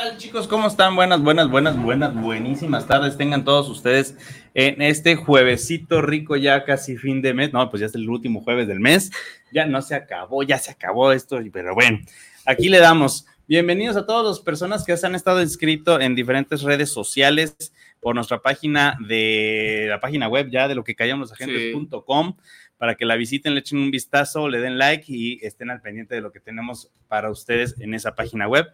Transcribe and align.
tal 0.00 0.16
chicos? 0.16 0.48
¿Cómo 0.48 0.66
están? 0.66 0.96
Buenas, 0.96 1.20
buenas, 1.22 1.50
buenas, 1.50 1.76
buenas, 1.82 2.14
buenísimas 2.14 2.86
tardes. 2.86 3.18
Tengan 3.18 3.44
todos 3.44 3.68
ustedes 3.68 4.16
en 4.54 4.80
este 4.80 5.14
juevesito 5.14 6.00
rico, 6.00 6.36
ya 6.36 6.64
casi 6.64 6.96
fin 6.96 7.20
de 7.20 7.34
mes. 7.34 7.52
No, 7.52 7.68
pues 7.68 7.80
ya 7.80 7.86
es 7.86 7.94
el 7.94 8.08
último 8.08 8.40
jueves 8.40 8.66
del 8.66 8.80
mes. 8.80 9.10
Ya 9.52 9.66
no 9.66 9.82
se 9.82 9.94
acabó, 9.94 10.42
ya 10.42 10.56
se 10.56 10.70
acabó 10.70 11.12
esto, 11.12 11.38
pero 11.52 11.74
bueno, 11.74 11.98
aquí 12.46 12.70
le 12.70 12.78
damos. 12.78 13.26
Bienvenidos 13.46 13.94
a 13.98 14.06
todas 14.06 14.24
las 14.24 14.40
personas 14.40 14.84
que 14.84 14.96
se 14.96 15.06
han 15.06 15.14
estado 15.14 15.42
inscritos 15.42 16.00
en 16.00 16.14
diferentes 16.14 16.62
redes 16.62 16.90
sociales 16.90 17.54
por 18.00 18.14
nuestra 18.14 18.40
página 18.40 18.96
de 19.06 19.84
la 19.90 20.00
página 20.00 20.28
web 20.28 20.48
ya 20.50 20.66
de 20.66 20.76
lo 20.76 20.82
que 20.82 20.94
callamos 20.94 21.30
agentes.com 21.30 22.36
para 22.78 22.94
que 22.94 23.04
la 23.04 23.16
visiten, 23.16 23.52
le 23.52 23.60
echen 23.60 23.78
un 23.78 23.90
vistazo, 23.90 24.48
le 24.48 24.60
den 24.60 24.78
like 24.78 25.04
y 25.08 25.40
estén 25.42 25.68
al 25.68 25.82
pendiente 25.82 26.14
de 26.14 26.22
lo 26.22 26.32
que 26.32 26.40
tenemos 26.40 26.90
para 27.06 27.30
ustedes 27.30 27.78
en 27.80 27.92
esa 27.92 28.14
página 28.14 28.48
web. 28.48 28.66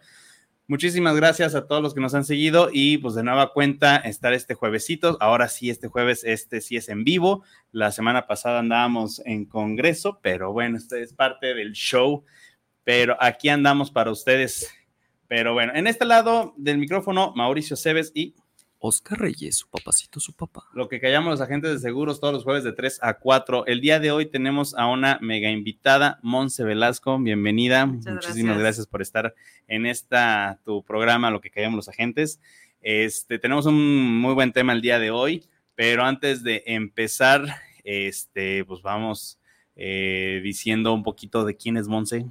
Muchísimas 0.69 1.15
gracias 1.15 1.55
a 1.55 1.65
todos 1.65 1.81
los 1.81 1.93
que 1.93 2.01
nos 2.01 2.13
han 2.13 2.25
seguido 2.25 2.69
y 2.73 2.97
pues 2.97 3.15
de 3.15 3.23
nueva 3.23 3.53
cuenta 3.53 3.95
estar 3.95 4.33
este 4.33 4.53
juevesito. 4.53 5.15
Ahora 5.21 5.47
sí, 5.47 5.69
este 5.69 5.87
jueves, 5.87 6.25
este 6.25 6.59
sí 6.59 6.75
es 6.75 6.89
en 6.89 7.05
vivo. 7.05 7.45
La 7.71 7.93
semana 7.93 8.27
pasada 8.27 8.59
andábamos 8.59 9.21
en 9.23 9.45
congreso, 9.45 10.19
pero 10.21 10.51
bueno, 10.51 10.77
este 10.77 11.01
es 11.01 11.13
parte 11.13 11.53
del 11.53 11.71
show. 11.71 12.25
Pero 12.83 13.15
aquí 13.21 13.47
andamos 13.47 13.91
para 13.91 14.11
ustedes. 14.11 14.69
Pero 15.29 15.53
bueno, 15.53 15.71
en 15.73 15.87
este 15.87 16.03
lado 16.03 16.53
del 16.57 16.79
micrófono, 16.79 17.31
Mauricio 17.33 17.77
Cebes 17.77 18.11
y 18.13 18.35
Oscar 18.87 19.19
Reyes, 19.19 19.57
su 19.57 19.67
papacito, 19.67 20.21
su 20.21 20.31
papá. 20.31 20.63
Lo 20.73 20.87
que 20.87 21.01
callamos 21.01 21.31
los 21.31 21.41
agentes 21.41 21.71
de 21.71 21.79
seguros 21.79 22.21
todos 22.21 22.33
los 22.33 22.45
jueves 22.45 22.63
de 22.63 22.71
3 22.71 22.99
a 23.01 23.15
4. 23.15 23.65
El 23.65 23.81
día 23.81 23.99
de 23.99 24.11
hoy 24.11 24.27
tenemos 24.27 24.73
a 24.75 24.87
una 24.87 25.19
mega 25.21 25.49
invitada, 25.49 26.19
Monse 26.21 26.63
Velasco. 26.63 27.19
Bienvenida. 27.19 27.85
Muchas 27.85 28.13
Muchísimas 28.13 28.57
gracias. 28.57 28.59
gracias. 28.59 28.87
por 28.87 29.01
estar 29.01 29.35
en 29.67 29.85
esta 29.85 30.61
tu 30.63 30.83
programa, 30.83 31.29
Lo 31.31 31.41
que 31.41 31.49
callamos 31.49 31.75
los 31.75 31.89
agentes. 31.89 32.39
Este, 32.81 33.39
tenemos 33.39 33.65
un 33.65 34.21
muy 34.21 34.33
buen 34.33 34.53
tema 34.53 34.71
el 34.71 34.81
día 34.81 34.99
de 34.99 35.11
hoy, 35.11 35.43
pero 35.75 36.05
antes 36.05 36.41
de 36.41 36.63
empezar, 36.65 37.43
este, 37.83 38.63
pues 38.63 38.81
vamos 38.81 39.37
eh, 39.75 40.39
diciendo 40.41 40.93
un 40.93 41.03
poquito 41.03 41.43
de 41.43 41.57
quién 41.57 41.75
es 41.75 41.89
Monse, 41.89 42.25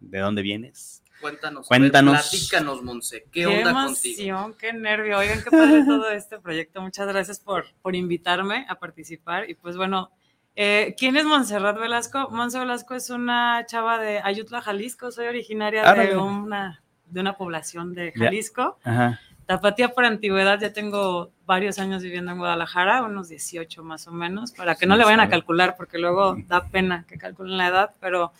de 0.00 0.18
dónde 0.20 0.40
vienes. 0.40 1.02
Cuéntanos. 1.20 1.66
Cuéntanos. 1.66 2.14
a 2.14 2.16
ver, 2.18 2.22
platícanos, 2.30 2.82
Monse. 2.82 3.22
¿Qué, 3.24 3.40
Qué, 3.40 3.46
onda 3.46 3.70
emoción, 3.70 4.42
contigo? 4.52 4.56
qué 4.58 4.72
nervio. 4.72 5.18
Oigan, 5.18 5.42
qué 5.42 5.50
padre 5.50 5.84
todo 5.86 6.10
este 6.10 6.38
proyecto. 6.38 6.80
Muchas 6.80 7.06
gracias 7.08 7.40
por, 7.40 7.66
por 7.82 7.94
invitarme 7.96 8.66
a 8.68 8.76
participar. 8.76 9.48
Y 9.50 9.54
pues 9.54 9.76
bueno, 9.76 10.10
eh, 10.56 10.94
¿quién 10.98 11.16
es 11.16 11.24
Montserrat 11.24 11.78
Velasco? 11.78 12.28
Monse 12.30 12.58
Velasco 12.58 12.94
es 12.94 13.10
una 13.10 13.64
chava 13.66 13.98
de 13.98 14.20
Ayutla, 14.22 14.60
Jalisco. 14.60 15.10
Soy 15.10 15.26
originaria 15.26 15.82
de 15.82 15.88
Árale. 15.88 16.16
una, 16.16 16.82
de 17.06 17.20
una 17.20 17.36
población 17.36 17.94
de 17.94 18.12
Ya. 18.16 18.24
Jalisco. 18.26 18.78
Ajá. 18.84 19.20
Tapatía 19.46 19.88
por 19.94 20.04
antigüedad, 20.04 20.60
ya 20.60 20.74
tengo 20.74 21.32
varios 21.46 21.78
años 21.78 22.02
viviendo 22.02 22.30
en 22.32 22.36
Guadalajara, 22.38 23.02
unos 23.02 23.30
18 23.30 23.82
más 23.82 24.06
o 24.06 24.12
menos, 24.12 24.52
para 24.52 24.74
que 24.74 24.84
no 24.84 24.94
Sí, 24.94 24.98
le 24.98 25.04
vayan 25.06 25.20
a 25.20 25.22
sabe. 25.22 25.30
calcular, 25.30 25.74
porque 25.74 25.96
luego 25.96 26.36
da 26.46 26.68
pena 26.68 27.06
que 27.08 27.16
calculen 27.16 27.56
la 27.56 27.68
edad, 27.68 27.94
pero 27.98 28.34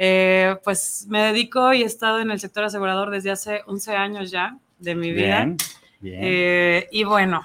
eh, 0.00 0.56
pues 0.64 1.06
me 1.08 1.22
dedico 1.24 1.72
y 1.74 1.82
he 1.82 1.84
estado 1.84 2.20
en 2.20 2.30
el 2.30 2.38
sector 2.40 2.62
asegurador 2.64 3.10
desde 3.10 3.32
hace 3.32 3.62
11 3.66 3.96
años 3.96 4.30
ya 4.30 4.56
de 4.78 4.94
mi 4.94 5.10
vida. 5.12 5.40
Bien, 5.44 5.56
bien. 6.00 6.20
Eh, 6.22 6.88
y 6.92 7.02
bueno, 7.02 7.42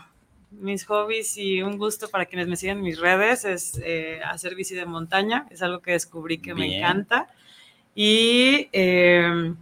mis 0.51 0.85
hobbies 0.85 1.35
y 1.37 1.63
un 1.63 1.79
gusto 1.79 2.09
para 2.09 2.25
quienes 2.27 2.47
me 2.47 2.55
siguen 2.55 2.77
en 2.77 2.83
mis 2.83 2.99
redes 2.99 3.43
es 3.43 3.81
eh, 3.83 4.21
hacer 4.23 4.53
bici 4.53 4.75
de 4.75 4.85
montaña, 4.85 5.47
es 5.49 5.63
algo 5.63 5.79
que 5.81 5.93
descubrí 5.93 6.37
que 6.37 6.53
me 6.53 6.67
Bien. 6.67 6.83
encanta. 6.83 7.27
Y 7.95 8.69
eh, 8.71 9.53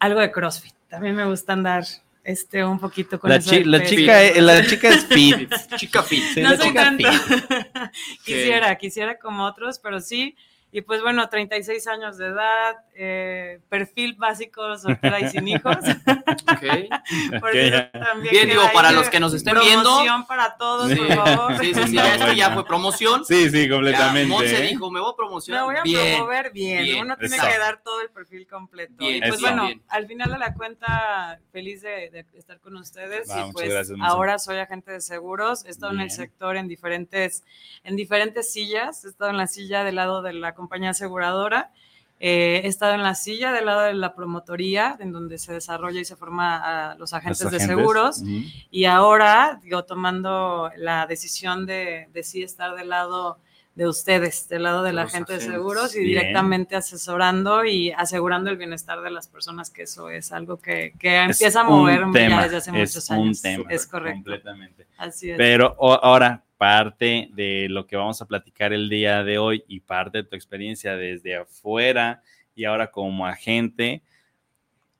algo 0.00 0.20
de 0.20 0.30
CrossFit, 0.32 0.74
también 0.88 1.14
me 1.14 1.24
gusta 1.26 1.52
andar 1.52 1.84
este, 2.24 2.64
un 2.64 2.80
poquito 2.80 3.20
con 3.20 3.30
la, 3.30 3.38
chi- 3.38 3.62
chica, 3.84 4.22
es- 4.24 4.42
la 4.42 4.66
chica 4.66 4.88
es 4.88 5.06
fit. 5.06 5.48
Chica 5.76 6.02
fit. 6.02 6.24
Sí, 6.34 6.40
no 6.42 6.50
la 6.50 6.56
soy 6.56 6.66
chica 6.68 6.82
tanto. 6.82 7.08
quisiera, 8.24 8.74
quisiera 8.76 9.18
como 9.18 9.44
otros, 9.44 9.78
pero 9.78 10.00
sí. 10.00 10.34
Y 10.76 10.82
pues 10.82 11.00
bueno, 11.00 11.26
36 11.26 11.86
años 11.86 12.18
de 12.18 12.26
edad, 12.26 12.76
eh, 12.94 13.60
perfil 13.70 14.12
básico, 14.18 14.76
soltera 14.76 15.20
y 15.20 15.30
sin 15.30 15.48
hijos. 15.48 15.74
Ok. 15.74 17.40
Por 17.40 17.48
Ok. 17.48 17.54
eso 17.54 17.82
también 17.92 18.30
Bien, 18.30 18.48
digo, 18.50 18.60
para 18.74 18.92
los 18.92 19.08
que 19.08 19.18
nos 19.18 19.32
estén 19.32 19.54
viendo. 19.58 19.84
Promoción 19.84 20.26
para 20.26 20.54
todos, 20.58 20.90
Sí. 20.90 20.96
por 20.96 21.14
favor. 21.14 21.58
Sí, 21.60 21.72
sí, 21.72 21.82
sí, 21.86 21.96
No, 21.96 22.30
ya, 22.34 22.50
fue 22.52 22.66
promoción. 22.66 23.24
Sí, 23.24 23.48
sí, 23.48 23.66
Ya, 23.66 23.74
completamente. 23.74 24.28
Monse 24.28 24.64
¿eh? 24.66 24.68
dijo, 24.68 24.90
me 24.90 25.00
voy 25.00 25.08
a 25.08 25.12
Me 25.12 25.16
promocionar. 25.16 25.64
voy 25.64 25.76
a 25.76 25.82
bien. 25.82 26.16
promover 26.16 26.52
bien. 26.52 26.82
bien, 26.84 27.00
Uno 27.06 27.16
tiene 27.16 27.36
exacto. 27.36 27.54
que 27.54 27.58
dar 27.58 27.82
todo 27.82 28.02
el 28.02 28.10
perfil 28.10 28.46
completo. 28.46 28.92
Bien, 28.98 29.16
y 29.16 29.20
pues 29.20 29.32
eso. 29.32 29.40
bueno, 29.40 29.64
bien. 29.68 29.82
al 29.88 30.06
final 30.06 30.30
de 30.30 30.38
la 30.38 30.52
cuenta, 30.52 31.40
feliz 31.52 31.80
de, 31.80 32.10
de 32.10 32.26
estar 32.34 32.60
con 32.60 32.76
ustedes. 32.76 33.30
Va, 33.30 33.46
y 33.48 33.52
pues 33.52 33.70
gracias, 33.70 33.98
ahora 34.02 34.38
soy 34.38 34.58
agente 34.58 34.92
de 34.92 35.00
seguros. 35.00 35.64
He 35.64 35.70
estado 35.70 35.94
en 35.94 36.00
el 36.00 36.10
sector 36.10 36.58
en 36.58 36.68
diferentes, 36.68 37.44
en 37.82 37.96
diferentes 37.96 38.52
sillas. 38.52 39.06
He 39.06 39.08
estado 39.08 39.30
en 39.30 39.38
la 39.38 39.46
silla 39.46 39.82
del 39.82 39.94
lado 39.94 40.20
de 40.20 40.34
la 40.34 40.52
compañía 40.52 40.65
aseguradora. 40.88 41.70
Eh, 42.18 42.62
he 42.64 42.68
estado 42.68 42.94
en 42.94 43.02
la 43.02 43.14
silla 43.14 43.52
del 43.52 43.66
lado 43.66 43.82
de 43.82 43.92
la 43.92 44.14
promotoría, 44.14 44.96
en 45.00 45.12
donde 45.12 45.36
se 45.36 45.52
desarrolla 45.52 46.00
y 46.00 46.04
se 46.06 46.16
forma 46.16 46.92
a 46.92 46.94
los 46.94 47.12
agentes 47.12 47.42
Los 47.42 47.50
de 47.50 47.56
agentes. 47.58 47.76
seguros. 47.76 48.18
Ujú. 48.22 48.40
Y 48.70 48.86
ahora, 48.86 49.60
digo, 49.62 49.84
tomando 49.84 50.70
la 50.76 51.06
decisión 51.06 51.66
de, 51.66 52.08
de 52.14 52.22
sí 52.22 52.42
estar 52.42 52.74
del 52.74 52.88
lado 52.88 53.38
de 53.74 53.86
ustedes, 53.86 54.48
del 54.48 54.62
lado 54.62 54.82
de 54.82 54.94
la 54.94 55.02
Los 55.02 55.12
gente 55.12 55.34
de 55.34 55.38
agentes. 55.40 55.54
seguros 55.54 55.94
y 55.94 55.98
Bien. 55.98 56.08
directamente 56.20 56.76
asesorando 56.76 57.66
y 57.66 57.90
asegurando 57.92 58.48
el 58.48 58.56
bienestar 58.56 59.02
de 59.02 59.10
las 59.10 59.28
personas, 59.28 59.68
que 59.68 59.82
eso 59.82 60.08
es 60.08 60.32
algo 60.32 60.56
que, 60.56 60.94
que 60.98 61.16
empieza 61.16 61.60
a 61.60 61.64
moverme 61.64 62.30
ya 62.30 62.44
desde 62.44 62.56
hace 62.56 62.72
muchos 62.72 63.10
años. 63.10 63.42
tema, 63.42 63.64
es 63.68 63.86
correcto. 63.86 64.14
Completamente. 64.16 64.86
Así 64.96 65.30
es. 65.30 65.36
Pero 65.36 65.76
ahora, 66.02 66.42
parte 66.56 67.28
de 67.32 67.68
lo 67.68 67.86
que 67.86 67.96
vamos 67.96 68.20
a 68.22 68.26
platicar 68.26 68.72
el 68.72 68.88
día 68.88 69.22
de 69.22 69.38
hoy 69.38 69.64
y 69.68 69.80
parte 69.80 70.18
de 70.18 70.24
tu 70.24 70.36
experiencia 70.36 70.96
desde 70.96 71.36
afuera 71.36 72.22
y 72.54 72.64
ahora 72.64 72.90
como 72.90 73.26
agente, 73.26 74.02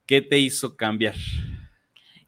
¿qué 0.04 0.20
te 0.20 0.38
hizo 0.38 0.76
cambiar? 0.76 1.14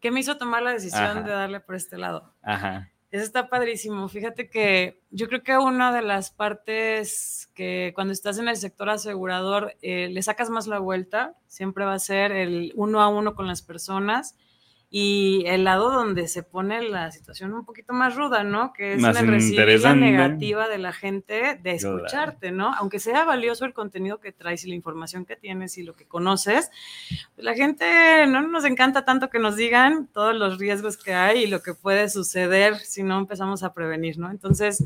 ¿Qué 0.01 0.11
me 0.11 0.21
hizo 0.21 0.39
tomar 0.39 0.63
la 0.63 0.73
decisión 0.73 1.03
Ajá. 1.03 1.23
de 1.23 1.31
darle 1.31 1.61
por 1.61 1.75
este 1.75 1.99
lado? 1.99 2.33
Ajá. 2.43 2.91
Eso 3.11 3.25
está 3.25 3.49
padrísimo. 3.49 4.09
Fíjate 4.09 4.51
que 4.51 5.01
yo 5.11 5.29
creo 5.29 5.43
que 5.43 5.57
una 5.57 5.93
de 5.93 6.03
las 6.03 6.31
partes 6.31 7.51
que 7.55 7.93
cuando 7.95 8.13
estás 8.13 8.39
en 8.39 8.49
el 8.49 8.57
sector 8.57 8.91
asegurador 8.91 9.77
eh, 9.81 10.09
le 10.11 10.23
sacas 10.23 10.51
más 10.51 10.67
la 10.67 10.79
vuelta, 10.79 11.35
siempre 11.47 11.87
va 11.87 11.95
a 11.95 11.99
ser 11.99 12.33
el 12.33 12.73
uno 12.77 13.01
a 13.01 13.09
uno 13.09 13.35
con 13.35 13.47
las 13.47 13.63
personas 13.63 14.37
y 14.91 15.43
el 15.47 15.65
lado 15.65 15.93
donde 15.93 16.29
se 16.29 16.43
pone 16.43 16.83
la 16.89 17.11
situación 17.13 17.53
un 17.53 17.67
poquito 17.67 17.93
más 17.93 18.17
ruda, 18.17 18.43
¿no? 18.43 18.73
Que 18.73 18.95
es 18.95 19.01
Más 19.01 19.21
el 19.21 19.29
recibir 19.29 19.81
la 19.81 19.95
negativa 19.95 20.67
de 20.67 20.79
la 20.79 20.95
gente 20.95 21.61
de 21.63 21.73
escucharte, 21.73 22.53
¿no? 22.53 22.73
Aunque 22.75 22.99
sea 22.99 23.25
valioso 23.25 23.67
el 23.67 23.75
contenido 23.75 24.19
que 24.19 24.33
traes 24.33 24.65
y 24.65 24.69
la 24.71 24.75
información 24.75 25.27
que 25.27 25.37
tienes 25.37 25.77
y 25.77 25.83
lo 25.83 25.95
que 25.95 26.07
conoces, 26.07 26.71
pues 27.35 27.45
la 27.45 27.55
gente 27.55 28.27
no 28.29 28.41
nos 28.49 28.65
encanta 28.65 29.05
tanto 29.05 29.29
que 29.29 29.39
nos 29.39 29.57
digan 29.57 30.07
todos 30.07 30.35
los 30.35 30.59
riesgos 30.59 30.97
que 30.97 31.13
hay 31.13 31.45
y 31.45 31.47
lo 31.49 31.61
que 31.61 31.75
puede 31.75 32.09
suceder 32.09 32.77
si 32.77 33.03
no 33.03 33.19
empezamos 33.19 33.63
a 33.65 33.75
prevenir, 33.75 34.19
¿no? 34.19 34.31
Entonces, 34.31 34.83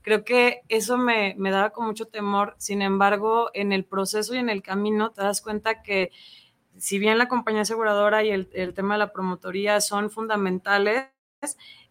creo 0.00 0.24
que 0.24 0.62
eso 0.70 0.96
me, 0.96 1.34
me 1.36 1.50
daba 1.50 1.70
con 1.70 1.84
mucho 1.84 2.06
temor. 2.06 2.54
Sin 2.56 2.80
embargo, 2.80 3.50
en 3.52 3.72
el 3.72 3.84
proceso 3.84 4.34
y 4.34 4.38
en 4.38 4.48
el 4.48 4.62
camino 4.62 5.10
te 5.10 5.22
das 5.22 5.42
cuenta 5.42 5.82
que 5.82 6.10
si 6.78 6.98
bien 6.98 7.18
la 7.18 7.28
compañía 7.28 7.62
aseguradora 7.62 8.24
y 8.24 8.30
el, 8.30 8.74
tema 8.74 8.94
de 8.94 8.98
la 8.98 9.12
promotoría 9.12 9.80
son 9.80 10.10
fundamentales, 10.10 11.08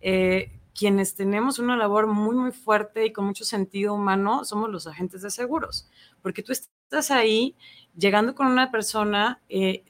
eh, 0.02 0.52
quienes 0.78 1.16
tenemos 1.16 1.60
una 1.60 1.78
labor 1.78 2.08
muy, 2.08 2.36
muy 2.36 2.52
fuerte 2.52 3.06
y 3.06 3.14
con 3.14 3.26
mucho 3.26 3.44
sentido 3.44 3.94
humano 3.94 4.46
somos 4.46 4.70
los 4.70 4.88
agentes 4.88 5.22
de 5.22 5.30
seguros, 5.30 5.90
porque 6.22 6.44
tú 6.44 6.54
estás 6.54 7.12
ahí 7.12 7.56
llegando 7.96 8.36
con 8.36 8.48
una 8.48 8.72
persona, 8.72 9.42
eh, 9.50 9.84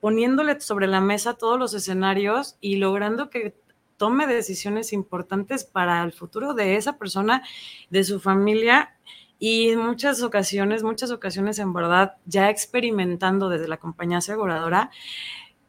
poniéndole 0.00 0.60
sobre 0.60 0.86
la 0.86 1.00
mesa 1.00 1.34
todos 1.34 1.58
los 1.58 1.74
escenarios 1.74 2.56
y 2.60 2.76
logrando 2.76 3.30
que 3.30 3.54
tome 3.96 4.26
decisiones 4.26 4.92
importantes 4.92 5.64
para 5.64 6.02
el 6.02 6.12
futuro 6.12 6.54
de 6.54 6.76
esa 6.76 6.98
persona, 6.98 7.42
de 7.90 8.04
su 8.04 8.20
familia 8.20 8.96
Y 9.38 9.70
en 9.70 9.80
muchas 9.80 10.22
ocasiones, 10.22 10.82
muchas 10.82 11.10
ocasiones 11.10 11.58
en 11.58 11.72
verdad, 11.72 12.14
ya 12.24 12.50
experimentando 12.50 13.48
desde 13.48 13.68
la 13.68 13.76
compañía 13.76 14.18
aseguradora, 14.18 14.90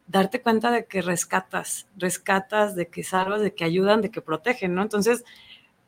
darte 0.08 0.42
cuenta 0.42 0.72
de 0.72 0.86
que 0.86 1.02
rescatas, 1.02 1.88
rescatas, 1.98 2.76
de 2.76 2.88
que 2.88 3.04
salvas, 3.04 3.42
de 3.42 3.54
que 3.54 3.66
ayudan, 3.66 4.02
de 4.02 4.10
que 4.10 4.22
protegen, 4.22 4.74
¿no? 4.74 4.82
Entonces, 4.82 5.26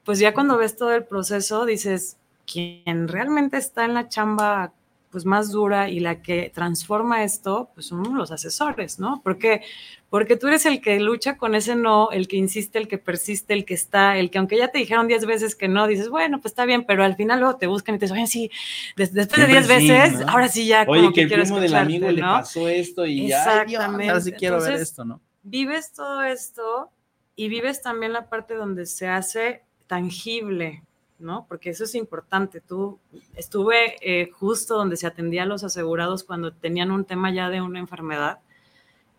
pues 0.03 0.19
ya 0.19 0.33
cuando 0.33 0.57
ves 0.57 0.75
todo 0.75 0.93
el 0.93 1.05
proceso, 1.05 1.65
dices, 1.65 2.17
quien 2.51 3.07
realmente 3.07 3.57
está 3.57 3.85
en 3.85 3.93
la 3.93 4.09
chamba 4.09 4.73
pues 5.09 5.25
más 5.25 5.51
dura 5.51 5.89
y 5.89 5.99
la 5.99 6.21
que 6.21 6.51
transforma 6.53 7.23
esto, 7.23 7.71
pues 7.73 7.87
son 7.87 8.15
los 8.15 8.31
asesores, 8.31 8.99
¿no? 8.99 9.21
Porque, 9.23 9.61
porque 10.09 10.37
tú 10.37 10.47
eres 10.47 10.65
el 10.65 10.81
que 10.81 10.99
lucha 10.99 11.37
con 11.37 11.55
ese 11.55 11.75
no, 11.75 12.11
el 12.11 12.27
que 12.27 12.37
insiste, 12.37 12.77
el 12.77 12.87
que 12.87 12.97
persiste, 12.97 13.53
el 13.53 13.65
que 13.65 13.73
está, 13.73 14.17
el 14.17 14.29
que 14.29 14.37
aunque 14.37 14.57
ya 14.57 14.67
te 14.67 14.77
dijeron 14.77 15.07
diez 15.07 15.25
veces 15.25 15.55
que 15.55 15.67
no, 15.67 15.87
dices, 15.87 16.09
bueno, 16.09 16.39
pues 16.39 16.51
está 16.51 16.65
bien, 16.65 16.83
pero 16.85 17.03
al 17.03 17.15
final 17.15 17.39
luego 17.39 17.57
te 17.57 17.67
buscan 17.67 17.95
y 17.95 17.99
te 17.99 18.05
dicen, 18.05 18.17
oye, 18.17 18.27
sí, 18.27 18.51
después 18.95 19.13
de 19.13 19.25
Siempre 19.25 19.47
diez 19.47 19.67
sí, 19.67 19.89
veces, 19.89 20.19
¿no? 20.19 20.31
ahora 20.31 20.47
sí 20.47 20.67
ya 20.67 20.85
Oye, 20.87 21.01
como 21.01 21.13
que 21.13 21.21
el 21.21 21.27
quiero 21.27 21.43
primo 21.43 21.59
del 21.59 21.75
amigo 21.75 22.11
le 22.11 22.21
pasó 22.21 22.67
esto 22.67 23.05
y 23.05 23.27
ya, 23.27 23.63
Exactamente. 23.63 24.09
ahora 24.09 24.21
sí 24.21 24.31
quiero 24.33 24.61
ver 24.61 24.73
esto, 24.73 25.05
¿no? 25.05 25.21
vives 25.41 25.93
todo 25.93 26.23
esto 26.23 26.91
y 27.35 27.49
vives 27.49 27.81
también 27.81 28.13
la 28.13 28.29
parte 28.29 28.53
donde 28.53 28.85
se 28.85 29.07
hace 29.07 29.63
tangible, 29.87 30.83
¿no? 31.19 31.45
Porque 31.47 31.69
eso 31.69 31.83
es 31.83 31.95
importante. 31.95 32.61
Tú 32.61 32.99
estuve 33.35 33.95
eh, 34.01 34.31
justo 34.31 34.75
donde 34.75 34.97
se 34.97 35.07
atendía 35.07 35.43
a 35.43 35.45
los 35.45 35.63
asegurados 35.63 36.23
cuando 36.23 36.53
tenían 36.53 36.91
un 36.91 37.05
tema 37.05 37.31
ya 37.31 37.49
de 37.49 37.61
una 37.61 37.79
enfermedad. 37.79 38.39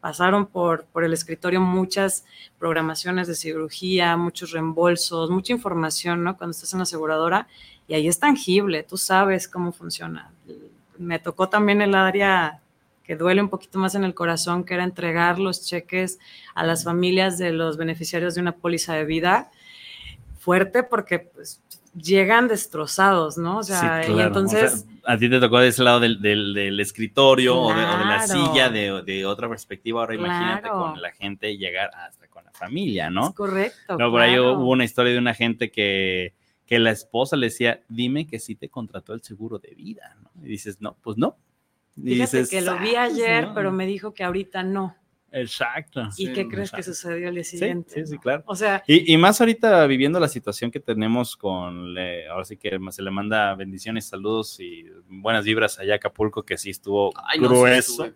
Pasaron 0.00 0.46
por, 0.46 0.86
por 0.86 1.04
el 1.04 1.12
escritorio 1.12 1.60
muchas 1.60 2.24
programaciones 2.58 3.28
de 3.28 3.34
cirugía, 3.34 4.16
muchos 4.16 4.52
reembolsos, 4.52 5.30
mucha 5.30 5.52
información, 5.52 6.24
¿no? 6.24 6.36
Cuando 6.36 6.52
estás 6.52 6.72
en 6.72 6.78
la 6.78 6.84
aseguradora 6.84 7.46
y 7.86 7.94
ahí 7.94 8.08
es 8.08 8.18
tangible, 8.18 8.82
tú 8.82 8.96
sabes 8.96 9.48
cómo 9.48 9.72
funciona. 9.72 10.32
Me 10.96 11.18
tocó 11.18 11.48
también 11.48 11.82
el 11.82 11.94
área 11.94 12.60
que 13.10 13.16
duele 13.16 13.42
un 13.42 13.48
poquito 13.48 13.80
más 13.80 13.96
en 13.96 14.04
el 14.04 14.14
corazón, 14.14 14.62
que 14.62 14.74
era 14.74 14.84
entregar 14.84 15.40
los 15.40 15.66
cheques 15.66 16.20
a 16.54 16.62
las 16.62 16.84
familias 16.84 17.38
de 17.38 17.50
los 17.50 17.76
beneficiarios 17.76 18.36
de 18.36 18.40
una 18.40 18.52
póliza 18.52 18.94
de 18.94 19.04
vida. 19.04 19.50
Fuerte 20.38 20.84
porque 20.84 21.18
pues, 21.18 21.60
llegan 21.94 22.48
destrozados, 22.48 23.36
¿no? 23.38 23.58
O 23.58 23.62
sea, 23.62 24.02
Sí, 24.04 24.12
y 24.12 24.20
entonces... 24.20 24.72
O 24.72 24.76
sea, 24.76 25.14
a 25.14 25.18
ti 25.18 25.28
te 25.30 25.40
tocó 25.40 25.58
de 25.58 25.68
ese 25.68 25.82
lado 25.82 25.98
del, 26.00 26.20
del- 26.20 26.52
del 26.54 26.78
escritorio 26.78 27.58
o, 27.58 27.74
de, 27.74 27.84
o 27.84 27.98
de 27.98 28.04
la 28.04 28.26
silla 28.26 28.68
de, 28.68 29.02
de 29.02 29.26
otra 29.26 29.48
perspectiva. 29.48 30.00
Ahora 30.00 30.14
imagínate 30.14 30.68
con 30.68 31.00
la 31.00 31.10
gente 31.12 31.56
llegar 31.56 31.90
hasta 31.94 32.28
con 32.28 32.44
la 32.44 32.52
familia, 32.52 33.06
Es 33.06 33.12
¿no? 33.12 33.34
correcto. 33.34 33.96
No, 33.98 34.10
por 34.10 34.20
ahí 34.20 34.38
hubo 34.38 34.68
una 34.70 34.84
historia 34.84 35.12
de 35.12 35.18
una 35.18 35.34
gente 35.34 35.70
que, 35.70 36.34
que 36.66 36.78
la 36.78 36.90
esposa 36.90 37.36
le 37.36 37.46
decía, 37.46 37.80
dime 37.88 38.26
que 38.26 38.38
sí 38.38 38.54
te 38.54 38.68
contrató 38.68 39.14
el 39.14 39.22
seguro 39.22 39.58
de 39.58 39.74
vida, 39.74 40.16
¿no? 40.22 40.30
Y 40.44 40.48
dices, 40.48 40.80
no, 40.80 40.96
pues 41.02 41.16
no. 41.16 41.36
Y 41.96 42.14
Fíjate 42.14 42.38
dices, 42.38 42.50
que 42.50 42.60
lo 42.60 42.78
vi 42.78 42.94
"Ah, 42.94 43.04
ayer, 43.04 43.48
no". 43.48 43.54
pero 43.54 43.72
me 43.72 43.86
dijo 43.86 44.14
que 44.14 44.22
ahorita 44.22 44.62
no. 44.62 44.96
Exacto. 45.32 46.02
¿Y 46.16 46.26
Sí, 46.26 46.32
qué 46.32 46.48
crees 46.48 46.70
que 46.72 46.82
sucedió 46.82 47.28
el 47.28 47.34
día 47.36 47.44
Sí, 47.44 47.58
siguiente? 47.58 47.90
sí, 47.94 48.06
sí, 48.06 48.14
no? 48.16 48.20
claro. 48.20 48.42
O 48.46 48.54
sea, 48.56 48.82
Y, 48.86 49.12
y 49.12 49.16
más 49.16 49.40
ahorita 49.40 49.86
viviendo 49.86 50.18
la 50.18 50.28
situación 50.28 50.70
que 50.70 50.80
tenemos 50.80 51.36
con, 51.36 51.94
le- 51.94 52.28
ahora 52.28 52.44
sí 52.44 52.56
que 52.56 52.78
se 52.90 53.02
le 53.02 53.10
manda 53.10 53.54
bendiciones, 53.54 54.06
saludos 54.08 54.58
y 54.60 54.86
buenas 55.08 55.44
vibras 55.44 55.78
allá 55.78 55.94
a 55.94 55.96
Acapulco, 55.96 56.42
que 56.42 56.58
sí 56.58 56.70
estuvo 56.70 57.12
Ay, 57.26 57.38
no 57.38 57.48
grueso. 57.48 58.10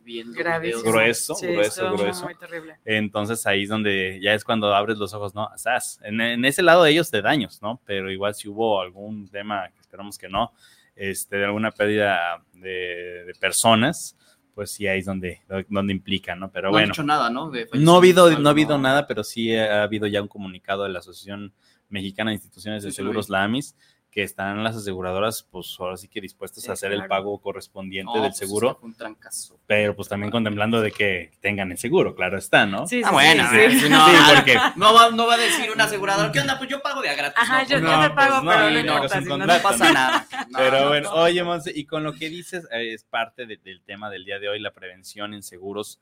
Grueso, 0.82 1.34
Sí, 1.34 1.46
grueso, 1.46 1.88
muy, 1.88 1.96
grueso. 1.98 2.24
muy 2.24 2.34
terrible. 2.34 2.76
Entonces 2.84 3.46
ahí 3.46 3.62
es 3.64 3.68
donde 3.68 4.18
ya 4.22 4.34
es 4.34 4.44
cuando 4.44 4.74
abres 4.74 4.98
los 4.98 5.14
ojos, 5.14 5.34
¿no? 5.34 5.48
Sas. 5.56 6.00
En, 6.02 6.20
en 6.20 6.44
ese 6.44 6.62
lado 6.62 6.82
de 6.84 6.90
ellos 6.90 7.10
de 7.10 7.22
daños, 7.22 7.60
¿no? 7.62 7.80
Pero 7.84 8.10
igual 8.10 8.34
si 8.34 8.48
hubo 8.48 8.80
algún 8.80 9.28
tema, 9.28 9.68
que 9.72 9.80
esperamos 9.80 10.18
que 10.18 10.28
no, 10.28 10.52
este, 10.96 11.36
de 11.36 11.44
alguna 11.44 11.70
pérdida 11.70 12.42
de, 12.54 13.24
de 13.26 13.32
personas, 13.40 14.16
pues 14.54 14.70
sí 14.70 14.86
ahí 14.86 15.00
es 15.00 15.06
donde, 15.06 15.40
donde 15.68 15.92
implica, 15.92 16.34
¿no? 16.36 16.50
Pero 16.50 16.68
No 16.70 16.76
han 16.76 16.82
bueno. 16.82 16.92
dicho 16.92 17.02
nada, 17.02 17.30
¿no? 17.30 17.50
De 17.50 17.68
No 17.74 17.94
ha 17.94 17.98
habido, 17.98 18.38
no 18.38 18.48
ha 18.48 18.52
habido 18.52 18.78
nada, 18.78 19.06
pero 19.06 19.24
sí 19.24 19.54
ha 19.56 19.82
habido 19.82 20.06
ya 20.06 20.22
un 20.22 20.28
comunicado 20.28 20.84
de 20.84 20.90
la 20.90 21.00
Asociación 21.00 21.52
Mexicana 21.88 22.30
de 22.30 22.36
Instituciones 22.36 22.82
de 22.82 22.90
Sí, 22.90 22.96
Seguros, 22.96 23.28
la 23.28 23.44
AMIS, 23.44 23.76
que 24.14 24.22
están 24.22 24.62
las 24.62 24.76
aseguradoras, 24.76 25.42
pues 25.50 25.74
ahora 25.80 25.96
sí 25.96 26.06
que 26.06 26.20
dispuestas 26.20 26.62
Sí, 26.62 26.70
a 26.70 26.74
hacer 26.74 26.92
el 26.92 27.04
pago 27.08 27.36
correspondiente 27.40 28.12
No, 28.14 28.22
del 28.22 28.30
pues, 28.30 28.34
es 28.34 28.38
seguro, 28.48 28.78
un 28.80 28.94
trancazo. 28.94 29.58
pero 29.66 29.96
pues 29.96 30.08
también 30.08 30.30
contemplando 30.30 30.80
de 30.80 30.92
que 30.92 31.32
tengan 31.40 31.72
el 31.72 31.78
seguro, 31.78 32.14
claro 32.14 32.38
está, 32.38 32.64
¿no? 32.64 32.86
Sí, 32.86 32.98
sí, 32.98 33.02
Ah, 33.04 33.10
bueno, 33.10 33.44
sí, 33.50 33.56
sí, 33.72 33.80
sí. 33.80 33.88
no, 33.88 34.06
Sí, 34.08 34.14
porque 34.36 34.56
No 34.76 34.94
va, 34.94 35.10
no 35.10 35.26
va 35.26 35.34
a 35.34 35.38
decir 35.38 35.68
un 35.72 35.80
asegurador, 35.80 36.30
¿qué 36.30 36.38
onda? 36.38 36.56
Pues 36.58 36.70
yo 36.70 36.80
pago 36.80 37.02
de 37.02 37.08
a 37.08 37.14
gratis. 37.16 37.36
Ajá, 37.42 37.62
¿no? 37.64 37.68
yo, 37.68 37.78
yo 37.78 37.80
no, 37.80 38.02
te 38.08 38.10
pago, 38.14 38.44
pues 38.44 38.56
pero 38.56 38.70
no, 38.70 38.78
importa. 38.78 39.56
si 39.56 39.62
pasa 39.64 39.92
nada. 39.92 40.28
No, 40.48 40.58
Pero 40.60 40.80
no, 40.82 40.88
bueno, 40.90 41.10
no. 41.10 41.16
oye, 41.22 41.42
Monse, 41.42 41.72
y 41.74 41.84
con 41.84 42.04
lo 42.04 42.12
que 42.12 42.28
dices, 42.28 42.68
eh, 42.70 42.92
es 42.94 43.02
parte 43.02 43.46
de- 43.46 43.56
del 43.56 43.82
tema 43.82 44.10
del 44.10 44.24
día 44.24 44.38
de 44.38 44.48
hoy, 44.48 44.60
la 44.60 44.70
prevención 44.72 45.34
en 45.34 45.42
seguros. 45.42 45.98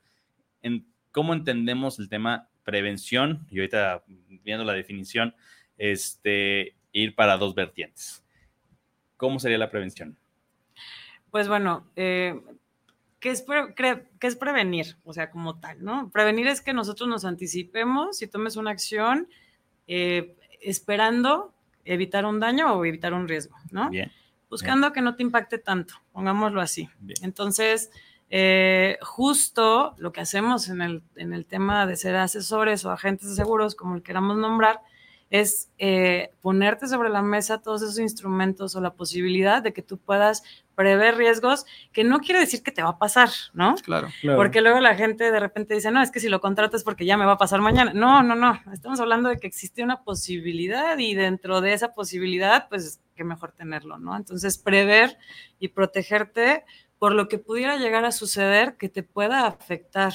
En, 0.61 0.85
¿Cómo 1.11 1.33
entendemos 1.33 1.97
el 1.97 2.09
tema 2.09 2.47
prevención? 2.63 3.47
Y 3.49 3.57
ahorita 3.57 4.03
viendo 4.43 4.63
la 4.65 4.73
definición, 4.73 5.33
este, 5.79 6.75
ir 6.93 7.15
para 7.15 7.37
dos 7.37 7.53
vertientes. 7.55 8.23
¿Cómo 9.17 9.39
sería 9.39 9.57
la 9.57 9.69
prevención? 9.69 10.15
Pues 11.31 11.47
bueno, 11.47 11.87
eh, 11.95 12.39
¿qué, 13.19 13.31
es 13.31 13.41
pre- 13.41 13.75
cre- 13.75 14.05
qué 14.19 14.27
es 14.27 14.35
prevenir? 14.35 14.95
O 15.03 15.13
sea, 15.13 15.29
como 15.31 15.59
tal, 15.59 15.83
¿no? 15.83 16.09
Prevenir 16.11 16.47
es 16.47 16.61
que 16.61 16.73
nosotros 16.73 17.09
nos 17.09 17.25
anticipemos 17.25 18.21
y 18.21 18.27
tomes 18.27 18.55
una 18.55 18.71
acción 18.71 19.27
eh, 19.87 20.35
esperando 20.61 21.53
evitar 21.85 22.25
un 22.25 22.39
daño 22.39 22.73
o 22.73 22.85
evitar 22.85 23.13
un 23.13 23.27
riesgo, 23.27 23.55
¿no? 23.71 23.89
Bien, 23.89 24.11
Buscando 24.49 24.93
que 24.93 25.01
no 25.01 25.15
te 25.15 25.23
impacte 25.23 25.57
tanto, 25.57 25.95
pongámoslo 26.11 26.61
así. 26.61 26.87
bien. 26.99 27.17
Entonces, 27.23 27.89
eh, 28.29 28.99
justo 29.01 29.95
lo 29.97 30.11
que 30.11 30.21
hacemos 30.21 30.69
en 30.69 30.81
el, 30.83 31.01
en 31.15 31.33
el 31.33 31.45
tema 31.47 31.87
de 31.87 31.95
ser 31.95 32.15
asesores 32.15 32.85
o 32.85 32.91
agentes 32.91 33.29
de 33.29 33.35
seguros, 33.35 33.73
como 33.73 33.95
el 33.95 34.03
queramos 34.03 34.37
nombrar, 34.37 34.79
es 35.33 35.71
eh, 35.79 36.31
ponerte 36.41 36.87
sobre 36.87 37.09
la 37.09 37.23
mesa 37.23 37.59
todos 37.59 37.81
esos 37.81 37.97
instrumentos 37.97 38.75
o 38.75 38.81
la 38.81 38.93
posibilidad 38.93 39.63
de 39.63 39.73
que 39.73 39.81
tú 39.81 39.97
puedas 39.97 40.43
prever 40.75 41.17
riesgos, 41.17 41.65
que 41.91 42.03
no 42.03 42.19
quiere 42.19 42.39
decir 42.39 42.61
que 42.61 42.71
te 42.71 42.83
va 42.83 42.89
a 42.89 42.97
pasar, 42.99 43.29
¿no? 43.51 43.73
Claro. 43.83 44.09
Porque 44.35 44.61
luego 44.61 44.79
la 44.79 44.93
gente 44.93 45.31
de 45.31 45.39
repente 45.39 45.73
dice, 45.73 45.89
no, 45.89 46.03
es 46.03 46.11
que 46.11 46.19
si 46.19 46.29
lo 46.29 46.39
contratas 46.39 46.83
porque 46.83 47.07
ya 47.07 47.17
me 47.17 47.25
va 47.25 47.31
a 47.31 47.37
pasar 47.39 47.61
mañana. 47.61 47.93
No, 47.95 48.21
no, 48.21 48.35
no. 48.35 48.61
Estamos 48.71 48.99
hablando 48.99 49.27
de 49.29 49.39
que 49.39 49.47
existe 49.47 49.81
una 49.81 50.03
posibilidad 50.03 50.99
y 50.99 51.15
dentro 51.15 51.61
de 51.61 51.73
esa 51.73 51.95
posibilidad, 51.95 52.69
pues 52.69 53.01
qué 53.15 53.23
mejor 53.23 53.53
tenerlo, 53.53 53.97
¿no? 53.97 54.15
Entonces, 54.15 54.59
prever 54.59 55.17
y 55.57 55.69
protegerte 55.69 56.63
por 56.99 57.15
lo 57.15 57.27
que 57.27 57.39
pudiera 57.39 57.77
llegar 57.77 58.05
a 58.05 58.11
suceder 58.11 58.77
que 58.77 58.87
te 58.87 59.01
pueda 59.01 59.47
afectar 59.47 60.13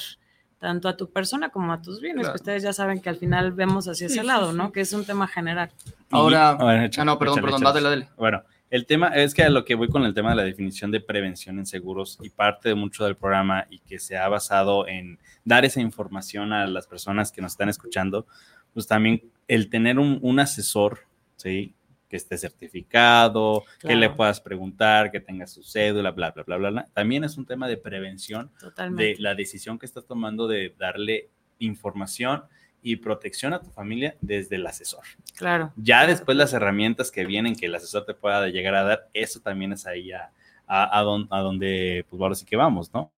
tanto 0.59 0.89
a 0.89 0.97
tu 0.97 1.11
persona 1.11 1.51
como 1.51 1.73
a 1.73 1.81
tus 1.81 2.01
bienes, 2.01 2.23
Claro. 2.23 2.33
que 2.35 2.37
ustedes 2.43 2.63
ya 2.63 2.73
saben 2.73 3.01
que 3.01 3.09
al 3.09 3.17
final 3.17 3.53
vemos 3.53 3.87
hacia 3.87 4.09
Sí, 4.09 4.15
ese 4.15 4.21
sí, 4.23 4.27
lado, 4.27 4.51
sí. 4.51 4.57
¿no? 4.57 4.73
Que 4.73 4.81
es 4.81 4.93
un 4.93 5.05
tema 5.05 5.27
general. 5.29 5.71
Ahora- 6.11 6.55
ver, 6.55 6.91
Ah, 6.99 7.05
no, 7.05 7.19
perdón, 7.19 7.41
perdón, 7.41 7.61
dale, 7.63 7.81
dale. 7.83 8.09
Bueno, 8.17 8.43
el 8.71 8.85
tema 8.87 9.09
es 9.09 9.35
que 9.35 9.45
a 9.45 9.51
lo 9.51 9.65
que 9.65 9.75
voy 9.75 9.89
con 9.89 10.05
el 10.05 10.15
tema 10.15 10.31
de 10.31 10.37
la 10.37 10.43
definición 10.43 10.91
de 10.91 11.01
prevención 11.01 11.59
en 11.59 11.67
seguros 11.67 12.19
y 12.23 12.31
parte 12.31 12.71
de 12.71 12.75
mucho 12.75 13.05
del 13.05 13.15
programa 13.17 13.67
y 13.71 13.79
que 13.81 13.99
se 13.99 14.17
ha 14.19 14.29
basado 14.29 14.87
en 14.89 15.19
dar 15.45 15.65
esa 15.65 15.81
información 15.81 16.53
a 16.53 16.67
las 16.67 16.87
personas 16.87 17.31
que 17.33 17.41
nos 17.41 17.53
están 17.53 17.69
escuchando, 17.69 18.27
pues 18.75 18.87
también 18.87 19.23
el 19.47 19.71
tener 19.71 19.99
un, 19.99 20.19
un 20.23 20.41
asesor, 20.41 21.01
¿sí? 21.37 21.73
Que 22.09 22.17
esté 22.17 22.39
certificado, 22.39 23.65
que 23.81 23.95
le 23.95 24.09
puedas 24.09 24.41
preguntar, 24.41 25.11
que 25.11 25.21
tenga 25.21 25.47
su 25.47 25.63
cédula, 25.63 26.11
bla, 26.11 26.31
bla, 26.31 26.43
bla, 26.45 26.57
bla, 26.57 26.71
bla. 26.71 26.89
También 26.95 27.23
es 27.25 27.37
un 27.37 27.45
tema 27.45 27.69
de 27.69 27.77
prevención 27.77 28.51
Totalmente. 28.59 29.03
de 29.03 29.17
la 29.19 29.35
decisión 29.35 29.79
que 29.79 29.85
estás 29.87 30.07
tomando 30.07 30.49
de 30.49 30.75
darle 30.79 31.29
información 31.59 32.45
y 32.83 32.97
protección 32.97 33.53
a 33.53 33.61
tu 33.61 33.69
familia 33.71 34.17
desde 34.23 34.57
el 34.57 34.67
asesor. 34.67 35.03
Claro. 35.37 35.73
Ya 35.77 36.07
después 36.07 36.37
las 36.39 36.53
herramientas 36.55 37.11
que 37.11 37.27
vienen 37.27 37.55
que 37.57 37.67
el 37.67 37.75
asesor 37.75 38.07
te 38.07 38.15
pueda 38.15 38.49
llegar 38.49 38.75
a 38.77 38.85
dar, 38.85 39.09
eso 39.13 39.41
también 39.41 39.73
es 39.73 39.85
ahí 39.87 40.11
a, 40.13 40.31
a, 40.67 40.99
a 40.99 41.03
don- 41.03 41.27
a 41.31 41.41
donde, 41.41 42.07
pues 42.09 42.23
ahora 42.23 42.35
sí 42.37 42.47
que 42.47 42.57
vamos, 42.57 42.91
¿no? 42.95 43.13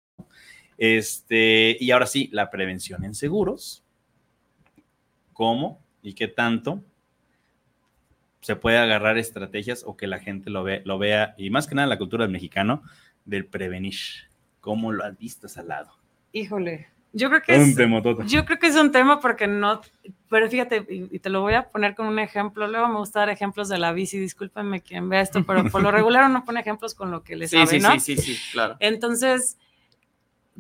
Este, 0.79 1.77
y 1.81 1.91
ahora 1.91 2.07
sí, 2.07 2.31
la 2.33 2.51
prevención 2.51 3.05
en 3.05 3.15
seguros. 3.15 3.83
¿Cómo 5.33 5.81
y 6.03 6.15
qué 6.15 6.27
tanto 6.29 6.83
se 8.41 8.57
puede 8.57 8.79
agarrar 8.79 9.19
estrategias 9.19 9.83
o 9.87 9.97
que 9.97 10.07
la 10.07 10.19
gente 10.19 10.51
lo, 10.51 10.63
ve, 10.63 10.83
lo 10.85 10.99
vea, 10.99 11.35
y 11.39 11.51
más 11.51 11.67
que 11.67 11.75
nada 11.75 11.89
la 11.89 11.99
cultura 11.99 12.25
del 12.25 12.33
mexicano, 12.33 12.83
del 13.25 13.47
prevenir? 13.47 13.97
¿Cómo 14.61 14.93
lo 14.93 15.05
has 15.05 15.17
visto 15.19 15.47
al 15.57 15.69
lado? 15.69 15.91
Híjole. 16.33 16.89
Yo 17.13 17.31
creo 17.31 17.43
que 17.43 17.57
Un 17.57 17.71
es. 17.71 18.31
Yo 18.31 18.45
creo 18.45 18.59
que 18.59 18.67
es 18.67 18.77
un 18.77 18.93
tema 18.93 19.19
porque 19.21 19.47
no, 19.47 19.81
pero 20.29 20.49
fíjate, 20.49 20.85
y, 20.91 21.09
y 21.11 21.19
te 21.19 21.31
lo 21.31 21.41
voy 21.41 21.55
a 21.55 21.69
poner 21.69 21.95
con 21.95 22.07
un 22.07 22.19
ejemplo. 22.19 22.69
Luego 22.69 22.87
me 22.89 22.99
gusta 22.99 23.21
dar 23.21 23.31
ejemplos 23.31 23.69
de 23.71 23.79
la 23.79 23.93
bici, 23.93 24.19
discúlpenme 24.19 24.83
quien 24.83 25.09
vea 25.09 25.23
esto, 25.23 25.43
pero 25.45 25.65
por 25.71 25.83
lo 25.83 25.91
regular 25.91 26.29
uno 26.29 26.45
pone 26.45 26.61
ejemplos 26.61 26.95
con 26.95 27.11
lo 27.11 27.23
que 27.25 27.37
le 27.37 27.49
Sí, 27.49 27.57
sabe, 27.57 27.67
sí, 27.69 27.81
¿no? 27.81 27.93
sí, 27.99 28.17
sí, 28.17 28.35
sí, 28.35 28.39
claro. 28.53 28.77
Entonces, 28.81 29.57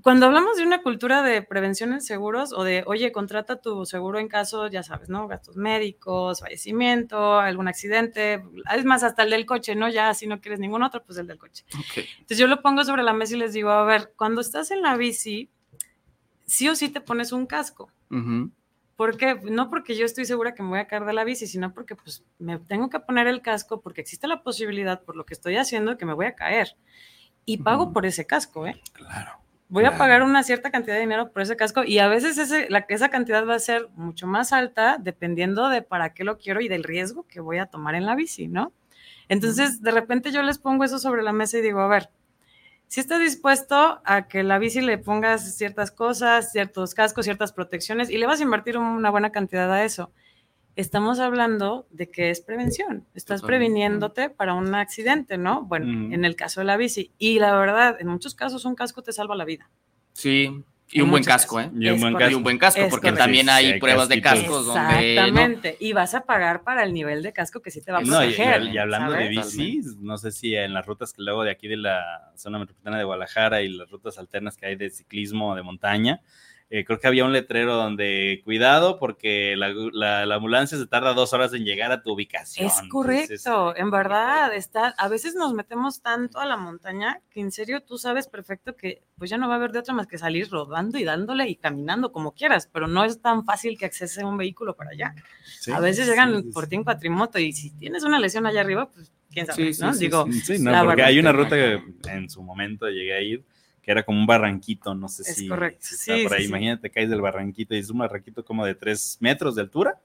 cuando 0.02 0.26
hablamos 0.26 0.57
de 0.57 0.64
una 0.64 0.83
cultura 0.83 1.23
de 1.23 1.43
prevención 1.43 1.93
en 1.93 2.00
seguros 2.00 2.52
o 2.52 2.62
de, 2.62 2.85
oye, 2.87 3.11
contrata 3.12 3.61
tu 3.61 3.85
seguro 3.87 4.19
en 4.19 4.28
caso, 4.28 4.69
ya 4.69 4.83
sabes, 4.83 5.09
¿no? 5.09 5.26
Gastos 5.28 5.57
médicos, 5.57 6.40
fallecimiento, 6.40 7.38
algún 7.38 7.69
accidente, 7.69 8.43
es 8.76 8.85
más, 8.85 9.02
hasta 9.02 9.23
el 9.23 9.31
del 9.31 9.47
coche, 9.47 9.75
¿no? 9.75 9.88
Ya 9.88 10.12
si 10.14 10.26
no 10.26 10.40
quieres 10.40 10.61
ningún 10.61 10.83
otro, 10.83 11.02
pues 11.05 11.19
el 11.19 11.26
del 11.26 11.38
coche. 11.38 11.64
Ok. 11.75 12.05
Entonces 12.12 12.38
yo 12.38 12.47
lo 12.47 12.62
pongo 12.62 12.85
sobre 12.85 13.02
la 13.02 13.12
mesa 13.12 13.35
y 13.35 13.38
les 13.38 13.52
digo, 13.52 13.71
a 13.71 13.85
ver, 13.85 14.12
cuando 14.17 14.40
estás 14.40 14.71
en 14.71 14.83
la 14.83 14.97
bici, 14.97 15.50
sí 16.47 16.69
o 16.69 16.75
sí 16.75 16.88
te 16.88 17.00
pones 17.00 17.33
un 17.33 17.47
casco. 17.47 17.90
Ujú. 18.11 18.50
¿Por 18.97 19.17
qué? 19.17 19.37
No 19.45 19.71
porque 19.71 19.97
yo 19.97 20.05
estoy 20.05 20.25
segura 20.25 20.55
que 20.55 20.62
me 20.62 20.71
voy 20.71 20.81
a 20.81 20.88
caer 20.88 21.05
de 21.05 21.12
la 21.12 21.23
bici, 21.23 21.47
sino 21.47 21.73
porque 21.73 21.95
pues 21.95 22.25
me 22.38 22.59
tengo 22.59 22.90
que 22.90 22.99
poner 22.99 23.28
el 23.28 23.43
casco 23.43 23.81
porque 23.81 24.00
existe 24.00 24.26
la 24.26 24.43
posibilidad 24.43 25.02
por 25.02 25.14
lo 25.17 25.25
que 25.25 25.35
estoy 25.35 25.57
haciendo 25.57 25.97
que 25.97 26.05
me 26.05 26.14
voy 26.14 26.26
a 26.26 26.35
caer. 26.35 26.76
Y 27.45 27.59
pago 27.59 27.85
Ujú. 27.85 27.93
por 27.93 28.07
ese 28.07 28.26
casco, 28.26 28.67
¿eh? 28.67 28.81
Claro. 28.93 29.38
Voy 29.70 29.84
a 29.84 29.98
pagar 29.98 30.22
una 30.22 30.42
cierta 30.42 30.70
cantidad 30.70 30.94
de 30.94 31.00
dinero 31.00 31.30
por 31.30 31.42
ese 31.42 31.54
casco 31.54 31.84
y 31.84 31.98
a 31.98 32.08
veces 32.08 32.38
ese, 32.38 32.70
la, 32.70 32.87
esa 32.88 33.10
cantidad 33.10 33.46
va 33.46 33.54
a 33.54 33.58
ser 33.58 33.88
mucho 33.94 34.26
más 34.26 34.54
alta 34.54 34.96
dependiendo 34.98 35.68
de 35.68 35.82
para 35.82 36.14
qué 36.14 36.25
lo 36.25 36.38
quiero 36.38 36.62
y 36.62 36.68
del 36.68 36.84
riesgo 36.84 37.26
que 37.28 37.40
voy 37.40 37.58
a 37.58 37.66
tomar 37.66 37.94
en 37.94 38.06
la 38.06 38.14
bici, 38.14 38.48
¿no? 38.48 38.72
Entonces, 39.28 39.82
de 39.82 39.90
repente 39.90 40.32
yo 40.32 40.42
les 40.42 40.58
pongo 40.58 40.84
eso 40.84 40.98
sobre 40.98 41.22
la 41.22 41.32
mesa 41.32 41.58
y 41.58 41.60
digo, 41.60 41.80
a 41.80 41.88
ver, 41.88 42.08
si 42.87 43.00
estás 43.00 43.20
dispuesto 43.20 44.00
a 44.06 44.26
que 44.26 44.42
la 44.42 44.58
bici 44.58 44.80
le 44.80 44.96
pongas 44.96 45.56
ciertas 45.56 45.90
cosas, 45.90 46.50
ciertos 46.50 46.94
cascos, 46.94 47.26
ciertas 47.26 47.52
protecciones 47.52 48.08
y 48.08 48.16
le 48.16 48.26
vas 48.26 48.40
a 48.40 48.44
invertir 48.44 48.78
una 48.78 49.10
buena 49.10 49.30
cantidad 49.30 49.70
a 49.70 49.84
eso, 49.84 50.10
estamos 50.80 51.18
hablando 51.18 51.87
de 51.90 52.11
que 52.11 52.30
es 52.30 52.40
prevención. 52.40 53.04
Estás 53.14 53.40
Totalmente. 53.40 53.47
previniéndote 53.66 54.30
para 54.30 54.54
un 54.54 54.75
accidente, 54.75 55.37
¿no? 55.38 55.62
Bueno, 55.64 55.87
Mm. 55.87 56.12
en 56.14 56.25
el 56.25 56.37
caso 56.37 56.61
de 56.61 56.66
la 56.66 56.76
bici. 56.76 57.12
Y 57.18 57.38
la 57.38 57.54
verdad, 57.56 57.97
en 58.00 58.06
muchos 58.08 58.35
casos 58.35 58.64
un 58.64 58.75
casco 58.75 59.02
te 59.02 59.12
salva 59.12 59.35
la 59.35 59.44
vida. 59.44 59.68
Sí. 60.12 60.62
Y 60.90 61.00
En 61.00 61.04
un 61.04 61.11
buen 61.11 61.23
casco, 61.25 61.61
¿eh? 61.61 61.70
Y 61.78 61.87
un 61.90 62.00
buen 62.00 62.12
correcto. 62.14 62.32
Y 62.32 62.35
un 62.37 62.42
buen 62.42 62.56
casco, 62.56 62.80
porque 62.88 63.08
correcto. 63.08 63.18
también 63.25 63.44
sí, 63.47 63.52
hay 63.52 63.78
pruebas 63.78 64.08
de 64.08 64.23
cascos 64.23 64.64
donde. 64.66 64.80
¿no? 64.82 64.99
Exactamente. 65.00 65.76
Y 65.80 65.92
vas 65.92 66.14
a 66.14 66.23
pagar 66.23 66.62
para 66.62 66.82
el 66.82 66.94
nivel 66.94 67.23
de 67.23 67.32
casco 67.35 67.61
que 67.61 67.70
sí 67.70 67.82
te 67.82 67.92
va 67.92 67.99
a 67.99 68.00
No, 68.00 68.25
y, 68.25 68.28
proteger. 68.32 68.62
y- 68.62 68.70
y 68.70 68.78
hablando 68.78 69.12
de 69.12 69.28
bicis, 69.28 69.97
no 69.99 70.16
sé 70.16 70.30
si 70.32 70.54
en 70.54 70.73
las 70.73 70.87
rutas 70.87 71.12
que 71.12 71.20
luego 71.20 71.44
de 71.44 71.50
aquí 71.50 71.68
de 71.68 71.76
la 71.76 72.32
zona 72.37 72.58
metropolitana 72.58 72.97
de 72.97 73.04
Guadalajara 73.04 73.61
y 73.61 73.68
las 73.68 73.90
rutas 73.90 74.16
alternas 74.18 74.56
que 74.56 74.64
hay 74.64 74.76
de 74.76 74.88
ciclismo 74.88 75.54
de 75.54 75.62
montaña, 75.62 76.23
eh, 76.70 76.84
creo 76.84 76.98
que 77.00 77.06
había 77.06 77.25
un 77.25 77.32
letrero 77.32 77.75
donde 77.75 78.40
cuidado 78.44 78.98
porque 78.98 79.56
la, 79.56 79.68
la- 79.92 80.26
la 80.26 80.34
ambulancia 80.34 80.76
se 80.76 80.87
tarda 80.87 81.14
dos 81.14 81.32
horas 81.32 81.54
en 81.54 81.64
llegar 81.64 81.92
a 81.92 82.02
tu 82.02 82.12
ubicación. 82.12 82.66
Es 82.66 82.75
Entonces, 82.82 83.42
correcto, 83.42 83.76
en 83.76 83.90
verdad, 83.90 84.54
está, 84.54 84.88
a 84.98 85.08
veces 85.08 85.34
nos 85.34 85.54
metemos 85.54 86.02
tanto 86.02 86.40
a 86.40 86.46
la 86.46 86.56
montaña 86.56 87.20
que 87.30 87.40
en 87.40 87.52
serio 87.52 87.82
tú 87.82 87.96
sabes 87.98 88.26
perfecto 88.28 88.76
que 88.76 89.02
pues 89.16 89.30
ya 89.30 89.38
no 89.38 89.48
va 89.48 89.54
a 89.54 89.56
haber 89.56 89.72
de 89.72 89.78
otra 89.78 89.94
más 89.94 90.06
que 90.06 90.18
salir 90.18 90.48
rodando 90.50 90.98
y 90.98 91.04
dándole 91.04 91.48
y 91.48 91.56
caminando 91.56 92.12
como 92.12 92.32
quieras, 92.32 92.68
pero 92.72 92.87
no 92.87 93.04
es 93.04 93.20
tan 93.20 93.44
fácil 93.44 93.78
que 93.78 93.87
accese 93.87 94.25
un 94.25 94.37
vehículo 94.37 94.75
para 94.76 94.90
allá. 94.90 95.14
sí, 95.44 95.72
a 95.72 95.80
veces 95.80 96.06
llegan 96.08 96.42
sí, 96.42 96.50
por 96.52 96.66
ti 96.66 96.76
en 96.76 96.84
cuatrimoto 96.84 97.38
y 97.38 97.52
si 97.52 97.70
tienes 97.70 98.02
una 98.04 98.18
lesión 98.18 98.46
allá 98.46 98.60
arriba, 98.60 98.90
pues 98.90 99.10
quién 99.32 99.46
sabe, 99.46 99.70
¿no? 99.78 99.92
sí, 99.92 99.98
Digo, 99.98 100.26
sí. 100.26 100.40
Sí, 100.42 100.58
no, 100.58 100.72
porque 100.84 101.02
hay 101.02 101.18
una 101.18 101.32
ruta 101.32 101.56
que 101.56 101.80
en 102.10 102.28
su 102.28 102.42
momento 102.42 102.88
llegué 102.88 103.14
a 103.14 103.20
ir 103.22 103.44
que 103.88 103.92
era 103.92 104.02
como 104.02 104.21
un 104.21 104.26
barranquito, 104.26 104.95
no 104.95 105.09
sé 105.09 105.23
Es 105.23 105.35
si, 105.35 105.49
correcto, 105.49 105.78
si 105.80 105.95
está 105.95 106.14
sí, 106.18 106.23
por 106.25 106.35
ahí. 106.35 106.42
sí. 106.42 106.49
Imagínate, 106.50 106.90
caes 106.90 107.09
del 107.09 107.23
barranquito 107.23 107.75
y 107.75 107.78
es 107.78 107.88
un 107.88 107.97
barranquito 107.97 108.45
como 108.45 108.66
de 108.66 108.75
tres 108.75 109.16
metros 109.21 109.54
de 109.54 109.62
altura, 109.62 109.99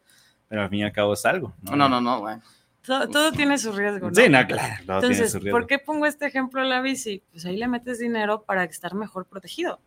pero 0.47 0.61
al 0.61 0.69
fin 0.69 0.79
y 0.79 0.83
al 0.83 0.93
cabo 0.93 1.11
es 1.15 1.25
algo. 1.25 1.53
No, 1.63 1.75
no, 1.75 1.89
no, 1.89 1.99
no, 1.99 2.21
güey. 2.21 2.37
todo, 2.85 3.09
todo 3.09 3.33
tiene 3.33 3.57
su 3.57 3.73
riesgo, 3.73 4.07
¿no? 4.07 4.15
Sí, 4.15 4.29
no, 4.29 4.47
claro. 4.47 4.73
todo 4.85 4.99
tiene 5.01 5.15
Entonces, 5.15 5.31
su 5.33 5.39
riesgo. 5.39 5.59
¿por 5.59 5.67
qué 5.67 5.79
pongo 5.79 6.05
este 6.05 6.25
ejemplo 6.27 6.61
de 6.61 6.69
la 6.69 6.79
bici? 6.79 7.21
Pues 7.33 7.43
ahí 7.43 7.57
le 7.57 7.67
metes 7.67 7.99
dinero 7.99 8.43
para 8.43 8.63
estar 8.63 8.93
mejor 8.95 9.25
protegido. 9.25 9.81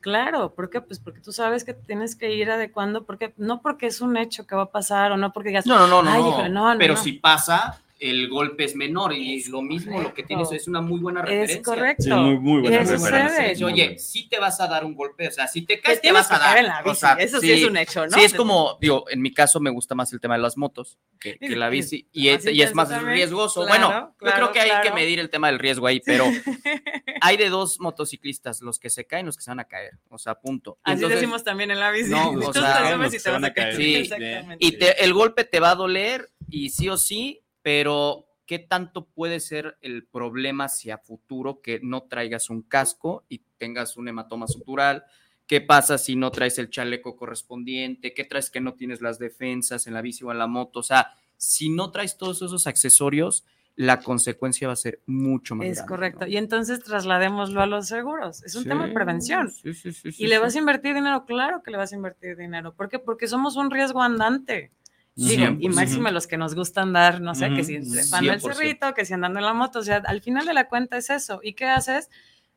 Claro, 0.00 0.52
¿por 0.54 0.68
qué? 0.68 0.82
Pues 0.82 0.98
porque 0.98 1.20
tú 1.20 1.32
sabes 1.32 1.64
que 1.64 1.72
tienes 1.72 2.14
que 2.16 2.34
ir 2.34 2.50
adecuando, 2.50 3.06
porque 3.06 3.32
no 3.38 3.62
porque 3.62 3.86
es 3.86 4.02
un 4.02 4.18
hecho 4.18 4.46
que 4.46 4.54
va 4.56 4.64
a 4.64 4.70
pasar 4.70 5.10
o 5.12 5.16
no 5.16 5.32
porque 5.32 5.48
digas, 5.48 5.64
No, 5.64 5.78
no, 5.78 5.86
no, 5.86 6.02
no. 6.02 6.10
Ay, 6.10 6.20
no. 6.22 6.48
no, 6.50 6.72
no, 6.74 6.78
Pero 6.78 6.96
no. 6.96 7.00
si 7.00 7.12
pasa, 7.14 7.80
el 8.10 8.28
golpe 8.28 8.64
es 8.64 8.74
menor 8.76 9.12
y 9.14 9.38
Es 9.38 9.48
lo 9.48 9.62
mismo 9.62 10.00
lo 10.00 10.12
que 10.12 10.22
tienes 10.22 10.50
es 10.52 10.66
una 10.68 10.80
muy 10.80 11.00
buena 11.00 11.22
referencia. 11.22 11.56
es 11.56 11.62
correcto. 11.62 12.02
Sí, 12.04 12.10
muy- 12.10 12.38
muy 12.38 12.60
buena 12.62 12.78
¿Qué 12.78 12.84
referencia. 12.84 13.28
sucede? 13.28 13.56
Sí, 13.56 13.64
oye, 13.64 13.98
si 13.98 14.28
te 14.28 14.38
vas 14.38 14.60
a 14.60 14.66
dar 14.68 14.84
un 14.84 14.94
golpe, 14.94 15.28
o 15.28 15.30
sea, 15.30 15.46
si 15.48 15.62
te 15.62 15.80
caes, 15.80 15.98
te 15.98 16.02
tienes 16.02 16.20
vas 16.20 16.28
que 16.28 16.34
a 16.34 16.38
dar. 16.38 16.58
en 16.58 16.66
la 16.66 16.80
O 16.80 16.84
bici, 16.90 16.96
sea, 17.00 17.12
eso 17.14 17.40
sí, 17.40 17.52
es 17.52 17.64
un 17.64 17.76
hecho, 17.76 18.06
¿no? 18.06 18.12
Sí, 18.18 18.24
es 18.24 18.34
como, 18.34 18.76
digo, 18.80 19.04
en 19.08 19.22
mi 19.22 19.32
caso 19.32 19.60
me 19.60 19.70
gusta 19.70 19.94
más 19.94 20.12
el 20.12 20.20
tema 20.20 20.34
de 20.34 20.42
las 20.42 20.56
motos 20.56 20.98
que, 21.20 21.38
que 21.38 21.48
Sí, 21.48 21.54
la 21.54 21.68
sí, 21.68 21.72
bici 21.76 22.08
y 22.12 22.28
es, 22.28 22.46
y 22.46 22.74
más 22.74 23.02
riesgoso. 23.02 23.64
Claro, 23.66 23.88
bueno, 23.88 24.16
yo 24.20 24.32
creo 24.36 24.52
que 24.52 24.60
hay 24.60 24.82
que 24.82 24.92
medir 24.92 25.18
el 25.20 25.30
tema 25.30 25.48
del 25.48 25.58
riesgo 25.58 25.86
ahí, 25.86 26.00
pero 26.04 26.24
hay 27.20 27.36
de 27.36 27.48
dos 27.48 27.78
motociclistas, 27.80 28.60
los 28.62 28.78
que 28.78 28.90
se 28.90 29.06
caen, 29.06 29.26
los 29.26 29.36
que 29.36 29.42
se 29.42 29.50
van 29.50 29.60
a 29.60 29.64
caer, 29.64 29.92
o 30.08 30.18
sea, 30.18 30.34
punto. 30.34 30.78
Y 30.84 30.90
Así 30.90 30.94
entonces- 30.94 31.20
decimos 31.20 31.44
también 31.44 31.70
en 31.70 31.78
la 31.80 31.90
bici. 31.90 32.10
No, 32.10 32.30
o 32.48 32.52
sea, 32.52 32.62
sabes 32.62 32.98
los 32.98 33.10
si 33.10 33.16
que 33.18 33.22
te 33.22 33.30
van 33.30 33.42
vas 33.42 33.50
a 33.50 33.54
caer. 33.54 33.76
Sí, 33.76 33.94
Exactamente. 33.96 34.56
Y 34.66 34.72
te- 34.72 35.04
el 35.04 35.12
golpe 35.14 35.44
te 35.44 35.60
va 35.60 35.70
a 35.70 35.74
doler 35.74 36.30
y 36.48 36.70
sí 36.70 36.88
o 36.88 36.96
sí, 36.96 37.40
pero 37.62 38.26
¿qué 38.46 38.58
tanto 38.58 39.06
puede 39.06 39.40
ser 39.40 39.78
el 39.80 40.04
problema 40.04 40.64
hacia 40.64 40.98
futuro 40.98 41.62
que 41.62 41.80
no 41.82 42.02
traigas 42.02 42.50
un 42.50 42.62
casco 42.62 43.24
y 43.28 43.42
tengas 43.58 43.96
un 43.96 44.08
hematoma 44.08 44.46
sutural? 44.46 45.04
¿Qué 45.46 45.60
pasa 45.60 45.98
si 45.98 46.16
no 46.16 46.30
traes 46.30 46.58
el 46.58 46.70
chaleco 46.70 47.16
correspondiente? 47.16 48.14
¿Qué 48.14 48.24
traes 48.24 48.50
que 48.50 48.60
no 48.60 48.74
tienes 48.74 49.00
las 49.00 49.18
defensas 49.18 49.86
en 49.86 49.94
la 49.94 50.02
bici 50.02 50.24
o 50.24 50.32
en 50.32 50.38
la 50.38 50.46
moto? 50.46 50.80
O 50.80 50.82
sea, 50.82 51.14
si 51.36 51.68
no 51.68 51.90
traes 51.90 52.16
todos 52.16 52.42
esos 52.42 52.66
accesorios, 52.66 53.44
la 53.74 54.00
consecuencia 54.00 54.68
va 54.68 54.74
a 54.74 54.76
ser 54.76 55.00
mucho 55.06 55.54
más 55.54 55.66
Es 55.66 55.76
grande, 55.76 55.88
correcto. 55.88 56.20
¿no? 56.20 56.26
Y 56.28 56.36
entonces 56.36 56.82
trasladémoslo 56.82 57.60
a 57.60 57.66
los 57.66 57.88
seguros. 57.88 58.42
Es 58.44 58.54
un 58.54 58.64
tema 58.64 58.86
de 58.86 58.92
prevención. 58.92 59.50
sí, 59.50 59.72
sí, 59.74 59.92
¿Y 60.18 60.26
le 60.26 60.38
vas 60.38 60.54
a 60.54 60.58
invertir 60.58 60.94
dinero? 60.94 61.24
Claro 61.24 61.62
que 61.62 61.70
le 61.70 61.78
vas 61.78 61.92
a 61.92 61.96
invertir 61.96 62.36
dinero. 62.36 62.74
¿Por 62.74 62.88
qué? 62.88 62.98
Porque 62.98 63.26
somos 63.26 63.56
un 63.56 63.70
riesgo 63.70 64.02
andante. 64.02 64.72
Digo, 65.14 65.44
y 65.60 65.68
100%. 65.68 65.74
máxime 65.74 66.10
los 66.12 66.26
que 66.26 66.38
nos 66.38 66.54
gusta 66.54 66.80
andar, 66.82 67.20
no 67.20 67.34
sé, 67.34 67.50
que 67.54 67.64
si 67.64 67.74
el 67.76 67.84
100%. 67.84 68.40
cerrito, 68.40 68.94
que 68.94 69.04
si 69.04 69.12
andando 69.12 69.38
en 69.40 69.44
la 69.44 69.52
moto, 69.52 69.80
o 69.80 69.82
sea, 69.82 69.96
al 70.06 70.22
final 70.22 70.46
de 70.46 70.54
la 70.54 70.68
cuenta 70.68 70.96
es 70.96 71.10
eso. 71.10 71.40
¿Y 71.42 71.52
qué 71.52 71.66
haces? 71.66 72.08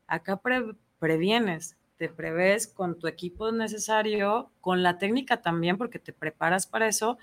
Acá 0.06 0.38
pre- 0.38 0.74
previenes, 0.98 1.76
te 1.98 2.08
prevés 2.08 2.66
con 2.66 2.98
tu 2.98 3.08
equipo 3.08 3.52
necesario, 3.52 4.50
con 4.60 4.82
la 4.82 4.96
técnica 4.98 5.42
también, 5.42 5.76
porque 5.76 5.98
te 5.98 6.12
preparas 6.12 6.66
para 6.66 6.88
eso. 6.88 7.18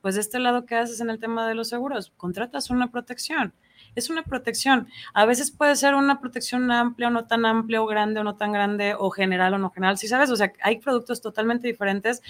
Pues 0.00 0.14
de 0.14 0.20
este 0.20 0.38
lado, 0.38 0.66
¿qué 0.66 0.76
haces 0.76 1.00
en 1.00 1.10
el 1.10 1.18
tema 1.18 1.46
de 1.48 1.54
los 1.54 1.68
seguros? 1.68 2.12
Contratas 2.16 2.70
una 2.70 2.90
protección. 2.90 3.52
Es 3.94 4.08
una 4.08 4.22
protección. 4.22 4.88
A 5.14 5.24
veces 5.26 5.50
puede 5.50 5.74
ser 5.76 5.94
una 5.94 6.20
protección 6.20 6.70
amplia 6.70 7.08
o 7.08 7.10
no 7.10 7.26
tan 7.26 7.44
amplia, 7.44 7.82
o 7.82 7.86
grande 7.86 8.20
o 8.20 8.24
no 8.24 8.36
tan 8.36 8.52
grande, 8.52 8.94
o 8.96 9.10
general 9.10 9.54
o 9.54 9.58
no 9.58 9.70
general. 9.70 9.98
Si 9.98 10.06
sabes, 10.06 10.30
o 10.30 10.36
sea, 10.36 10.52
hay 10.62 10.78
productos 10.78 11.20
totalmente 11.20 11.66
diferentes. 11.66 12.22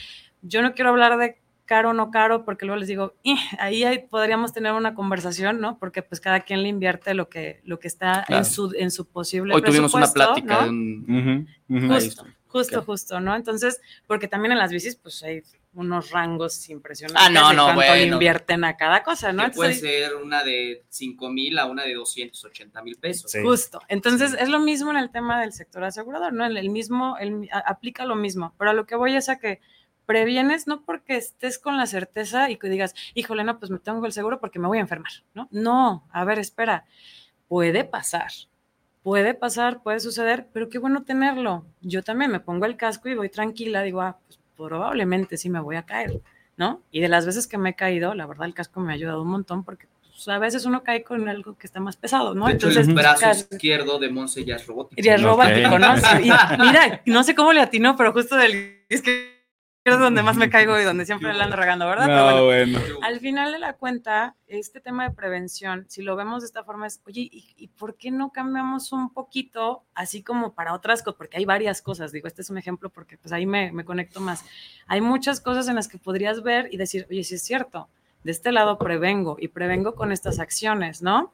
Yo 0.42 0.62
no 0.62 0.74
quiero 0.74 0.90
hablar 0.90 1.18
de 1.18 1.38
caro 1.66 1.90
o 1.90 1.92
no 1.92 2.10
caro, 2.10 2.44
porque 2.44 2.64
luego 2.64 2.78
les 2.78 2.88
digo, 2.88 3.14
"Ih", 3.22 3.36
ahí 3.58 3.84
hay- 3.84 4.06
podríamos 4.06 4.52
tener 4.52 4.72
una 4.72 4.94
conversación, 4.94 5.60
¿no? 5.60 5.78
Porque 5.78 6.02
pues 6.02 6.20
cada 6.20 6.40
quien 6.40 6.62
le 6.62 6.68
invierte 6.68 7.12
lo 7.14 7.28
que, 7.28 7.60
lo 7.64 7.78
que 7.78 7.88
está 7.88 8.24
Claro. 8.26 8.38
en, 8.44 8.50
su, 8.50 8.72
en 8.78 8.90
su 8.90 9.06
posible 9.06 9.54
Hoy 9.54 9.62
tuvimos 9.62 9.92
una 9.94 10.06
plática 10.12 10.66
¿no? 10.66 10.68
Ahí 10.68 11.46
Justo, 11.88 12.24
justo, 12.46 12.82
justo, 12.82 13.20
¿no? 13.20 13.34
Entonces, 13.36 13.80
porque 14.06 14.28
también 14.28 14.52
en 14.52 14.58
las 14.58 14.70
bicis, 14.70 14.96
pues 14.96 15.22
hay 15.22 15.42
unos 15.74 16.10
rangos 16.10 16.70
impresionantes 16.70 17.22
Ah, 17.26 17.28
no, 17.30 17.50
de 17.50 17.54
no, 17.56 17.64
cuánto 17.64 17.82
bueno. 17.82 18.12
invierten 18.14 18.64
a 18.64 18.76
cada 18.78 19.02
cosa, 19.02 19.30
¿no? 19.32 19.50
puede 19.50 19.74
ser 19.74 20.14
una 20.14 20.42
de 20.42 20.84
5 20.88 21.28
mil 21.28 21.58
a 21.58 21.66
una 21.66 21.82
de 21.82 21.92
280 21.94 22.82
mil 22.82 22.96
pesos. 22.96 23.30
Sí. 23.30 23.40
Justo. 23.42 23.82
Entonces, 23.88 24.30
Sí. 24.30 24.36
es 24.40 24.48
lo 24.48 24.58
mismo 24.60 24.90
en 24.92 24.96
el 24.96 25.10
tema 25.10 25.38
del 25.40 25.52
sector 25.52 25.84
asegurador, 25.84 26.32
¿no? 26.32 26.46
El, 26.46 26.56
el 26.56 26.70
mismo, 26.70 27.18
el- 27.18 27.48
a- 27.52 27.58
aplica 27.58 28.06
lo 28.06 28.16
mismo, 28.16 28.54
pero 28.58 28.70
a 28.70 28.74
lo 28.74 28.86
que 28.86 28.96
voy 28.96 29.16
es 29.16 29.28
a 29.28 29.38
que 29.38 29.60
previenes 30.06 30.66
no 30.66 30.82
porque 30.82 31.16
estés 31.16 31.58
con 31.58 31.76
la 31.76 31.86
certeza 31.86 32.48
y 32.50 32.56
que 32.56 32.68
digas, 32.68 32.94
híjole, 33.14 33.44
no, 33.44 33.58
pues 33.58 33.70
me 33.70 33.78
tengo 33.78 34.04
el 34.06 34.12
seguro 34.12 34.40
porque 34.40 34.58
me 34.58 34.68
voy 34.68 34.78
a 34.78 34.82
enfermar, 34.82 35.12
¿no? 35.34 35.48
No, 35.50 36.06
a 36.12 36.24
ver, 36.24 36.38
espera, 36.38 36.84
puede 37.48 37.84
pasar, 37.84 38.30
puede 39.02 39.34
pasar, 39.34 39.82
puede 39.82 40.00
suceder, 40.00 40.46
pero 40.52 40.68
qué 40.68 40.78
bueno 40.78 41.02
tenerlo. 41.02 41.66
Yo 41.80 42.02
también 42.02 42.30
me 42.30 42.40
pongo 42.40 42.66
el 42.66 42.76
casco 42.76 43.08
y 43.08 43.14
voy 43.14 43.28
tranquila, 43.28 43.82
digo, 43.82 44.00
ah, 44.00 44.18
pues 44.26 44.38
probablemente 44.56 45.36
sí 45.36 45.50
me 45.50 45.60
voy 45.60 45.76
a 45.76 45.82
caer, 45.84 46.20
¿no? 46.56 46.82
Y 46.90 47.00
de 47.00 47.08
las 47.08 47.26
veces 47.26 47.46
que 47.46 47.58
me 47.58 47.70
he 47.70 47.74
caído, 47.74 48.14
la 48.14 48.26
verdad 48.26 48.46
el 48.46 48.54
casco 48.54 48.80
me 48.80 48.92
ha 48.92 48.94
ayudado 48.94 49.22
un 49.22 49.28
montón 49.28 49.64
porque 49.64 49.86
pues, 50.08 50.28
a 50.28 50.38
veces 50.38 50.64
uno 50.64 50.82
cae 50.82 51.02
con 51.02 51.28
algo 51.28 51.58
que 51.58 51.66
está 51.66 51.78
más 51.78 51.96
pesado, 51.96 52.34
¿no? 52.34 52.46
De 52.46 52.54
hecho, 52.54 52.68
Entonces, 52.68 52.88
el 52.88 52.94
brazo 52.94 53.30
izquierdo 53.30 53.98
de 53.98 54.08
Monse 54.08 54.44
ya 54.44 54.56
es 54.56 54.66
robótico. 54.66 55.02
y 55.04 55.08
es 55.08 55.20
Ok. 55.20 55.26
robótico, 55.26 55.78
¿no? 55.78 55.94
Y 56.22 56.30
mira, 56.66 57.02
no 57.06 57.22
sé 57.22 57.34
cómo 57.34 57.52
le 57.52 57.60
atinó, 57.60 57.96
pero 57.96 58.12
justo 58.12 58.36
del 58.36 58.82
es 58.88 59.02
que 59.02 59.35
es 59.90 59.98
donde 59.98 60.22
más 60.22 60.36
me 60.36 60.50
caigo 60.50 60.78
y 60.80 60.84
donde 60.84 61.06
siempre 61.06 61.30
ando 61.30 61.56
regando, 61.56 61.86
¿verdad? 61.86 62.06
Pero 62.06 62.30
No, 62.30 62.44
bueno, 62.46 62.78
bueno. 62.80 62.98
al 63.02 63.20
final 63.20 63.52
de 63.52 63.58
la 63.58 63.74
cuenta, 63.74 64.36
este 64.46 64.80
tema 64.80 65.08
de 65.08 65.14
prevención, 65.14 65.86
si 65.88 66.02
lo 66.02 66.16
vemos 66.16 66.42
de 66.42 66.46
esta 66.46 66.64
forma, 66.64 66.86
es, 66.86 67.00
oye, 67.06 67.22
¿y, 67.30 67.54
y 67.56 67.68
por 67.68 67.96
qué 67.96 68.10
no 68.10 68.30
cambiamos 68.30 68.92
un 68.92 69.12
poquito, 69.12 69.84
así 69.94 70.22
como 70.22 70.54
para 70.54 70.72
otras 70.74 71.02
cosas? 71.02 71.16
Porque 71.18 71.36
hay 71.38 71.44
varias 71.44 71.82
cosas, 71.82 72.12
digo, 72.12 72.26
este 72.28 72.42
es 72.42 72.50
un 72.50 72.58
ejemplo 72.58 72.90
porque 72.90 73.16
pues 73.18 73.32
ahí 73.32 73.46
me, 73.46 73.72
me 73.72 73.84
conecto 73.84 74.20
más. 74.20 74.44
Hay 74.86 75.00
muchas 75.00 75.40
cosas 75.40 75.68
en 75.68 75.74
las 75.76 75.88
que 75.88 75.98
podrías 75.98 76.42
ver 76.42 76.68
y 76.72 76.76
decir, 76.76 77.06
oye, 77.10 77.24
sí 77.24 77.36
es 77.36 77.42
cierto, 77.42 77.88
de 78.24 78.32
este 78.32 78.52
lado 78.52 78.78
prevengo 78.78 79.36
y 79.38 79.48
prevengo 79.48 79.94
con 79.94 80.10
estas 80.12 80.38
acciones, 80.40 81.00
¿no? 81.02 81.32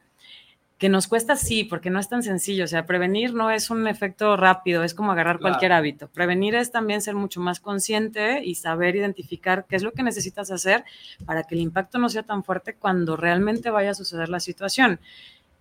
Que 0.83 0.89
nos 0.89 1.07
cuesta 1.07 1.37
sí, 1.37 1.63
porque 1.63 1.89
no 1.89 1.97
es 1.97 2.09
tan 2.09 2.23
sencillo. 2.23 2.65
O 2.65 2.67
sea, 2.67 2.85
prevenir 2.85 3.33
no 3.33 3.49
es 3.49 3.69
un 3.69 3.87
efecto 3.87 4.35
rápido, 4.35 4.83
es 4.83 4.93
como 4.93 5.13
agarrar 5.13 5.37
Claro. 5.37 5.53
cualquier 5.53 5.71
hábito. 5.71 6.09
Prevenir 6.09 6.55
es 6.55 6.73
también 6.73 7.01
ser 7.01 7.15
mucho 7.15 7.39
más 7.39 7.61
consciente 7.61 8.43
y 8.43 8.55
saber 8.55 8.97
identificar 8.97 9.65
qué 9.65 9.77
es 9.77 9.83
lo 9.83 9.93
que 9.93 10.03
necesitas 10.03 10.51
hacer 10.51 10.83
para 11.25 11.43
que 11.43 11.55
el 11.55 11.61
impacto 11.61 11.99
no 11.99 12.09
sea 12.09 12.23
tan 12.23 12.43
fuerte 12.43 12.75
cuando 12.75 13.15
realmente 13.15 13.69
vaya 13.69 13.91
a 13.91 13.93
suceder 13.93 14.27
la 14.27 14.41
situación. 14.41 14.99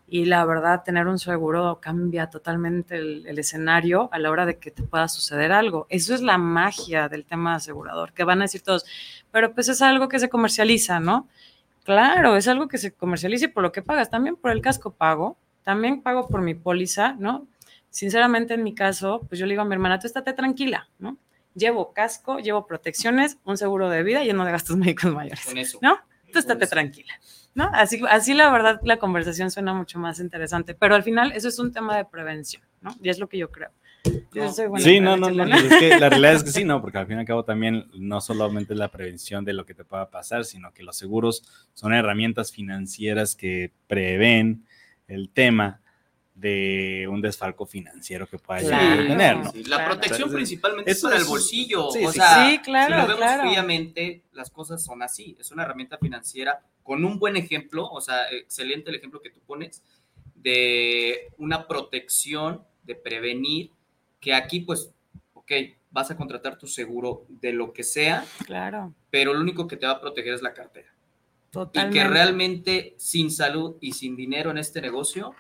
Y 0.08 0.24
la 0.24 0.44
verdad, 0.44 0.82
tener 0.84 1.06
un 1.06 1.20
seguro 1.20 1.78
cambia 1.80 2.28
totalmente 2.28 2.96
el, 2.96 3.24
el 3.24 3.38
escenario 3.38 4.08
a 4.10 4.18
la 4.18 4.28
hora 4.28 4.44
de 4.44 4.58
que 4.58 4.72
te 4.72 4.82
pueda 4.82 5.06
suceder 5.06 5.52
algo. 5.52 5.86
Eso 5.88 6.16
es 6.16 6.20
la 6.20 6.36
magia 6.36 7.08
del 7.08 7.24
tema 7.26 7.54
asegurador, 7.54 8.12
que 8.12 8.24
van 8.24 8.40
a 8.40 8.46
decir 8.46 8.62
todos, 8.62 8.84
pero 9.30 9.54
pues 9.54 9.68
es 9.68 9.82
algo 9.82 10.08
que 10.08 10.18
se 10.18 10.28
comercializa, 10.28 10.98
¿no? 10.98 11.28
Claro, 11.84 12.36
es 12.36 12.46
algo 12.48 12.68
que 12.68 12.78
se 12.78 12.92
comercializa 12.92 13.46
y 13.46 13.48
por 13.48 13.62
lo 13.62 13.72
que 13.72 13.82
pagas, 13.82 14.10
también 14.10 14.36
por 14.36 14.50
el 14.50 14.60
casco 14.60 14.92
pago, 14.92 15.36
también 15.62 16.02
pago 16.02 16.28
por 16.28 16.40
mi 16.40 16.54
póliza, 16.54 17.14
¿no? 17.14 17.46
Sinceramente, 17.90 18.54
en 18.54 18.62
mi 18.62 18.74
caso, 18.74 19.24
pues 19.28 19.38
yo 19.38 19.46
le 19.46 19.52
digo 19.52 19.62
a 19.62 19.64
mi 19.64 19.74
hermana, 19.74 19.98
tú 19.98 20.06
estate 20.06 20.32
tranquila, 20.32 20.88
¿no? 20.98 21.18
Llevo 21.54 21.92
casco, 21.92 22.38
llevo 22.38 22.66
protecciones, 22.66 23.38
un 23.44 23.58
seguro 23.58 23.90
de 23.90 24.02
vida 24.02 24.24
y 24.24 24.30
uno 24.30 24.44
de 24.44 24.52
gastos 24.52 24.76
médicos 24.78 25.12
mayores, 25.12 25.44
Con 25.44 25.58
eso. 25.58 25.78
¿no? 25.82 25.98
Tú 26.32 26.38
estate 26.38 26.66
tranquila, 26.66 27.12
¿no? 27.54 27.68
Así, 27.74 28.00
así 28.08 28.32
la 28.32 28.50
verdad, 28.50 28.80
la 28.84 28.96
conversación 28.98 29.50
suena 29.50 29.74
mucho 29.74 29.98
más 29.98 30.18
interesante, 30.20 30.74
pero 30.74 30.94
al 30.94 31.02
final 31.02 31.32
eso 31.32 31.48
es 31.48 31.58
un 31.58 31.72
tema 31.72 31.96
de 31.96 32.06
prevención, 32.06 32.62
¿no? 32.80 32.94
Y 33.02 33.10
es 33.10 33.18
lo 33.18 33.28
que 33.28 33.36
yo 33.36 33.50
creo. 33.50 33.70
Yo 34.04 34.44
No. 34.44 34.52
soy 34.52 34.66
buena 34.66 34.84
Sí, 34.84 35.00
no, 35.00 35.16
no, 35.16 35.30
no. 35.30 35.44
pues 35.44 35.64
es 35.72 35.78
que 35.78 36.00
la 36.00 36.08
realidad 36.08 36.34
es 36.34 36.42
que 36.44 36.50
sí, 36.50 36.64
no, 36.64 36.80
porque 36.80 36.98
al 36.98 37.06
fin 37.06 37.16
y 37.16 37.20
al 37.20 37.26
cabo 37.26 37.44
también 37.44 37.86
no 37.94 38.20
solamente 38.20 38.72
es 38.72 38.78
la 38.78 38.90
prevención 38.90 39.44
de 39.44 39.52
lo 39.52 39.64
que 39.64 39.74
te 39.74 39.84
pueda 39.84 40.10
pasar, 40.10 40.44
sino 40.44 40.72
que 40.72 40.82
los 40.82 40.96
seguros 40.96 41.42
son 41.74 41.92
herramientas 41.94 42.50
financieras 42.52 43.36
que 43.36 43.72
prevén 43.86 44.64
el 45.06 45.28
tema 45.30 45.80
de 46.34 47.06
un 47.10 47.20
desfalco 47.20 47.66
financiero 47.66 48.26
que 48.26 48.38
pueda 48.38 48.60
llegar 48.62 48.80
a 48.80 48.94
Claro. 48.96 49.06
tener, 49.08 49.36
¿no? 49.36 49.52
Sí, 49.52 49.64
La 49.64 49.76
Claro. 49.76 49.84
protección 49.92 50.16
Entonces, 50.16 50.34
principalmente 50.36 50.90
es 50.90 51.00
para 51.02 51.16
el 51.18 51.24
bolsillo. 51.24 51.90
sí, 51.92 52.04
o 52.04 52.10
sí, 52.10 52.18
sea, 52.18 52.48
Sí, 52.50 52.58
claro, 52.58 52.86
si 52.94 53.00
lo 53.00 53.06
vemos 53.06 53.16
claro. 53.18 53.42
fríamente, 53.50 54.22
las 54.32 54.50
cosas 54.50 54.82
son 54.82 55.02
así. 55.02 55.36
Es 55.38 55.50
una 55.52 55.62
herramienta 55.62 55.98
financiera 55.98 56.58
con 56.82 57.04
un 57.04 57.18
buen 57.18 57.36
ejemplo, 57.36 57.86
o 57.86 58.00
sea, 58.00 58.28
excelente 58.32 58.90
el 58.90 58.96
ejemplo 58.96 59.20
que 59.20 59.30
tú 59.30 59.40
pones 59.46 59.82
de 60.34 61.28
una 61.38 61.68
protección, 61.68 62.64
de 62.82 62.94
prevenir, 62.96 63.70
que 64.22 64.32
aquí 64.32 64.60
pues, 64.60 64.90
ok, 65.34 65.52
vas 65.90 66.10
a 66.10 66.16
contratar 66.16 66.56
tu 66.56 66.66
seguro 66.66 67.26
de 67.28 67.52
lo 67.52 67.74
que 67.74 67.82
sea, 67.82 68.24
Claro, 68.46 68.94
pero 69.10 69.34
lo 69.34 69.40
único 69.40 69.66
que 69.66 69.76
te 69.76 69.84
va 69.84 69.92
a 69.92 70.00
proteger 70.00 70.32
es 70.32 70.40
la 70.40 70.54
cartera. 70.54 70.88
Y 71.74 71.90
que 71.90 72.04
realmente 72.04 72.94
sin 72.96 73.30
salud 73.30 73.76
y 73.82 73.92
sin 73.92 74.16
dinero 74.16 74.50
en 74.50 74.56
este 74.56 74.80
negocio, 74.80 75.34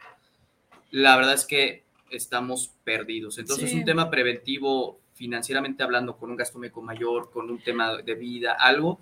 la 0.90 1.16
verdad 1.16 1.32
es 1.32 1.46
que 1.46 1.84
estamos 2.10 2.72
perdidos. 2.84 3.38
Entonces, 3.38 3.70
Sí. 3.70 3.78
un 3.78 3.84
tema 3.86 4.10
preventivo, 4.10 5.00
financieramente 5.14 5.82
hablando, 5.82 6.18
con 6.18 6.30
un 6.30 6.36
gasto 6.36 6.58
médico 6.58 6.82
mayor, 6.82 7.30
con 7.30 7.50
un 7.50 7.62
tema 7.62 7.96
de 7.96 8.14
vida, 8.14 8.52
algo, 8.52 8.98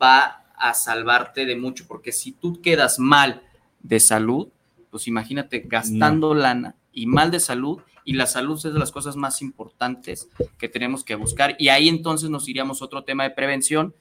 va 0.00 0.44
a 0.56 0.74
salvarte 0.74 1.44
de 1.46 1.56
mucho, 1.56 1.86
porque 1.88 2.12
si 2.12 2.30
tú 2.30 2.60
quedas 2.62 3.00
mal 3.00 3.42
de 3.82 3.98
salud, 3.98 4.48
pues 4.90 5.08
imagínate 5.08 5.64
gastando 5.66 6.34
lana 6.34 6.76
y 6.92 7.06
mal 7.06 7.32
de 7.32 7.40
salud, 7.40 7.80
y 8.04 8.12
la 8.14 8.26
salud 8.26 8.56
es 8.56 8.72
de 8.72 8.78
las 8.78 8.92
cosas 8.92 9.16
más 9.16 9.40
importantes 9.42 10.28
que 10.58 10.68
tenemos 10.68 11.02
que 11.04 11.14
buscar, 11.14 11.56
y 11.58 11.68
ahí 11.68 11.88
entonces 11.88 12.30
nos 12.30 12.48
iríamos 12.48 12.80
a 12.82 12.84
otro 12.84 13.02
tema 13.04 13.24
de 13.24 13.30
prevención, 13.30 13.94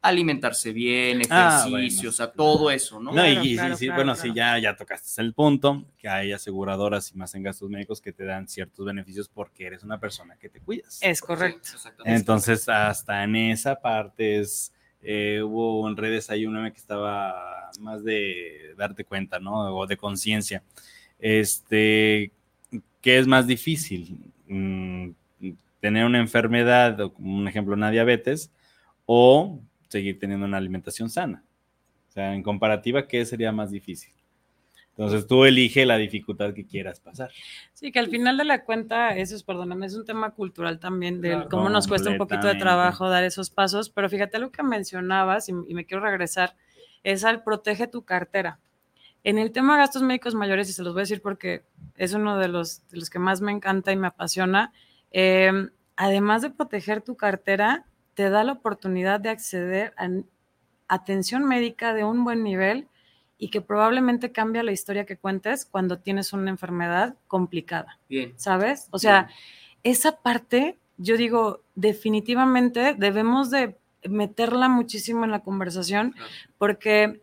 alimentarse 0.00 0.72
bien, 0.72 1.22
Ah, 1.28 1.64
ejercicios, 1.66 2.18
bueno. 2.18 2.30
a 2.30 2.34
todo 2.36 2.70
eso, 2.70 3.00
¿no? 3.00 3.10
No, 3.12 3.26
y- 3.26 3.32
Claro, 3.32 3.44
y, 3.44 3.54
claro, 3.56 3.76
sí, 3.76 3.84
claro, 3.86 3.98
bueno, 3.98 4.12
claro. 4.14 4.28
sí, 4.28 4.36
ya, 4.36 4.58
ya 4.60 4.76
tocaste 4.76 5.20
el 5.22 5.34
punto, 5.34 5.84
que 5.98 6.08
hay 6.08 6.30
aseguradoras 6.30 7.10
y 7.10 7.16
más 7.18 7.34
en 7.34 7.42
gastos 7.42 7.68
médicos 7.68 8.00
que 8.00 8.12
te 8.12 8.24
dan 8.24 8.46
ciertos 8.46 8.86
beneficios 8.86 9.28
porque 9.28 9.66
eres 9.66 9.82
una 9.82 9.98
persona 9.98 10.36
que 10.36 10.48
te 10.48 10.60
cuidas. 10.60 11.00
Es 11.02 11.20
correcto. 11.20 11.68
Sí. 11.76 11.88
Entonces, 12.04 12.68
hasta 12.68 13.24
en 13.24 13.34
esa 13.34 13.74
parte 13.80 14.38
es, 14.38 14.72
eh, 15.02 15.42
hubo 15.42 15.88
en 15.88 15.96
redes 15.96 16.30
ahí 16.30 16.46
un 16.46 16.54
meme 16.54 16.72
que 16.72 16.78
estaba 16.78 17.68
más 17.80 18.04
de 18.04 18.74
darte 18.76 19.04
cuenta, 19.04 19.40
¿no? 19.40 19.76
O 19.76 19.84
de 19.88 19.96
conciencia. 19.96 20.62
Este, 21.18 22.30
¿qué 23.00 23.18
es 23.18 23.26
más 23.26 23.46
difícil? 23.46 24.18
Mm, 24.46 25.10
tener 25.80 26.04
una 26.04 26.18
enfermedad, 26.18 27.00
o 27.00 27.12
como 27.12 27.36
un 27.36 27.46
ejemplo, 27.46 27.74
una 27.74 27.90
diabetes, 27.90 28.50
o 29.06 29.60
seguir 29.88 30.18
teniendo 30.18 30.46
una 30.46 30.56
alimentación 30.56 31.08
sana. 31.08 31.44
O 32.08 32.12
sea, 32.12 32.34
en 32.34 32.42
comparativa, 32.42 33.06
¿qué 33.06 33.24
sería 33.24 33.52
más 33.52 33.70
difícil? 33.70 34.12
Entonces 34.90 35.28
tú 35.28 35.44
elige 35.44 35.86
la 35.86 35.96
dificultad 35.96 36.52
que 36.52 36.66
quieras 36.66 36.98
pasar. 36.98 37.30
Sí, 37.72 37.92
que 37.92 38.00
al 38.00 38.08
final 38.08 38.36
de 38.36 38.44
la 38.44 38.64
cuenta, 38.64 39.16
eso 39.16 39.36
es, 39.36 39.44
perdóname, 39.44 39.86
es 39.86 39.94
un 39.94 40.04
tema 40.04 40.32
cultural 40.32 40.80
también, 40.80 41.20
de 41.20 41.30
Claro. 41.30 41.48
cómo 41.48 41.68
nos 41.68 41.86
cuesta 41.86 42.10
un 42.10 42.18
poquito 42.18 42.48
de 42.48 42.56
trabajo 42.56 43.08
dar 43.08 43.22
esos 43.22 43.48
pasos, 43.50 43.90
pero 43.90 44.08
fíjate 44.08 44.40
lo 44.40 44.50
que 44.50 44.64
mencionabas, 44.64 45.48
y, 45.48 45.52
y 45.68 45.74
me 45.74 45.84
quiero 45.86 46.02
regresar, 46.02 46.56
es 47.04 47.22
al 47.24 47.44
protege 47.44 47.86
tu 47.86 48.02
cartera. 48.02 48.58
En 49.28 49.36
el 49.36 49.52
tema 49.52 49.74
de 49.74 49.80
gastos 49.80 50.00
médicos 50.00 50.34
mayores, 50.34 50.70
y 50.70 50.72
se 50.72 50.82
los 50.82 50.94
voy 50.94 51.00
a 51.00 51.02
decir 51.02 51.20
porque 51.20 51.62
es 51.96 52.14
uno 52.14 52.38
de 52.38 52.48
los, 52.48 52.80
de 52.88 52.96
los 52.96 53.10
que 53.10 53.18
más 53.18 53.42
me 53.42 53.52
encanta 53.52 53.92
y 53.92 53.96
me 53.96 54.06
apasiona, 54.06 54.72
eh, 55.10 55.52
además 55.96 56.40
de 56.40 56.48
proteger 56.48 57.02
tu 57.02 57.14
cartera, 57.14 57.84
te 58.14 58.30
da 58.30 58.42
la 58.42 58.52
oportunidad 58.52 59.20
de 59.20 59.28
acceder 59.28 59.92
a 59.98 60.08
atención 60.88 61.44
médica 61.44 61.92
de 61.92 62.04
un 62.04 62.24
buen 62.24 62.42
nivel 62.42 62.88
y 63.36 63.50
que 63.50 63.60
probablemente 63.60 64.32
cambia 64.32 64.62
la 64.62 64.72
historia 64.72 65.04
que 65.04 65.18
cuentes 65.18 65.66
cuando 65.66 65.98
tienes 65.98 66.32
una 66.32 66.48
enfermedad 66.48 67.14
complicada, 67.26 67.98
Bien. 68.08 68.32
¿sabes? 68.36 68.88
O 68.92 68.98
sea, 68.98 69.28
esa 69.82 70.16
parte, 70.22 70.78
yo 70.96 71.18
digo, 71.18 71.60
definitivamente 71.74 72.94
debemos 72.96 73.50
de 73.50 73.76
meterla 74.08 74.70
muchísimo 74.70 75.26
en 75.26 75.32
la 75.32 75.40
conversación 75.40 76.12
Claro. 76.12 76.30
porque 76.56 77.20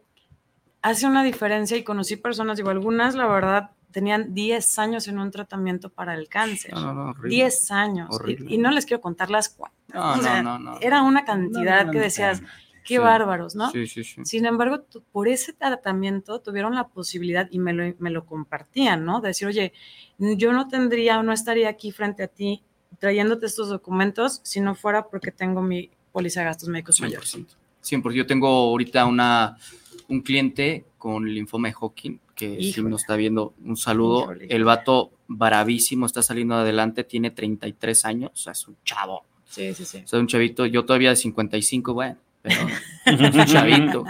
hace 0.89 1.07
una 1.07 1.23
diferencia 1.23 1.75
y 1.77 1.83
conocí 1.83 2.15
personas, 2.15 2.57
digo, 2.57 2.69
algunas, 2.69 3.15
la 3.15 3.25
verdad, 3.27 3.71
tenían 3.91 4.33
10 4.33 4.77
años 4.77 5.07
en 5.07 5.17
un 5.19 5.31
tratamiento 5.31 5.89
para 5.89 6.13
el 6.13 6.27
cáncer. 6.27 6.73
No, 6.73 6.81
no, 6.81 6.93
no, 6.93 7.09
horrible. 7.11 7.29
10 7.29 7.71
años. 7.71 8.09
Y- 8.11 8.15
Horrible. 8.15 8.53
Y, 8.53 8.57
no 8.57 8.69
les 8.71 8.85
quiero 8.85 9.01
contar 9.01 9.29
las 9.31 9.49
cuantas. 9.49 9.79
No, 9.93 10.13
o 10.13 10.17
sea, 10.21 10.43
no, 10.43 10.59
no, 10.59 10.73
no. 10.73 10.79
Era 10.81 11.01
una 11.01 11.25
cantidad 11.25 11.89
que 11.89 11.99
decías, 11.99 12.41
qué 12.83 12.95
Sí. 12.95 12.97
bárbaros, 12.99 13.55
¿no? 13.55 13.71
Sí, 13.71 13.87
sí, 13.87 14.03
sí. 14.03 14.23
Sin 14.25 14.45
embargo, 14.45 14.85
por 15.11 15.27
ese 15.27 15.53
tratamiento 15.53 16.39
tuvieron 16.39 16.75
la 16.75 16.87
posibilidad 16.87 17.47
y 17.49 17.57
me 17.57 17.73
lo, 17.73 17.95
me 17.97 18.11
lo 18.11 18.25
compartían, 18.25 19.05
¿no? 19.05 19.21
De 19.21 19.29
decir, 19.29 19.47
oye, 19.47 19.73
yo 20.19 20.53
no 20.53 20.67
tendría 20.67 21.19
o 21.19 21.23
no 21.23 21.33
estaría 21.33 21.67
aquí 21.69 21.91
frente 21.91 22.21
a 22.21 22.27
ti 22.27 22.61
trayéndote 22.99 23.47
estos 23.47 23.69
documentos 23.69 24.39
si 24.43 24.59
no 24.61 24.75
fuera 24.75 25.07
porque 25.07 25.31
tengo 25.31 25.61
mi 25.63 25.89
póliza 26.11 26.41
de 26.41 26.45
gastos 26.45 26.69
médicos 26.69 27.01
mayores. 27.01 27.33
100%. 27.33 27.55
100%. 27.81 28.11
Yo 28.13 28.25
tengo 28.27 28.47
ahorita 28.47 29.05
una, 29.05 29.57
un 30.07 30.21
cliente 30.21 30.85
con 30.97 31.25
linfoma 31.33 31.69
de 31.69 31.75
Hodgkin 31.79 32.19
que 32.35 32.61
sí 32.61 32.81
nos 32.83 33.01
está 33.01 33.15
viendo. 33.15 33.53
Un 33.63 33.77
saludo. 33.77 34.23
Híjole. 34.23 34.47
El 34.49 34.63
vato 34.65 35.11
bravísimo, 35.27 36.05
está 36.05 36.21
saliendo 36.21 36.55
adelante, 36.55 37.03
tiene 37.03 37.31
33 37.31 38.05
años, 38.05 38.31
o 38.33 38.35
sea, 38.35 38.51
es 38.51 38.67
un 38.67 38.77
chavo. 38.83 39.25
Sí, 39.45 39.73
sí, 39.73 39.85
sí. 39.85 40.01
O 40.03 40.07
sea, 40.07 40.19
un 40.19 40.27
chavito, 40.27 40.65
yo 40.65 40.85
todavía 40.85 41.09
de 41.09 41.15
55, 41.15 41.93
bueno, 41.93 42.17
pero 42.41 42.67
es 43.05 43.35
un 43.35 43.45
chavito. 43.45 44.05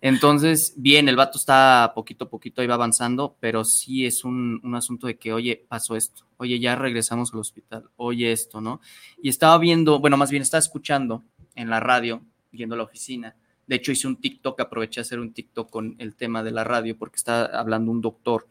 Entonces, 0.00 0.74
bien, 0.76 1.08
el 1.08 1.16
vato 1.16 1.38
está 1.38 1.92
poquito 1.94 2.24
a 2.26 2.28
poquito, 2.28 2.60
ahí 2.60 2.66
va 2.66 2.74
avanzando, 2.74 3.36
pero 3.40 3.64
sí 3.64 4.06
es 4.06 4.24
un, 4.24 4.60
un 4.62 4.74
asunto 4.74 5.06
de 5.06 5.16
que, 5.16 5.32
oye, 5.32 5.64
pasó 5.68 5.96
esto, 5.96 6.24
oye, 6.36 6.58
ya 6.58 6.76
regresamos 6.76 7.32
al 7.32 7.40
hospital, 7.40 7.88
oye 7.96 8.30
esto, 8.32 8.60
¿no? 8.60 8.80
Y 9.22 9.28
estaba 9.28 9.58
viendo, 9.58 9.98
bueno, 9.98 10.16
más 10.16 10.30
bien 10.30 10.42
estaba 10.42 10.60
escuchando 10.60 11.24
en 11.54 11.70
la 11.70 11.80
radio, 11.80 12.22
viendo 12.52 12.76
la 12.76 12.84
oficina. 12.84 13.34
De 13.66 13.76
hecho, 13.76 13.92
hice 13.92 14.06
un 14.06 14.20
TikTok, 14.20 14.60
aproveché 14.60 15.00
a 15.00 15.02
hacer 15.02 15.18
un 15.18 15.32
TikTok 15.32 15.70
con 15.70 15.96
el 15.98 16.14
tema 16.14 16.42
de 16.42 16.52
la 16.52 16.64
radio, 16.64 16.96
porque 16.96 17.16
está 17.16 17.46
hablando 17.46 17.90
un 17.90 18.00
doctor 18.00 18.46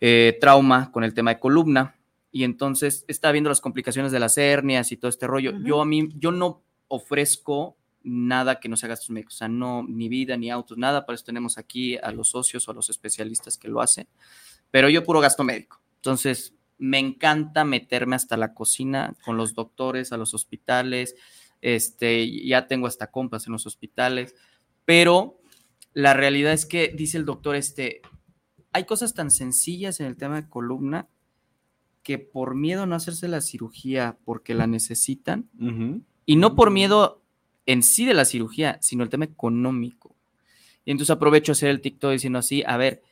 eh, 0.00 0.36
trauma 0.40 0.92
con 0.92 1.04
el 1.04 1.14
tema 1.14 1.34
de 1.34 1.40
columna, 1.40 1.96
y 2.30 2.44
entonces 2.44 3.04
estaba 3.08 3.32
viendo 3.32 3.48
las 3.48 3.62
complicaciones 3.62 4.12
de 4.12 4.20
las 4.20 4.36
hernias 4.36 4.92
y 4.92 4.98
todo 4.98 5.08
este 5.08 5.26
rollo. 5.26 5.52
Yo 5.64 5.80
a 5.80 5.86
mí, 5.86 6.10
yo 6.16 6.32
no 6.32 6.62
ofrezco 6.88 7.76
nada 8.02 8.60
que 8.60 8.68
no 8.68 8.76
sea 8.76 8.90
gastos 8.90 9.10
médicos, 9.10 9.34
o 9.34 9.38
sea, 9.38 9.48
no, 9.48 9.84
ni 9.88 10.08
vida, 10.08 10.36
ni 10.36 10.50
autos, 10.50 10.78
nada, 10.78 11.06
por 11.06 11.14
eso 11.14 11.24
tenemos 11.24 11.58
aquí 11.58 11.96
a 11.96 12.12
los 12.12 12.28
socios 12.28 12.68
o 12.68 12.70
a 12.70 12.74
los 12.74 12.90
especialistas 12.90 13.56
que 13.56 13.68
lo 13.68 13.80
hacen, 13.80 14.06
pero 14.70 14.88
yo 14.88 15.02
puro 15.02 15.20
gasto 15.20 15.44
médico. 15.44 15.80
Entonces, 15.96 16.54
me 16.78 16.98
encanta 16.98 17.64
meterme 17.64 18.16
hasta 18.16 18.36
la 18.36 18.54
cocina 18.54 19.14
con 19.24 19.36
los 19.36 19.54
doctores, 19.54 20.12
a 20.12 20.16
los 20.16 20.34
hospitales, 20.34 21.16
este, 21.62 22.46
ya 22.46 22.66
tengo 22.66 22.86
hasta 22.86 23.10
compas 23.10 23.46
en 23.46 23.52
los 23.52 23.66
hospitales, 23.66 24.34
pero 24.84 25.40
la 25.92 26.14
realidad 26.14 26.52
es 26.52 26.66
que, 26.66 26.92
dice 26.94 27.18
el 27.18 27.24
doctor, 27.24 27.56
este, 27.56 28.02
hay 28.72 28.84
cosas 28.84 29.14
tan 29.14 29.30
sencillas 29.30 30.00
en 30.00 30.06
el 30.06 30.16
tema 30.16 30.40
de 30.40 30.48
columna 30.48 31.08
que 32.02 32.18
por 32.18 32.54
miedo 32.54 32.82
a 32.82 32.86
no 32.86 32.94
hacerse 32.94 33.26
la 33.28 33.40
cirugía 33.40 34.18
porque 34.24 34.54
la 34.54 34.66
necesitan, 34.66 35.48
y 36.24 36.36
no 36.36 36.54
por 36.54 36.70
miedo 36.70 37.22
en 37.66 37.82
sí 37.82 38.04
de 38.04 38.14
la 38.14 38.24
cirugía, 38.24 38.78
sino 38.80 39.02
el 39.02 39.10
tema 39.10 39.24
económico. 39.24 40.14
Y 40.84 40.92
entonces 40.92 41.10
aprovecho 41.10 41.50
a 41.50 41.54
hacer 41.54 41.70
el 41.70 41.80
TikTok 41.80 42.12
diciendo 42.12 42.38
así, 42.38 42.62
a 42.64 42.76
ver, 42.76 43.02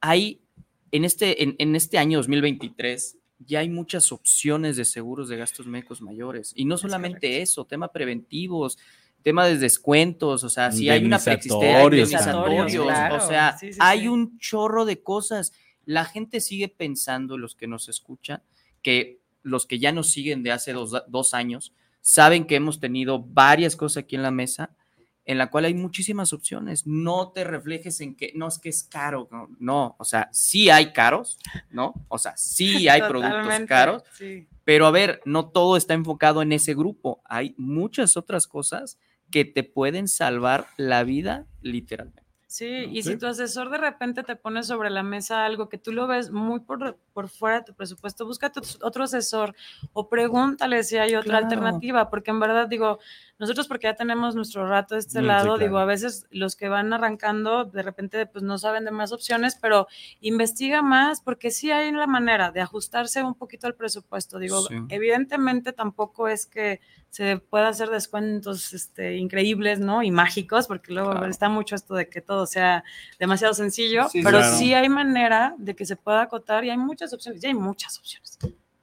hay 0.00 0.42
en 0.90 1.06
este, 1.06 1.42
en, 1.42 1.56
en 1.58 1.74
este 1.74 1.96
año 1.96 2.18
2023 2.18 3.16
ya 3.46 3.60
hay 3.60 3.68
muchas 3.68 4.12
opciones 4.12 4.76
de 4.76 4.84
seguros 4.84 5.28
de 5.28 5.36
gastos 5.36 5.66
médicos 5.66 6.00
mayores. 6.00 6.52
Y 6.54 6.64
no 6.64 6.76
solamente 6.76 7.42
eso, 7.42 7.64
tema 7.64 7.88
preventivos, 7.88 8.78
tema 9.22 9.46
de 9.46 9.56
descuentos, 9.56 10.44
o 10.44 10.48
sea, 10.48 10.70
si 10.70 10.90
hay 10.90 11.04
una 11.04 11.18
preexistencia, 11.18 11.82
claro. 12.82 13.16
o 13.16 13.26
sea, 13.26 13.56
Sí, 13.58 13.72
sí, 13.72 13.78
hay 13.80 14.00
sí. 14.00 14.08
un 14.08 14.38
chorro 14.38 14.84
de 14.84 15.02
cosas. 15.02 15.52
La 15.86 16.04
gente 16.04 16.40
sigue 16.40 16.68
pensando, 16.68 17.38
los 17.38 17.54
que 17.54 17.66
nos 17.66 17.88
escuchan, 17.88 18.42
que 18.82 19.20
los 19.42 19.66
que 19.66 19.78
ya 19.78 19.92
nos 19.92 20.10
siguen 20.10 20.42
de 20.42 20.52
hace 20.52 20.72
dos, 20.72 20.92
dos 21.08 21.34
años, 21.34 21.72
saben 22.00 22.46
que 22.46 22.56
hemos 22.56 22.80
tenido 22.80 23.18
varias 23.18 23.76
cosas 23.76 24.04
aquí 24.04 24.16
en 24.16 24.22
la 24.22 24.30
mesa 24.30 24.76
en 25.26 25.38
la 25.38 25.50
cual 25.50 25.64
hay 25.64 25.74
muchísimas 25.74 26.32
opciones. 26.32 26.86
No 26.86 27.30
te 27.32 27.44
reflejes 27.44 28.00
en 28.00 28.14
que 28.14 28.32
no 28.34 28.46
es 28.48 28.58
que 28.58 28.68
es 28.68 28.82
caro, 28.84 29.28
no, 29.30 29.48
no, 29.58 29.96
o 29.98 30.04
sea, 30.04 30.28
sí 30.32 30.70
hay 30.70 30.92
caros, 30.92 31.38
¿no? 31.70 31.94
O 32.08 32.18
sea, 32.18 32.36
sí 32.36 32.88
hay 32.88 33.00
productos 33.02 33.30
Totalmente, 33.36 33.66
caros, 33.66 34.02
sí. 34.12 34.46
pero 34.64 34.86
a 34.86 34.90
ver, 34.90 35.20
no 35.24 35.48
todo 35.48 35.76
está 35.76 35.94
enfocado 35.94 36.42
en 36.42 36.52
ese 36.52 36.74
grupo. 36.74 37.22
Hay 37.24 37.54
muchas 37.56 38.16
otras 38.16 38.46
cosas 38.46 38.98
que 39.30 39.44
te 39.44 39.64
pueden 39.64 40.08
salvar 40.08 40.66
la 40.76 41.02
vida 41.04 41.46
literalmente. 41.62 42.22
Sí, 42.46 42.66
y 42.92 43.02
si 43.02 43.16
tu 43.16 43.26
asesor 43.26 43.68
de 43.68 43.78
repente 43.78 44.22
te 44.22 44.36
pone 44.36 44.62
sobre 44.62 44.88
la 44.88 45.02
mesa 45.02 45.44
algo 45.44 45.68
que 45.68 45.76
tú 45.76 45.90
lo 45.90 46.06
ves 46.06 46.30
muy 46.30 46.60
por, 46.60 46.96
por 47.12 47.28
fuera 47.28 47.58
de 47.58 47.64
tu 47.64 47.74
presupuesto, 47.74 48.24
búscate 48.26 48.60
otro- 48.60 48.86
otro 48.86 49.02
asesor 49.04 49.56
o 49.92 50.08
pregúntale 50.08 50.84
si 50.84 50.96
hay 50.96 51.16
otra 51.16 51.40
Claro. 51.40 51.46
alternativa, 51.46 52.10
porque 52.10 52.30
en 52.30 52.38
verdad 52.38 52.68
digo, 52.68 53.00
nosotros 53.38 53.66
porque 53.66 53.88
ya 53.88 53.94
tenemos 53.94 54.34
nuestro 54.36 54.68
rato 54.68 54.94
de 54.94 55.00
este 55.00 55.18
Mm, 55.18 55.22
sí, 55.22 55.26
lado, 55.26 55.44
claro. 55.44 55.58
digo, 55.58 55.78
a 55.78 55.84
veces 55.84 56.26
los 56.30 56.54
que 56.56 56.68
van 56.68 56.92
arrancando 56.92 57.64
de 57.64 57.82
repente 57.82 58.26
pues 58.26 58.44
no 58.44 58.58
saben 58.58 58.84
de 58.84 58.90
más 58.92 59.10
opciones, 59.12 59.56
pero 59.60 59.88
investiga 60.20 60.82
más 60.82 61.20
porque 61.20 61.50
sí 61.50 61.70
hay 61.70 61.90
la 61.92 62.06
manera 62.06 62.50
de 62.52 62.60
ajustarse 62.60 63.22
un 63.22 63.34
poquito 63.34 63.66
al 63.66 63.74
presupuesto. 63.74 64.38
Digo, 64.38 64.62
Sí. 64.62 64.74
evidentemente 64.88 65.72
tampoco 65.72 66.28
es 66.28 66.46
que 66.46 66.80
se 67.10 67.36
pueda 67.38 67.68
hacer 67.68 67.90
descuentos 67.90 68.72
este, 68.72 69.16
increíbles, 69.16 69.78
¿no? 69.78 70.02
Y 70.02 70.10
mágicos, 70.10 70.66
porque 70.66 70.92
luego 70.92 71.10
Claro. 71.12 71.26
está 71.26 71.48
mucho 71.48 71.74
esto 71.76 71.94
de 71.94 72.08
que 72.08 72.20
todo 72.20 72.46
sea 72.46 72.82
demasiado 73.18 73.54
sencillo, 73.54 74.06
pero 74.12 74.38
claro. 74.38 74.56
sí 74.56 74.74
hay 74.74 74.88
manera 74.88 75.54
de 75.58 75.74
que 75.76 75.86
se 75.86 75.96
pueda 75.96 76.22
acotar 76.22 76.64
y 76.64 76.70
hay 76.70 76.78
muchas 76.78 77.12
opciones, 77.12 77.40
ya 77.40 77.48
hay 77.48 77.54
muchas 77.54 77.98
opciones. 77.98 78.38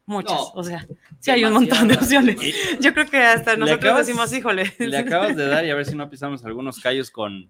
Muchas, 0.06 0.34
No, 0.34 0.52
o 0.56 0.64
sea, 0.64 0.86
sí 1.20 1.32
hay 1.32 1.44
un 1.46 1.54
montón 1.54 1.88
de 1.88 1.94
opciones. 1.96 2.38
Yo 2.82 2.94
creo 2.94 3.06
que 3.08 3.18
hasta 3.18 3.56
nosotros 3.56 3.80
acabas- 3.86 4.08
decimos, 4.08 4.34
híjole. 4.34 4.74
Le 4.80 4.98
acabas 4.98 5.36
de 5.36 5.46
dar 5.48 5.66
y 5.66 5.70
a 5.70 5.76
ver 5.76 5.86
si 5.86 5.96
no 5.96 6.10
pisamos 6.10 6.44
algunos 6.44 6.80
callos 6.80 7.12
con, 7.12 7.50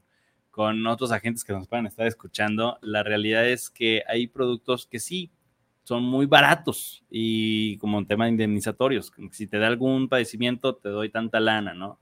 con 0.51 0.85
otros 0.85 1.11
agentes 1.11 1.43
que 1.43 1.53
nos 1.53 1.67
puedan 1.67 1.87
estar 1.87 2.05
escuchando. 2.05 2.77
La 2.81 3.03
realidad 3.03 3.47
es 3.47 3.69
que 3.69 4.03
hay 4.07 4.27
productos 4.27 4.85
que 4.85 4.99
sí 4.99 5.31
son 5.83 6.03
muy 6.03 6.27
baratos 6.27 7.03
y 7.09 7.77
como 7.77 7.97
un 7.97 8.05
tema 8.05 8.25
de 8.25 8.31
indemnizatorios. 8.31 9.11
Si 9.31 9.47
te 9.47 9.57
da 9.57 9.67
algún 9.67 10.07
padecimiento, 10.09 10.75
te 10.75 10.89
doy 10.89 11.09
tanta 11.09 11.39
lana, 11.39 11.73
¿no? 11.73 11.99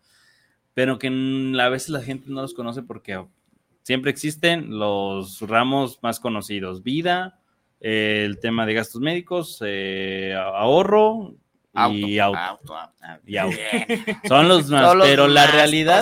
Pero 0.73 0.99
que 0.99 1.07
a 1.07 1.69
veces 1.69 1.89
la 1.89 2.01
gente 2.01 2.25
no 2.29 2.41
los 2.41 2.53
conoce 2.53 2.83
porque 2.83 3.23
siempre 3.83 4.12
existen 4.12 4.77
los 4.77 5.39
ramos 5.41 5.99
más 6.03 6.19
conocidos: 6.19 6.83
vida, 6.83 7.39
eh, 7.81 8.23
el 8.25 8.39
tema 8.39 8.65
de 8.65 8.73
gastos 8.73 9.01
médicos, 9.01 9.61
eh, 9.65 10.33
ahorro 10.35 11.35
y 11.91 12.19
auto. 12.19 12.37
auto, 12.39 12.75
auto. 12.75 13.21
y 13.25 13.37
auto. 13.37 13.55
Son 14.27 14.47
los 14.47 14.69
más, 14.69 14.81
Todos 14.83 14.97
los 14.97 15.07
pero 15.07 15.27
la 15.27 15.45
más 15.45 15.53
realidad. 15.55 15.99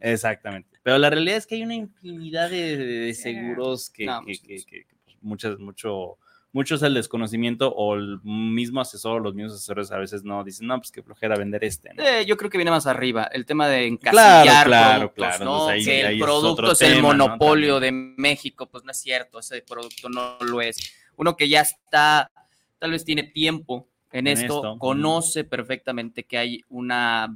Exactamente. 0.00 0.78
Pero 0.82 0.98
la 0.98 1.10
realidad 1.10 1.36
es 1.38 1.46
que 1.46 1.54
hay 1.54 1.62
una 1.62 1.74
infinidad 1.76 2.50
de, 2.50 2.66
seguros 3.14 3.88
que, 3.90 4.06
No, 4.06 4.20
que- 4.24 4.32
que- 4.38 4.58
sí. 4.58 4.64
que- 4.66 4.84
que, 4.84 5.16
muchas, 5.20 5.58
mucho, 5.58 6.18
mucho 6.52 6.74
es 6.74 6.82
el 6.82 6.94
desconocimiento 6.94 7.72
o 7.74 7.94
el 7.94 8.20
mismo 8.22 8.80
asesor, 8.80 9.22
los 9.22 9.34
mismos 9.34 9.54
asesores 9.54 9.90
a 9.90 9.98
veces 9.98 10.22
no 10.22 10.44
dicen, 10.44 10.66
no, 10.66 10.76
pues 10.78 10.92
qué 10.92 11.02
flojera 11.02 11.36
vender 11.36 11.64
este. 11.64 11.94
¿no? 11.94 12.02
Eh, 12.02 12.24
yo 12.26 12.36
creo 12.36 12.50
que 12.50 12.58
viene 12.58 12.70
más 12.70 12.86
arriba, 12.86 13.24
el 13.24 13.46
tema 13.46 13.68
de 13.68 13.86
encasillar 13.86 14.66
Claro, 14.66 14.68
claro, 14.68 14.98
productos, 15.14 15.26
claro, 15.26 15.44
¿no? 15.44 15.68
ahí- 15.68 15.84
que 15.84 16.06
ahí 16.06 16.14
el 16.14 16.20
producto 16.20 16.72
es 16.72 16.80
el 16.82 17.00
monopolio 17.02 17.80
de 17.80 17.90
México, 17.92 18.66
pues 18.68 18.84
no 18.84 18.90
es 18.92 18.98
cierto, 18.98 19.38
ese 19.38 19.62
producto 19.62 20.08
no 20.08 20.36
lo 20.40 20.60
es. 20.60 20.76
Uno 21.16 21.36
que 21.36 21.48
ya 21.48 21.62
está, 21.62 22.30
tal 22.78 22.90
vez 22.90 23.04
tiene 23.04 23.22
tiempo 23.24 23.88
en, 24.12 24.26
En 24.26 24.36
esto, 24.38 24.56
esto, 24.56 24.78
conoce 24.78 25.44
perfectamente 25.44 26.24
que 26.24 26.36
hay 26.36 26.60
una 26.68 27.28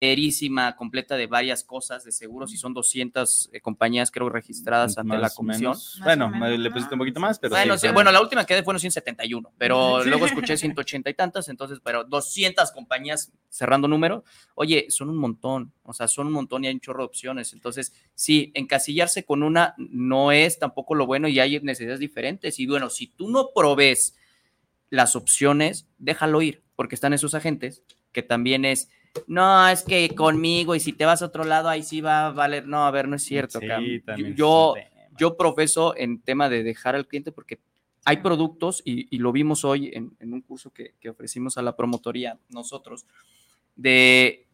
banderísima 0.00 0.76
completa 0.76 1.16
de 1.16 1.26
varias 1.26 1.64
cosas 1.64 2.04
de 2.04 2.12
seguros 2.12 2.52
y 2.52 2.56
son 2.56 2.72
200 2.72 3.50
eh, 3.52 3.60
compañías 3.60 4.10
creo 4.10 4.28
registradas 4.28 4.96
ante 4.96 5.14
la 5.14 5.22
Más 5.22 5.34
comisión. 5.34 5.72
menos. 5.72 6.00
Bueno, 6.04 6.30
menos, 6.30 6.58
le 6.58 6.70
pusiste 6.70 6.94
un 6.94 6.98
¿no? 6.98 7.02
poquito 7.02 7.20
más, 7.20 7.38
pero 7.38 7.50
Bueno, 7.54 7.76
sí, 7.76 7.88
bueno, 7.88 8.12
la 8.12 8.20
última 8.20 8.44
que 8.44 8.62
fueron 8.62 8.78
171, 8.80 9.52
pero 9.58 10.02
Sí. 10.02 10.08
luego 10.08 10.26
escuché 10.26 10.56
180 10.56 11.10
y 11.10 11.14
tantas, 11.14 11.48
entonces, 11.48 11.80
pero 11.82 12.04
200 12.04 12.70
compañías 12.70 13.32
cerrando 13.48 13.88
número, 13.88 14.24
oye, 14.54 14.86
son 14.88 15.10
un 15.10 15.16
montón, 15.16 15.72
o 15.82 15.92
sea, 15.92 16.06
son 16.06 16.28
un 16.28 16.32
montón 16.32 16.62
y 16.64 16.68
hay 16.68 16.74
un 16.74 16.80
chorro 16.80 17.00
de 17.02 17.06
opciones. 17.06 17.52
Entonces, 17.52 17.92
sí, 18.14 18.52
encasillarse 18.54 19.24
con 19.24 19.42
una 19.42 19.74
no 19.78 20.30
es 20.30 20.58
tampoco 20.60 20.94
lo 20.94 21.06
bueno 21.06 21.26
y 21.28 21.40
hay 21.40 21.58
necesidades 21.60 21.98
diferentes. 22.00 22.58
Y 22.60 22.66
bueno, 22.66 22.88
si 22.88 23.08
tú 23.08 23.28
no 23.30 23.50
provees 23.54 24.14
las 24.90 25.16
opciones, 25.16 25.88
déjalo 25.98 26.40
ir, 26.40 26.62
porque 26.76 26.94
están 26.94 27.12
esos 27.12 27.34
agentes 27.34 27.82
que 28.12 28.22
también 28.22 28.64
es, 28.64 28.88
no, 29.26 29.68
es 29.68 29.82
que 29.82 30.08
conmigo 30.14 30.74
y 30.74 30.80
si 30.80 30.92
te 30.92 31.04
vas 31.04 31.22
a 31.22 31.26
otro 31.26 31.44
lado, 31.44 31.68
ahí 31.68 31.82
sí 31.82 32.00
va 32.00 32.26
a 32.26 32.30
valer. 32.30 32.66
No, 32.66 32.84
a 32.86 32.90
ver, 32.90 33.08
no 33.08 33.16
es 33.16 33.24
cierto. 33.24 33.58
Sí, 33.60 33.66
yo, 34.36 34.74
yo 35.18 35.36
profeso 35.36 35.96
en 35.96 36.20
tema 36.20 36.48
de 36.48 36.62
dejar 36.62 36.94
al 36.94 37.06
cliente 37.06 37.32
porque 37.32 37.58
hay 38.04 38.18
productos, 38.18 38.80
y, 38.84 39.14
y 39.14 39.18
lo 39.18 39.32
vimos 39.32 39.64
hoy 39.64 39.90
en, 39.92 40.16
en 40.20 40.32
un 40.32 40.40
curso 40.40 40.70
que, 40.70 40.94
que 41.00 41.10
ofrecimos 41.10 41.58
a 41.58 41.62
la 41.62 41.76
promotoría 41.76 42.38
nosotros, 42.48 43.04
de 43.76 44.46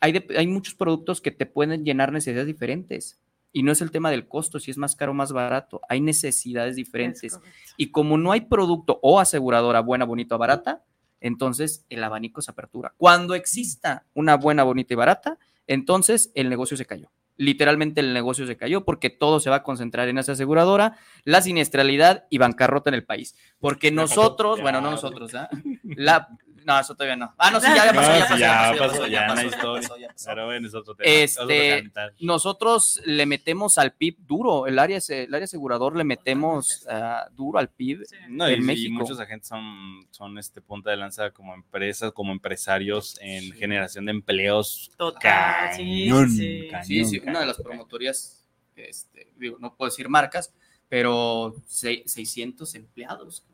hay, 0.00 0.12
de- 0.12 0.26
hay 0.36 0.46
muchos 0.46 0.74
productos 0.74 1.20
que 1.20 1.30
te 1.30 1.46
pueden 1.46 1.84
llenar 1.84 2.12
necesidades 2.12 2.46
diferentes. 2.46 3.18
Y 3.52 3.64
no 3.64 3.72
es 3.72 3.80
el 3.82 3.90
tema 3.90 4.12
del 4.12 4.28
costo, 4.28 4.60
si 4.60 4.70
es 4.70 4.78
más 4.78 4.94
caro 4.94 5.10
o 5.10 5.14
más 5.14 5.32
barato. 5.32 5.80
Hay 5.88 6.00
necesidades 6.00 6.70
Es 6.70 6.76
diferentes. 6.76 7.40
Y 7.76 7.90
como 7.90 8.16
no 8.16 8.30
hay 8.30 8.42
producto 8.42 9.00
o 9.02 9.18
aseguradora 9.18 9.80
buena, 9.80 10.04
bonita 10.04 10.36
o 10.36 10.38
barata, 10.38 10.84
entonces 11.20 11.84
el 11.88 12.02
abanico 12.02 12.42
se 12.42 12.50
apertura. 12.50 12.94
Cuando 12.96 13.34
exista 13.34 14.04
una 14.14 14.36
buena, 14.36 14.62
bonita 14.64 14.94
y 14.94 14.96
barata, 14.96 15.38
entonces 15.66 16.32
el 16.34 16.48
negocio 16.48 16.76
se 16.76 16.86
cayó. 16.86 17.10
Literalmente 17.36 18.00
el 18.00 18.12
negocio 18.12 18.46
se 18.46 18.56
cayó 18.56 18.84
porque 18.84 19.08
todo 19.08 19.40
se 19.40 19.48
va 19.48 19.56
a 19.56 19.62
concentrar 19.62 20.08
en 20.08 20.18
esa 20.18 20.32
aseguradora, 20.32 20.98
la 21.24 21.40
siniestralidad 21.40 22.26
y 22.28 22.38
bancarrota 22.38 22.90
en 22.90 22.94
el 22.94 23.04
país. 23.04 23.34
Porque 23.58 23.90
nosotros, 23.92 24.60
bueno, 24.60 24.80
no 24.80 24.90
nosotros, 24.90 25.34
¿ah? 25.34 25.48
La, 25.84 26.28
no, 26.64 26.78
eso 26.80 26.94
todavía 26.94 27.16
no. 27.16 27.34
Ah, 27.38 27.50
no, 27.50 27.60
sí, 27.60 27.66
ya, 27.74 27.86
ya 27.86 27.92
pasó, 27.94 28.12
ya 28.16 28.26
pasó, 28.26 28.36
ya 28.36 28.76
pasó, 28.78 29.06
ya 29.06 29.10
ya 29.10 29.20
en 29.26 29.28
la 29.50 29.56
pasó. 29.56 29.96
Pero 30.26 30.46
bueno, 30.46 30.66
es 30.66 30.74
otro 30.74 30.94
tema. 30.94 31.10
Este. 31.10 31.90
Nosotros 32.20 33.00
le 33.04 33.26
metemos 33.26 33.78
al 33.78 33.92
PIB 33.92 34.16
duro, 34.26 34.66
el 34.66 34.78
área, 34.78 34.98
el 35.08 35.34
área 35.34 35.44
asegurador 35.44 35.96
le 35.96 36.04
metemos 36.04 36.86
ah, 36.90 37.26
duro 37.32 37.58
al 37.58 37.68
PIB 37.68 38.04
Sí. 38.06 38.16
No, 38.28 38.48
y, 38.48 38.54
en 38.54 38.60
y 38.60 38.64
México. 38.64 38.94
muchos 38.94 39.18
agentes 39.20 39.48
son, 39.48 40.06
son 40.10 40.38
este 40.38 40.60
punta 40.60 40.90
de 40.90 40.96
lanza 40.96 41.30
como 41.30 41.54
empresas, 41.54 42.12
como 42.12 42.32
empresarios 42.32 43.18
en 43.20 43.42
Sí. 43.42 43.52
generación 43.52 44.04
de 44.06 44.10
empleos. 44.12 44.90
Total, 44.96 45.74
sí, 45.74 46.06
Cañón, 46.08 46.30
sí. 46.30 46.68
cañón. 46.70 46.84
Sí, 46.84 47.04
sí, 47.04 47.22
una 47.26 47.40
de 47.40 47.46
las 47.46 47.56
promotorías, 47.60 48.44
este, 48.76 49.32
digo, 49.36 49.56
no 49.60 49.74
puedo 49.74 49.90
decir 49.90 50.08
marcas, 50.08 50.52
pero 50.88 51.54
se- 51.66 52.02
600 52.06 52.74
empleados. 52.74 53.44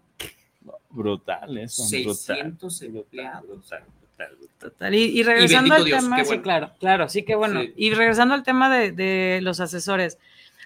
Brutal 0.90 1.58
eso. 1.58 1.82
brutal. 1.82 2.14
600 2.16 2.82
empleados. 2.82 3.46
Brutal, 3.48 3.84
brutal, 4.00 4.36
brutal. 4.36 4.70
Total. 4.70 4.94
Y, 4.94 5.04
y 5.18 5.22
regresando 5.22 5.74
al 5.74 5.84
Dios, 5.84 6.00
tema, 6.02 6.16
qué 6.16 6.24
sí, 6.24 6.28
bueno. 6.28 6.42
claro, 6.42 6.70
claro, 6.80 7.08
sí 7.08 7.22
que 7.24 7.34
bueno. 7.34 7.60
Sí. 7.62 7.72
Y 7.76 7.90
regresando 7.94 8.34
al 8.34 8.42
tema 8.42 8.74
de, 8.74 8.92
de 8.92 9.40
los 9.42 9.60
asesores, 9.60 10.18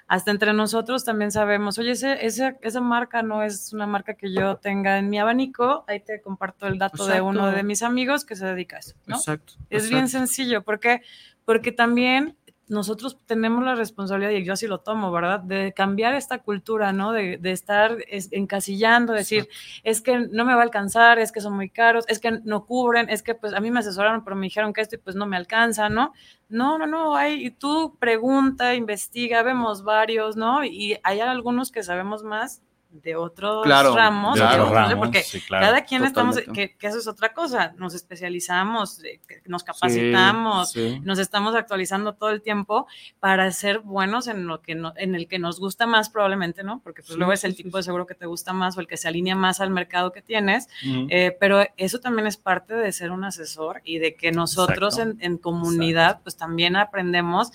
hasta 0.06 0.30
entre 0.32 0.52
nosotros 0.52 1.04
también 1.04 1.30
sabemos, 1.30 1.78
oye, 1.78 1.92
ese, 1.92 2.24
ese- 2.26 2.56
esa 2.62 2.80
marca 2.80 3.22
no 3.22 3.42
es 3.44 3.72
una 3.72 3.86
marca 3.86 4.14
que 4.14 4.32
yo 4.32 4.56
tenga 4.56 4.98
en 4.98 5.08
mi 5.08 5.18
abanico, 5.20 5.84
ahí 5.86 6.00
te 6.00 6.20
comparto 6.20 6.66
el 6.66 6.78
dato 6.78 7.06
de 7.06 7.20
uno 7.20 7.50
de 7.52 7.62
mis 7.62 7.82
amigos 7.82 8.24
que 8.24 8.34
se 8.36 8.44
dedica 8.46 8.76
a 8.76 8.78
eso, 8.80 8.94
¿no? 9.06 9.16
Exacto. 9.16 9.52
Es 9.70 9.88
bien 9.90 10.08
sencillo, 10.08 10.62
porque 10.62 11.02
porque 11.44 11.72
también 11.72 12.36
nosotros 12.70 13.18
tenemos 13.26 13.62
la 13.64 13.74
responsabilidad, 13.74 14.30
y 14.30 14.44
yo 14.44 14.54
así 14.54 14.66
lo 14.66 14.78
tomo, 14.80 15.12
¿verdad? 15.12 15.40
De 15.40 15.72
cambiar 15.74 16.14
esta 16.14 16.38
cultura, 16.38 16.92
¿no? 16.92 17.12
De, 17.12 17.36
de 17.38 17.52
estar 17.52 17.98
es- 18.08 18.32
encasillando, 18.32 19.12
decir, 19.12 19.48
es 19.82 20.00
que 20.00 20.18
no 20.30 20.44
me 20.44 20.54
va 20.54 20.60
a 20.60 20.64
alcanzar, 20.64 21.18
es 21.18 21.32
que 21.32 21.40
son 21.40 21.54
muy 21.54 21.68
caros, 21.70 22.04
es 22.08 22.18
que 22.20 22.32
no 22.44 22.64
cubren, 22.64 23.10
es 23.10 23.22
que 23.22 23.34
pues 23.34 23.52
a 23.52 23.60
mí 23.60 23.70
me 23.70 23.80
asesoraron, 23.80 24.24
pero 24.24 24.36
me 24.36 24.46
dijeron 24.46 24.72
que 24.72 24.80
esto 24.80 24.94
y 24.96 24.98
pues 24.98 25.16
no 25.16 25.26
me 25.26 25.36
alcanza, 25.36 25.88
¿no? 25.88 26.12
No, 26.48 26.78
no, 26.78 26.86
no, 26.86 27.16
hay, 27.16 27.46
y 27.46 27.50
tú 27.50 27.96
pregunta, 27.98 28.74
investiga, 28.74 29.42
vemos 29.42 29.84
varios, 29.84 30.36
¿no? 30.36 30.64
Y 30.64 30.98
hay 31.02 31.20
algunos 31.20 31.70
que 31.70 31.82
sabemos 31.82 32.22
más 32.24 32.62
de 32.92 33.14
otros 33.16 33.64
Claro, 33.64 33.94
ramos, 33.94 34.34
de 34.34 34.40
que 34.40 34.46
otros 34.46 34.68
no- 34.68 34.74
ramos, 34.74 34.94
porque 34.96 35.22
sí, 35.22 35.40
claro, 35.40 35.66
cada 35.66 35.84
quien 35.84 36.04
estamos, 36.04 36.38
que, 36.52 36.76
que 36.76 36.86
eso 36.88 36.98
es 36.98 37.06
otra 37.06 37.32
cosa, 37.32 37.72
nos 37.76 37.94
especializamos, 37.94 39.02
eh, 39.04 39.20
nos 39.46 39.62
capacitamos, 39.64 40.70
Sí, 40.72 40.94
sí. 40.94 41.00
nos 41.04 41.18
estamos 41.18 41.54
actualizando 41.54 42.14
todo 42.14 42.30
el 42.30 42.42
tiempo 42.42 42.86
para 43.20 43.50
ser 43.52 43.80
buenos 43.80 44.26
en 44.26 44.46
lo 44.46 44.60
que 44.60 44.74
no- 44.74 44.92
en 44.96 45.14
el 45.14 45.28
que 45.28 45.38
nos 45.38 45.60
gusta 45.60 45.86
más 45.86 46.10
probablemente, 46.10 46.62
¿no? 46.62 46.80
Porque 46.82 47.02
pues 47.02 47.16
luego 47.16 47.32
es 47.32 47.44
el 47.44 47.54
tipo 47.54 47.76
de 47.76 47.82
seguro 47.82 48.06
que 48.06 48.14
te 48.14 48.26
gusta 48.26 48.52
más 48.52 48.76
o 48.76 48.80
el 48.80 48.86
que 48.86 48.96
se 48.96 49.08
alinea 49.08 49.34
más 49.36 49.60
al 49.60 49.70
mercado 49.70 50.12
que 50.12 50.22
tienes, 50.22 50.68
eh, 51.08 51.36
pero 51.38 51.62
eso 51.76 52.00
también 52.00 52.26
es 52.26 52.36
parte 52.36 52.74
de 52.74 52.92
ser 52.92 53.10
un 53.12 53.24
asesor 53.24 53.82
y 53.84 53.98
de 53.98 54.14
que 54.14 54.32
nosotros 54.32 54.98
en, 54.98 55.16
en 55.20 55.38
comunidad 55.38 56.20
pues 56.22 56.36
también 56.36 56.76
aprendemos 56.76 57.52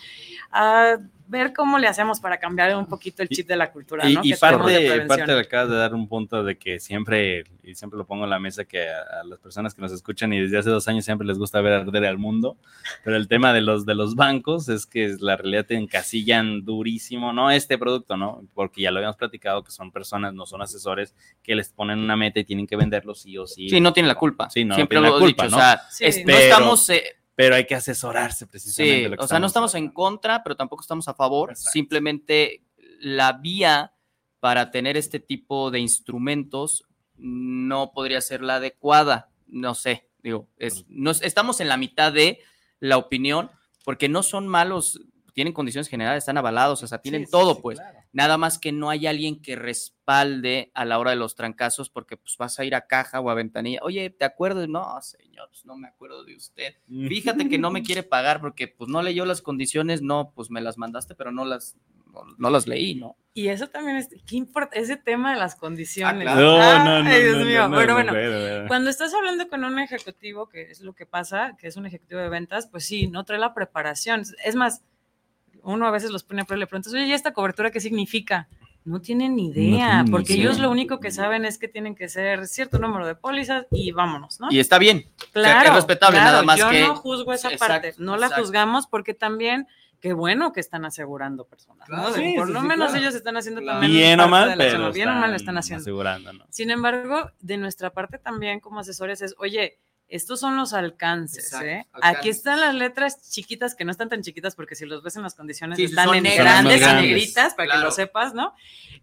a 0.58 0.98
ver 1.28 1.54
cómo 1.54 1.80
le 1.80 1.88
hacemos 1.88 2.20
para 2.20 2.38
cambiar 2.38 2.76
un 2.78 2.86
poquito 2.86 3.24
el 3.24 3.30
chip 3.30 3.48
de 3.48 3.56
la 3.56 3.72
cultura, 3.72 4.08
Y, 4.08 4.14
¿no? 4.14 4.22
y 4.24 4.34
tenemos 4.34 4.68
de 4.68 4.88
parte, 4.90 5.06
parte 5.08 5.34
le 5.34 5.40
acabas 5.40 5.70
de 5.70 5.76
dar 5.76 5.96
un 5.96 6.08
punto 6.08 6.44
de 6.44 6.56
que 6.56 6.80
siempre, 6.80 7.46
y 7.64 7.74
siempre 7.74 7.98
lo 7.98 8.06
pongo 8.06 8.26
en 8.26 8.30
la 8.30 8.38
mesa, 8.38 8.64
que 8.66 8.88
a, 8.88 9.22
a 9.22 9.24
las 9.24 9.40
personas 9.40 9.74
que 9.74 9.82
nos 9.82 9.92
escuchan 9.92 10.32
y 10.34 10.40
desde 10.40 10.60
hace 10.60 10.70
dos 10.70 10.88
años 10.88 11.04
siempre 11.04 11.26
les 11.26 11.40
gusta 11.40 11.60
ver 11.62 11.74
arder 11.74 12.06
al 12.06 12.20
mundo, 12.20 12.58
pero 13.04 13.18
el 13.18 13.28
tema 13.28 13.54
de 13.54 13.62
los, 13.62 13.88
de 13.88 13.96
los 13.96 14.14
bancos 14.14 14.70
es 14.70 14.86
que 14.86 15.16
la 15.20 15.36
realidad 15.36 15.66
te 15.66 15.74
encasillan 15.76 16.64
durísimo, 16.64 17.34
no 17.34 17.50
este 17.50 17.80
producto, 17.80 18.18
¿no? 18.18 18.44
Porque 18.54 18.82
ya 18.84 18.92
lo 18.92 18.98
habíamos 19.00 19.18
platicado 19.18 19.64
que 19.64 19.72
son 19.72 19.92
personas, 19.92 20.36
no 20.36 20.46
son 20.46 20.62
asesores, 20.62 21.16
que 21.42 21.56
les 21.56 21.70
ponen 21.70 21.98
una 22.00 22.16
meta 22.16 22.40
y 22.40 22.44
tienen 22.44 22.68
que 22.68 22.76
venderlo 22.76 23.16
sí 23.16 23.36
o 23.40 23.48
sí. 23.48 23.68
Sí, 23.68 23.82
no 23.82 23.94
tiene 23.94 24.08
la 24.10 24.16
culpa. 24.16 24.48
Sí, 24.52 24.64
no, 24.64 24.76
Siempre 24.76 24.98
tiene 25.00 25.10
lo 25.10 25.16
la 25.16 25.20
culpa, 25.26 25.44
dicho. 25.46 25.56
¿no? 25.56 25.58
O 25.58 25.66
sea, 25.66 25.82
Sí. 25.90 26.06
es- 26.06 26.18
no 26.20 26.26
Pero- 26.28 26.38
estamos. 26.38 26.90
eh, 26.92 27.04
Pero 27.36 27.56
hay 27.56 27.66
que 27.66 27.76
asesorarse 27.76 28.48
precisamente. 28.48 29.04
Sí, 29.04 29.10
lo 29.10 29.18
que 29.18 29.24
o 29.24 29.28
sea, 29.28 29.40
no 29.40 29.48
estamos 29.48 29.74
hablando. 29.76 29.90
en 29.90 29.94
contra, 29.94 30.44
pero 30.44 30.56
tampoco 30.56 30.82
estamos 30.82 31.08
a 31.08 31.14
favor. 31.14 31.50
Exacto. 31.52 31.72
Simplemente 31.72 32.64
la 33.00 33.34
vía 33.34 33.92
para 34.40 34.72
tener 34.72 34.96
este 34.98 35.20
tipo 35.20 35.70
de 35.72 35.80
instrumentos 35.80 36.86
no 37.18 37.92
podría 37.94 38.22
ser 38.22 38.42
la 38.42 38.56
adecuada. 38.56 39.30
No 39.48 39.76
sé, 39.76 40.10
digo, 40.24 40.48
es, 40.58 40.86
no, 40.88 41.12
es- 41.12 41.22
estamos 41.22 41.60
en 41.60 41.68
la 41.68 41.78
mitad 41.78 42.12
de 42.14 42.40
la 42.80 42.98
opinión 42.98 43.52
porque 43.84 44.10
no 44.10 44.24
son 44.24 44.48
malos, 44.48 45.00
tienen 45.34 45.54
condiciones 45.54 45.88
generales, 45.88 46.24
están 46.24 46.38
avalados, 46.38 46.82
o 46.84 46.88
sea, 46.88 47.00
tienen 47.00 47.26
Sí, 47.26 47.32
todo, 47.32 47.56
sí, 47.56 47.60
pues. 47.62 47.80
claro. 47.80 48.00
Nada 48.14 48.38
más 48.38 48.58
que 48.60 48.72
no 48.72 48.90
hay 48.90 49.08
alguien 49.08 49.42
que 49.42 49.56
respalde 50.06 50.72
a 50.74 50.86
la 50.86 51.00
hora 51.00 51.12
de 51.12 51.18
los 51.18 51.36
trancazos 51.36 51.90
porque 51.90 52.18
pues 52.18 52.38
vas 52.38 52.60
a 52.60 52.66
ir 52.66 52.76
a 52.76 52.86
caja 52.86 53.20
o 53.20 53.30
a 53.30 53.34
ventanilla. 53.34 53.80
Oye, 53.82 54.10
¿te 54.10 54.26
acuerdas? 54.26 54.68
No, 54.70 55.02
señor, 55.02 55.50
pues, 55.50 55.66
no 55.66 55.76
me 55.76 55.88
acuerdo 55.88 56.24
de 56.24 56.36
usted. 56.36 56.76
Fíjate 56.88 57.50
que 57.50 57.58
no 57.58 57.72
me 57.72 57.84
quiere 57.84 58.04
pagar 58.04 58.40
porque 58.40 58.68
pues 58.68 58.90
no 58.90 59.02
leyó 59.02 59.26
las 59.26 59.42
condiciones, 59.42 60.02
no, 60.02 60.32
pues 60.36 60.50
me 60.52 60.62
las 60.62 60.78
mandaste, 60.78 61.16
pero 61.16 61.32
no 61.32 61.44
las, 61.44 61.76
no, 62.14 62.24
no 62.38 62.50
las 62.50 62.68
leí, 62.68 62.96
¿no? 62.96 63.18
Y 63.34 63.48
eso 63.48 63.68
también 63.68 63.98
es, 63.98 64.10
¿qué 64.28 64.36
importa? 64.36 64.80
Ese 64.80 64.96
tema 64.96 65.34
de 65.34 65.40
las 65.40 65.56
condiciones. 65.56 66.28
Ah, 66.28 66.36
claro. 66.36 66.42
No, 66.42 66.86
no, 66.86 67.04
no. 67.04 67.10
Ay, 67.10 67.24
Dios 67.24 67.38
no, 67.38 67.46
mío. 67.46 67.62
no, 67.64 67.70
bueno, 67.76 67.88
no, 67.88 68.12
bueno, 68.12 68.12
no, 68.14 68.62
no. 68.62 68.68
Cuando 68.68 68.90
estás 68.90 69.14
hablando 69.14 69.50
con 69.50 69.64
un 69.64 69.80
ejecutivo, 69.80 70.48
que 70.48 70.72
es 70.72 70.82
lo 70.82 70.94
que 70.94 71.06
pasa, 71.06 71.58
que 71.58 71.68
es 71.68 71.76
un 71.76 71.86
ejecutivo 71.86 72.22
de 72.22 72.30
ventas, 72.30 72.68
pues 72.68 72.86
sí, 72.86 73.08
no 73.08 73.24
trae 73.26 73.40
la 73.40 73.54
preparación. 73.54 74.24
Es 74.44 74.56
más, 74.56 74.84
uno 75.64 75.88
a 75.88 75.92
veces 75.92 76.12
los 76.12 76.24
pone 76.24 76.44
a 76.44 76.46
prueba 76.46 76.60
y 76.60 76.62
le 76.62 76.68
preguntas, 76.68 76.94
oye, 76.94 77.08
¿y 77.08 77.14
esta 77.14 77.34
cobertura 77.34 77.72
qué 77.72 77.80
significa? 77.80 78.48
No 78.86 79.02
tienen 79.02 79.36
ni 79.36 79.48
idea, 79.50 79.88
tienen 79.88 80.06
ni 80.06 80.12
porque 80.12 80.34
idea. 80.34 80.44
ellos 80.46 80.60
lo 80.60 80.70
único 80.72 81.00
que 81.00 81.10
saben 81.12 81.44
es 81.44 81.58
que 81.58 81.68
tienen 81.68 81.96
que 81.96 82.08
ser 82.08 82.48
cierto 82.48 82.78
número 82.80 83.06
de 83.08 83.16
pólizas 83.16 83.66
y 83.72 83.92
vámonos, 83.92 84.40
¿no? 84.40 84.48
Y 84.52 84.60
está 84.60 84.78
bien. 84.78 85.10
Claro, 85.34 85.70
es 85.70 85.76
respetable, 85.76 86.18
claro, 86.18 86.32
nada 86.32 86.44
más 86.44 86.58
yo 86.60 86.70
que- 86.70 86.82
no 86.82 86.96
juzgo 86.96 87.34
esa 87.34 87.52
Exacto, 87.52 87.74
parte, 87.74 87.96
no 87.98 88.16
la 88.16 88.28
exacto. 88.28 88.44
juzgamos 88.46 88.86
porque 88.88 89.14
también 89.14 89.68
qué 90.02 90.14
bueno 90.14 90.54
que 90.54 90.60
están 90.60 90.86
asegurando 90.86 91.46
personas, 91.46 91.90
¿no? 91.90 91.96
Claro. 91.96 92.14
Sí, 92.14 92.34
por 92.38 92.48
sí, 92.48 92.54
lo 92.54 92.62
sí, 92.62 92.68
menos 92.68 92.88
claro. 92.92 93.02
ellos 93.02 93.16
están 93.16 93.38
haciendo 93.38 93.62
Claro. 93.62 93.80
también 93.80 94.02
Bien 94.02 94.20
o 94.20 94.28
mal, 94.28 94.54
pero 94.56 94.92
bien 94.94 95.10
o 95.10 95.14
mal 95.14 95.32
lo 95.32 95.36
están 95.36 95.58
haciendo. 95.58 95.82
asegurando, 95.82 96.32
¿no? 96.34 96.46
Sin 96.52 96.70
embargo, 96.70 97.32
de 97.40 97.58
nuestra 97.58 97.90
parte 97.90 98.20
también 98.20 98.60
como 98.60 98.80
asesores 98.82 99.22
es, 99.24 99.34
oye, 99.40 99.80
estos 100.08 100.40
son 100.40 100.56
los 100.56 100.74
alcances, 100.74 101.46
Exacto, 101.46 101.66
¿eh? 101.68 101.88
alcances. 101.92 102.20
Aquí 102.20 102.30
están 102.30 102.60
las 102.62 102.76
letras 102.76 103.30
chiquitas 103.32 103.76
que 103.76 103.86
no 103.86 103.92
están 103.92 104.10
tan 104.10 104.22
chiquitas 104.22 104.56
porque 104.56 104.76
si 104.76 104.86
los 104.86 105.02
ves 105.04 105.16
en 105.16 105.24
las 105.24 105.34
condiciones 105.36 105.78
Sí, 105.78 105.86
están 105.86 106.14
en 106.14 106.24
grandes 106.38 106.82
y 106.82 106.86
negritas 106.86 107.54
para 107.56 107.72
que 107.74 107.78
lo 107.80 107.92
sepas, 107.92 108.34
¿no? 108.34 108.54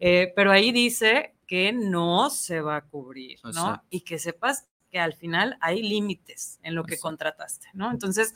Eh, 0.00 0.32
pero 0.36 0.52
ahí 0.52 0.70
dice 0.72 1.34
que 1.46 1.72
no 1.72 2.30
se 2.30 2.60
va 2.60 2.76
a 2.76 2.80
cubrir, 2.82 3.38
¿no? 3.54 3.82
Y 3.90 4.00
que 4.02 4.18
sepas 4.18 4.66
que 4.90 4.98
al 5.00 5.14
final 5.14 5.56
hay 5.60 5.82
límites 5.82 6.58
en 6.62 6.74
lo 6.74 6.84
que 6.84 6.94
Exacto. 6.94 7.08
contrataste, 7.08 7.66
¿no? 7.72 7.90
Entonces, 7.90 8.34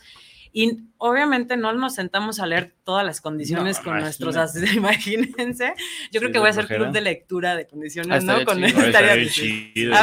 y 0.52 0.84
obviamente 0.96 1.56
no 1.58 1.72
nos 1.74 1.94
sentamos 1.94 2.40
a 2.40 2.46
leer 2.46 2.74
todas 2.82 3.04
las 3.04 3.20
condiciones 3.20 3.78
No, 3.78 3.84
con 3.84 4.00
nuestros, 4.00 4.34
imagínate. 4.34 4.70
as- 4.70 4.74
imagínense. 4.76 5.74
Yo 6.10 6.20
creo 6.20 6.32
que 6.32 6.38
voy 6.38 6.48
a 6.48 6.50
hacer 6.50 6.66
club 6.66 6.92
de 6.92 7.00
lectura 7.02 7.54
de 7.56 7.62
Ah, 7.62 7.68
condiciones, 7.68 8.24
¿no? 8.24 8.38
estaría 8.38 8.44
Con 8.46 8.56
chido. 8.56 8.86
estaría- 8.86 9.14
Estaría 9.14 9.30
chido. 9.30 9.94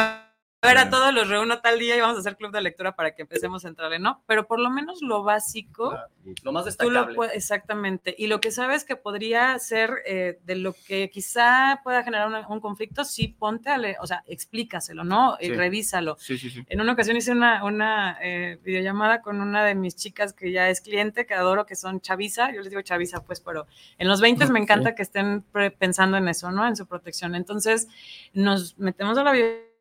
A 0.64 0.68
ver, 0.68 0.78
a 0.78 0.90
todos 0.90 1.12
los 1.14 1.28
reúno 1.28 1.60
tal 1.60 1.78
día 1.78 1.96
y 1.96 2.00
vamos 2.00 2.16
a 2.16 2.20
hacer 2.20 2.36
club 2.36 2.50
de 2.52 2.60
lectura 2.62 2.96
para 2.96 3.14
que 3.14 3.22
empecemos 3.22 3.64
a 3.64 3.68
entrarle, 3.68 3.98
¿no? 3.98 4.22
Pero 4.26 4.46
por 4.46 4.58
lo 4.60 4.70
menos 4.70 5.02
lo 5.02 5.22
básico, 5.22 5.96
Lo 6.42 6.52
más 6.52 6.64
tú 6.76 6.90
lo 6.90 7.00
destacable. 7.00 7.14
puedes, 7.14 7.36
exactamente. 7.36 8.14
Y 8.16 8.26
lo 8.28 8.40
que 8.40 8.50
sabes 8.50 8.84
que 8.84 8.96
podría 8.96 9.58
ser 9.58 9.90
eh, 10.06 10.38
de 10.44 10.56
lo 10.56 10.72
que 10.72 11.10
quizá 11.10 11.80
pueda 11.84 12.02
generar 12.02 12.28
una- 12.28 12.48
un 12.48 12.60
conflicto, 12.60 13.04
sí 13.04 13.28
ponte 13.28 13.70
a 13.70 13.78
leer, 13.78 13.96
o 14.00 14.06
sea, 14.06 14.22
explícaselo, 14.26 15.04
¿no? 15.04 15.36
Y 15.40 15.50
revísalo. 15.50 16.16
Sí, 16.18 16.38
sí, 16.38 16.48
sí. 16.50 16.64
En 16.68 16.80
una 16.80 16.92
ocasión 16.92 17.16
hice 17.16 17.32
una, 17.32 17.62
una 17.64 18.18
eh, 18.22 18.58
videollamada 18.64 19.20
con 19.20 19.40
una 19.40 19.64
de 19.64 19.74
mis 19.74 19.96
chicas 19.96 20.32
que 20.32 20.50
ya 20.50 20.68
es 20.70 20.80
cliente, 20.80 21.26
que 21.26 21.34
adoro, 21.34 21.66
que 21.66 21.76
son 21.76 22.00
Chavisa. 22.00 22.52
Yo 22.52 22.60
les 22.60 22.70
digo 22.70 22.82
Chavisa, 22.82 23.22
pues, 23.22 23.40
pero 23.40 23.66
en 23.98 24.08
los 24.08 24.20
20 24.20 24.46
me 24.46 24.60
encanta 24.60 24.94
que 24.94 25.02
estén 25.02 25.42
pensando 25.78 26.16
en 26.16 26.28
eso, 26.28 26.50
¿no? 26.50 26.66
En 26.66 26.76
su 26.76 26.86
protección. 26.86 27.34
Entonces, 27.34 27.88
nos 28.32 28.78
metemos 28.78 29.18
a 29.18 29.24
la 29.24 29.32
videollamada 29.32 29.73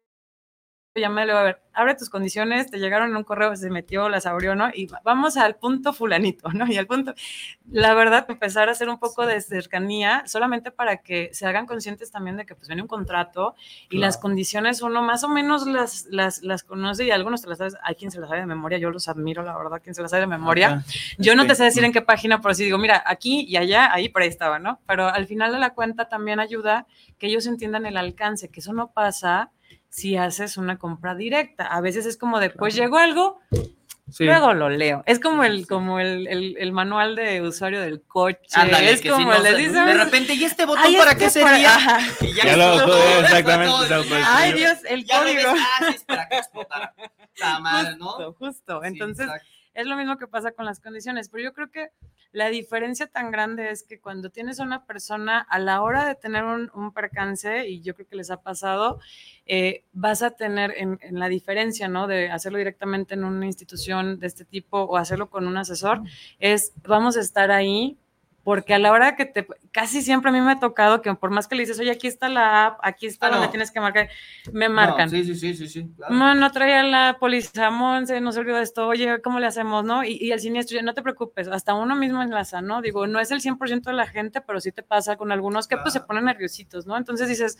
y 0.95 0.99
le 0.99 1.25
digo, 1.25 1.38
a 1.38 1.43
ver, 1.43 1.60
abre 1.73 1.95
tus 1.95 2.08
condiciones, 2.10 2.69
te 2.69 2.77
llegaron 2.77 3.10
en 3.10 3.15
un 3.15 3.23
correo, 3.23 3.56
se 3.56 3.71
metió, 3.71 4.10
las 4.10 4.27
abrió, 4.27 4.53
¿no? 4.53 4.69
Y 4.71 4.86
va- 4.86 5.01
vamos 5.03 5.38
al 5.38 5.56
punto 5.56 5.91
fulanito, 5.91 6.49
¿no? 6.53 6.67
Y 6.67 6.77
al 6.77 6.86
punto, 6.86 7.15
la 7.71 7.95
verdad, 7.95 8.27
empezar 8.29 8.69
a 8.69 8.73
hacer 8.73 8.89
un 8.89 8.99
poco 8.99 9.25
de 9.25 9.41
cercanía, 9.41 10.21
solamente 10.27 10.69
para 10.69 10.97
que 10.97 11.32
se 11.34 11.47
hagan 11.47 11.65
conscientes 11.65 12.12
también 12.12 12.38
de 12.38 12.45
que 12.45 12.53
pues 12.53 12.67
viene 12.67 12.84
un 12.84 12.88
contrato 12.88 13.56
y 13.89 13.97
las 13.97 14.17
condiciones 14.19 14.84
uno 14.84 15.01
más 15.01 15.23
o 15.23 15.29
menos 15.29 15.65
las, 15.65 16.06
las, 16.12 16.43
las 16.43 16.63
conoce 16.63 17.06
y 17.06 17.12
algunos 17.12 17.41
te 17.41 17.49
las 17.49 17.58
sabes, 17.58 17.75
hay 17.82 17.95
quien 17.95 18.12
se 18.12 18.19
las 18.19 18.29
sabe 18.29 18.41
de 18.41 18.47
memoria, 18.47 18.77
yo 18.77 18.91
los 18.91 19.08
admiro, 19.08 19.41
la 19.41 19.58
verdad, 19.58 19.82
quien 19.82 19.95
se 19.95 20.03
las 20.03 20.12
sabe 20.12 20.21
de 20.21 20.27
memoria. 20.27 20.84
Yo 21.17 21.34
no 21.36 21.47
te 21.47 21.56
sé 21.56 21.63
decir 21.63 21.84
en 21.84 21.91
qué 21.91 22.03
página, 22.03 22.39
pero 22.39 22.53
sí 22.53 22.65
digo, 22.65 22.77
mira, 22.77 23.01
aquí 23.03 23.45
y 23.47 23.58
allá, 23.58 23.91
ahí 23.91 24.10
por 24.10 24.21
ahí 24.21 24.27
estaba, 24.29 24.60
¿no? 24.60 24.79
Pero 24.86 25.08
al 25.08 25.25
final 25.25 25.51
de 25.51 25.58
la 25.58 25.71
cuenta 25.71 26.08
también 26.08 26.39
ayuda 26.39 26.86
que 27.17 27.25
ellos 27.27 27.47
entiendan 27.47 27.88
el 27.88 27.97
alcance, 27.97 28.49
que 28.49 28.60
eso 28.60 28.73
no 28.73 28.91
pasa 28.91 29.49
si 29.93 30.17
haces 30.17 30.58
una 30.58 30.79
compra 30.79 31.13
directa. 31.13 31.67
A 31.67 31.79
veces 31.79 32.08
es 32.08 32.17
como 32.17 32.39
de, 32.39 32.49
pues 32.49 32.73
llegó 32.73 32.97
algo, 32.97 33.39
Sí. 34.10 34.25
luego 34.25 34.53
lo 34.56 34.69
leo. 34.69 35.03
Es 35.06 35.19
como 35.19 35.43
el, 35.43 35.65
como 35.67 35.99
el, 35.99 36.27
el- 36.27 36.56
el 36.60 36.71
manual 36.71 37.15
de 37.15 37.41
usuario 37.41 37.79
del 37.79 38.01
coche. 38.01 38.39
Ándale, 38.53 38.91
es 38.91 39.01
que 39.01 39.10
como 39.10 39.21
si 39.21 39.25
no 39.29 39.36
el 39.36 39.43
de, 39.73 39.93
repente, 39.93 40.34
¿y 40.34 40.43
este 40.43 40.65
botón 40.65 40.84
"Ay, 40.86 40.95
para 40.97 41.12
este 41.12 41.25
qué 41.25 41.39
para-" 41.41 41.53
sería? 41.56 41.75
Ajá. 41.75 41.99
Y 42.21 42.34
Ya 42.34 42.58
lo- 42.58 42.73
explotó, 42.73 42.97
exactamente, 43.19 43.65
explotó, 43.65 43.88
se 43.88 43.93
autodestruyó. 43.93 44.25
Ay, 44.36 44.53
Dios, 44.53 44.77
el 44.89 45.06
Ya 45.06 45.17
lo 45.19 45.23
código. 45.23 45.53
ves, 45.53 45.62
ah, 45.63 45.86
sí, 45.88 45.95
es 45.95 46.03
para 46.03 46.27
que 46.29 46.38
explotara. 46.38 46.95
Está 47.36 47.60
mal, 47.60 47.97
¿no? 47.99 48.08
Justo, 48.10 48.34
justo. 48.39 48.82
Sí, 48.82 48.88
Entonces, 48.88 49.25
exacto. 49.27 49.47
Es 49.73 49.88
lo 49.88 49.97
mismo 49.97 50.17
que 50.17 50.27
pasa 50.27 50.51
con 50.51 50.65
las 50.65 50.79
condiciones, 50.79 51.29
pero 51.29 51.43
yo 51.43 51.53
creo 51.53 51.71
que 51.71 51.89
la 52.31 52.49
diferencia 52.49 53.07
tan 53.07 53.31
grande 53.31 53.69
es 53.69 53.83
que 53.83 53.99
cuando 53.99 54.29
tienes 54.31 54.59
a 54.59 54.63
una 54.63 54.86
persona 54.86 55.39
a 55.39 55.59
la 55.59 55.81
hora 55.83 56.07
de 56.07 56.15
tener 56.15 56.43
un, 56.43 56.71
un 56.73 56.91
percance, 56.91 57.67
y 57.67 57.81
yo 57.81 57.93
creo 57.93 58.07
que 58.07 58.15
les 58.15 58.31
ha 58.31 58.41
pasado, 58.41 58.99
eh, 59.45 59.83
vas 59.93 60.23
a 60.23 60.31
tener 60.31 60.73
en, 60.77 60.97
en 61.01 61.19
la 61.19 61.27
diferencia, 61.29 61.88
¿no? 61.88 62.07
De 62.07 62.29
hacerlo 62.29 62.57
directamente 62.57 63.13
en 63.13 63.23
una 63.23 63.45
institución 63.45 64.19
de 64.19 64.27
este 64.27 64.45
tipo 64.45 64.81
o 64.81 64.97
hacerlo 64.97 65.29
con 65.29 65.47
un 65.47 65.57
asesor, 65.57 66.01
es 66.39 66.73
vamos 66.88 67.17
a 67.17 67.21
estar 67.21 67.51
ahí. 67.51 67.97
Porque 68.43 68.73
a 68.73 68.79
la 68.79 68.91
hora 68.91 69.15
que 69.15 69.25
te, 69.25 69.47
casi 69.71 70.01
siempre 70.01 70.29
a 70.29 70.34
mí 70.34 70.41
me 70.41 70.51
ha 70.51 70.60
tocado 70.60 71.01
que 71.01 71.13
por 71.15 71.32
más 71.32 71.47
que 71.47 71.56
le 71.56 71.62
dices, 71.62 71.79
oye, 71.79 71.91
aquí 71.91 72.08
está 72.08 72.27
la 72.27 72.65
app, 72.65 72.79
aquí 72.84 73.06
está 73.08 73.27
Ah, 73.27 73.29
donde 73.32 73.45
no. 73.47 73.51
tienes 73.51 73.71
que 73.71 73.79
marcar, 73.79 74.10
me 74.51 74.67
marcan. 74.67 75.06
No, 75.06 75.12
sí, 75.12 75.23
sí, 75.23 75.36
sí, 75.36 75.53
sí, 75.56 75.67
sí. 75.69 75.89
claro. 75.95 76.13
No, 76.13 76.36
no 76.36 76.51
traía 76.51 76.84
la 76.84 77.17
póliza, 77.19 77.71
Monse, 77.71 78.19
no 78.19 78.34
se 78.34 78.39
olvidó 78.41 78.58
de 78.58 78.63
esto, 78.63 78.86
oye, 78.88 79.21
¿cómo 79.21 79.39
le 79.39 79.47
hacemos, 79.47 79.86
no? 79.86 80.03
Y, 80.03 80.17
y 80.19 80.32
el 80.34 80.41
siniestro, 80.41 80.82
no 80.82 80.93
te 80.93 81.01
preocupes, 81.01 81.47
hasta 81.47 81.73
uno 81.73 81.95
mismo 81.95 82.21
enlaza, 82.21 82.62
¿no? 82.62 82.82
Digo, 82.82 83.08
no 83.08 83.19
es 83.21 83.32
el 83.32 83.39
100% 83.39 83.84
de 83.91 83.93
la 83.93 84.08
gente, 84.08 84.41
pero 84.41 84.60
sí 84.60 84.71
te 84.73 84.84
pasa 84.84 85.15
con 85.15 85.32
algunos 85.32 85.67
que 85.69 85.77
pues 85.77 85.93
se 85.93 86.01
ponen 86.01 86.25
nerviositos, 86.25 86.86
¿no? 86.86 86.97
Entonces 86.97 87.29
dices, 87.29 87.58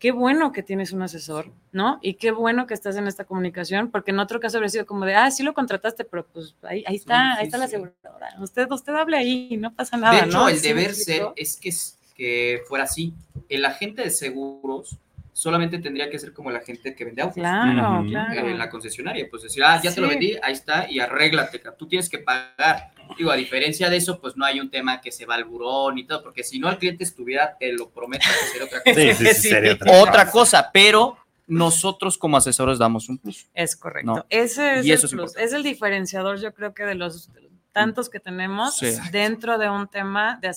qué 0.00 0.10
bueno 0.12 0.50
que 0.50 0.62
tienes 0.64 0.90
un 0.92 1.02
asesor, 1.02 1.52
¿no? 1.70 1.98
Y 2.02 2.14
qué 2.14 2.32
bueno 2.32 2.66
que 2.66 2.74
estás 2.74 2.96
en 2.96 3.06
esta 3.06 3.24
comunicación, 3.24 3.90
porque 3.90 4.10
en 4.10 4.18
otro 4.18 4.40
caso 4.40 4.56
habría 4.56 4.70
sido 4.70 4.86
como 4.86 5.04
de, 5.04 5.14
ah, 5.14 5.30
sí 5.30 5.42
lo 5.44 5.54
contrataste, 5.54 6.04
pero 6.04 6.26
pues 6.26 6.56
ahí, 6.62 6.82
ahí 6.86 6.96
está, 6.96 7.14
Sí, 7.16 7.32
sí, 7.34 7.38
ahí 7.38 7.44
está 7.46 7.58
la 7.58 7.64
aseguradora. 7.66 8.28
Usted, 8.40 8.68
usted 8.72 8.94
hable 8.94 9.16
ahí, 9.18 9.56
no 9.58 9.72
pasa 9.74 9.96
nada, 9.96 10.14
de 10.22 10.26
hecho, 10.26 10.38
¿no? 10.38 10.48
el 10.48 10.56
¿Sí 10.58 10.68
me 10.68 10.74
deber 10.80 10.94
ser 10.96 11.26
es 11.36 11.56
que, 11.56 11.68
es- 11.68 11.96
que 12.16 12.62
fuera 12.66 12.84
así. 12.84 13.14
El 13.48 13.64
agente 13.64 14.02
de 14.02 14.10
seguros 14.10 14.96
solamente 15.32 15.78
tendría 15.78 16.10
que 16.10 16.18
ser 16.18 16.32
como 16.32 16.50
la 16.50 16.60
gente 16.60 16.94
que 16.94 17.04
vende 17.04 17.22
autos. 17.22 17.36
Claro, 17.36 18.04
claro. 18.08 18.48
la 18.56 18.68
concesionaria, 18.70 19.26
pues 19.30 19.42
decir, 19.44 19.62
ah, 19.64 19.80
ya 19.82 19.94
te 19.94 20.00
lo 20.00 20.08
vendí, 20.08 20.36
ahí 20.42 20.52
está, 20.52 20.90
y 20.90 21.00
arréglate, 21.00 21.60
tú 21.78 21.86
tienes 21.86 22.08
que 22.08 22.18
pagar. 22.18 22.90
Digo, 23.16 23.30
a 23.30 23.36
diferencia 23.36 23.90
de 23.90 23.96
eso, 23.96 24.20
pues 24.20 24.36
no 24.36 24.44
hay 24.44 24.60
un 24.60 24.70
tema 24.70 25.00
que 25.00 25.10
se 25.12 25.26
va 25.26 25.34
al 25.34 25.44
burón 25.44 25.98
y 25.98 26.04
todo, 26.06 26.22
porque 26.22 26.44
si 26.44 26.58
no 26.58 26.68
el 26.68 26.78
cliente 26.78 27.04
estuviera, 27.04 27.56
te 27.58 27.72
lo 27.72 27.90
prometo 27.90 28.24
que 28.28 28.46
sería 28.46 28.64
otra 28.66 28.82
cosa. 28.82 28.94
Sí, 28.94 29.14
sí, 29.14 29.34
sí, 29.34 29.40
Sí. 29.42 29.48
sería 29.48 29.72
otra 29.74 30.00
Otra 30.00 30.30
cosa, 30.30 30.70
pero 30.72 31.16
nosotros 31.46 32.16
como 32.16 32.36
asesores 32.36 32.78
damos 32.78 33.08
un 33.08 33.18
plus. 33.18 33.48
Es 33.54 33.74
correcto. 33.76 34.14
No. 34.14 34.26
Ese 34.30 34.78
es, 34.78 34.86
Y 34.86 34.90
el 34.90 34.98
eso 34.98 35.06
es 35.06 35.12
plus, 35.12 35.22
importante. 35.22 35.44
es 35.44 35.52
el 35.52 35.62
diferenciador, 35.64 36.40
yo 36.40 36.54
creo 36.54 36.72
que 36.74 36.84
de 36.84 36.94
los 36.94 37.28
tantos 37.72 38.08
que 38.08 38.20
tenemos 38.20 38.76
Sí. 38.76 38.94
dentro 39.10 39.58
de 39.58 39.68
un 39.68 39.88
tema 39.88 40.38
de 40.40 40.52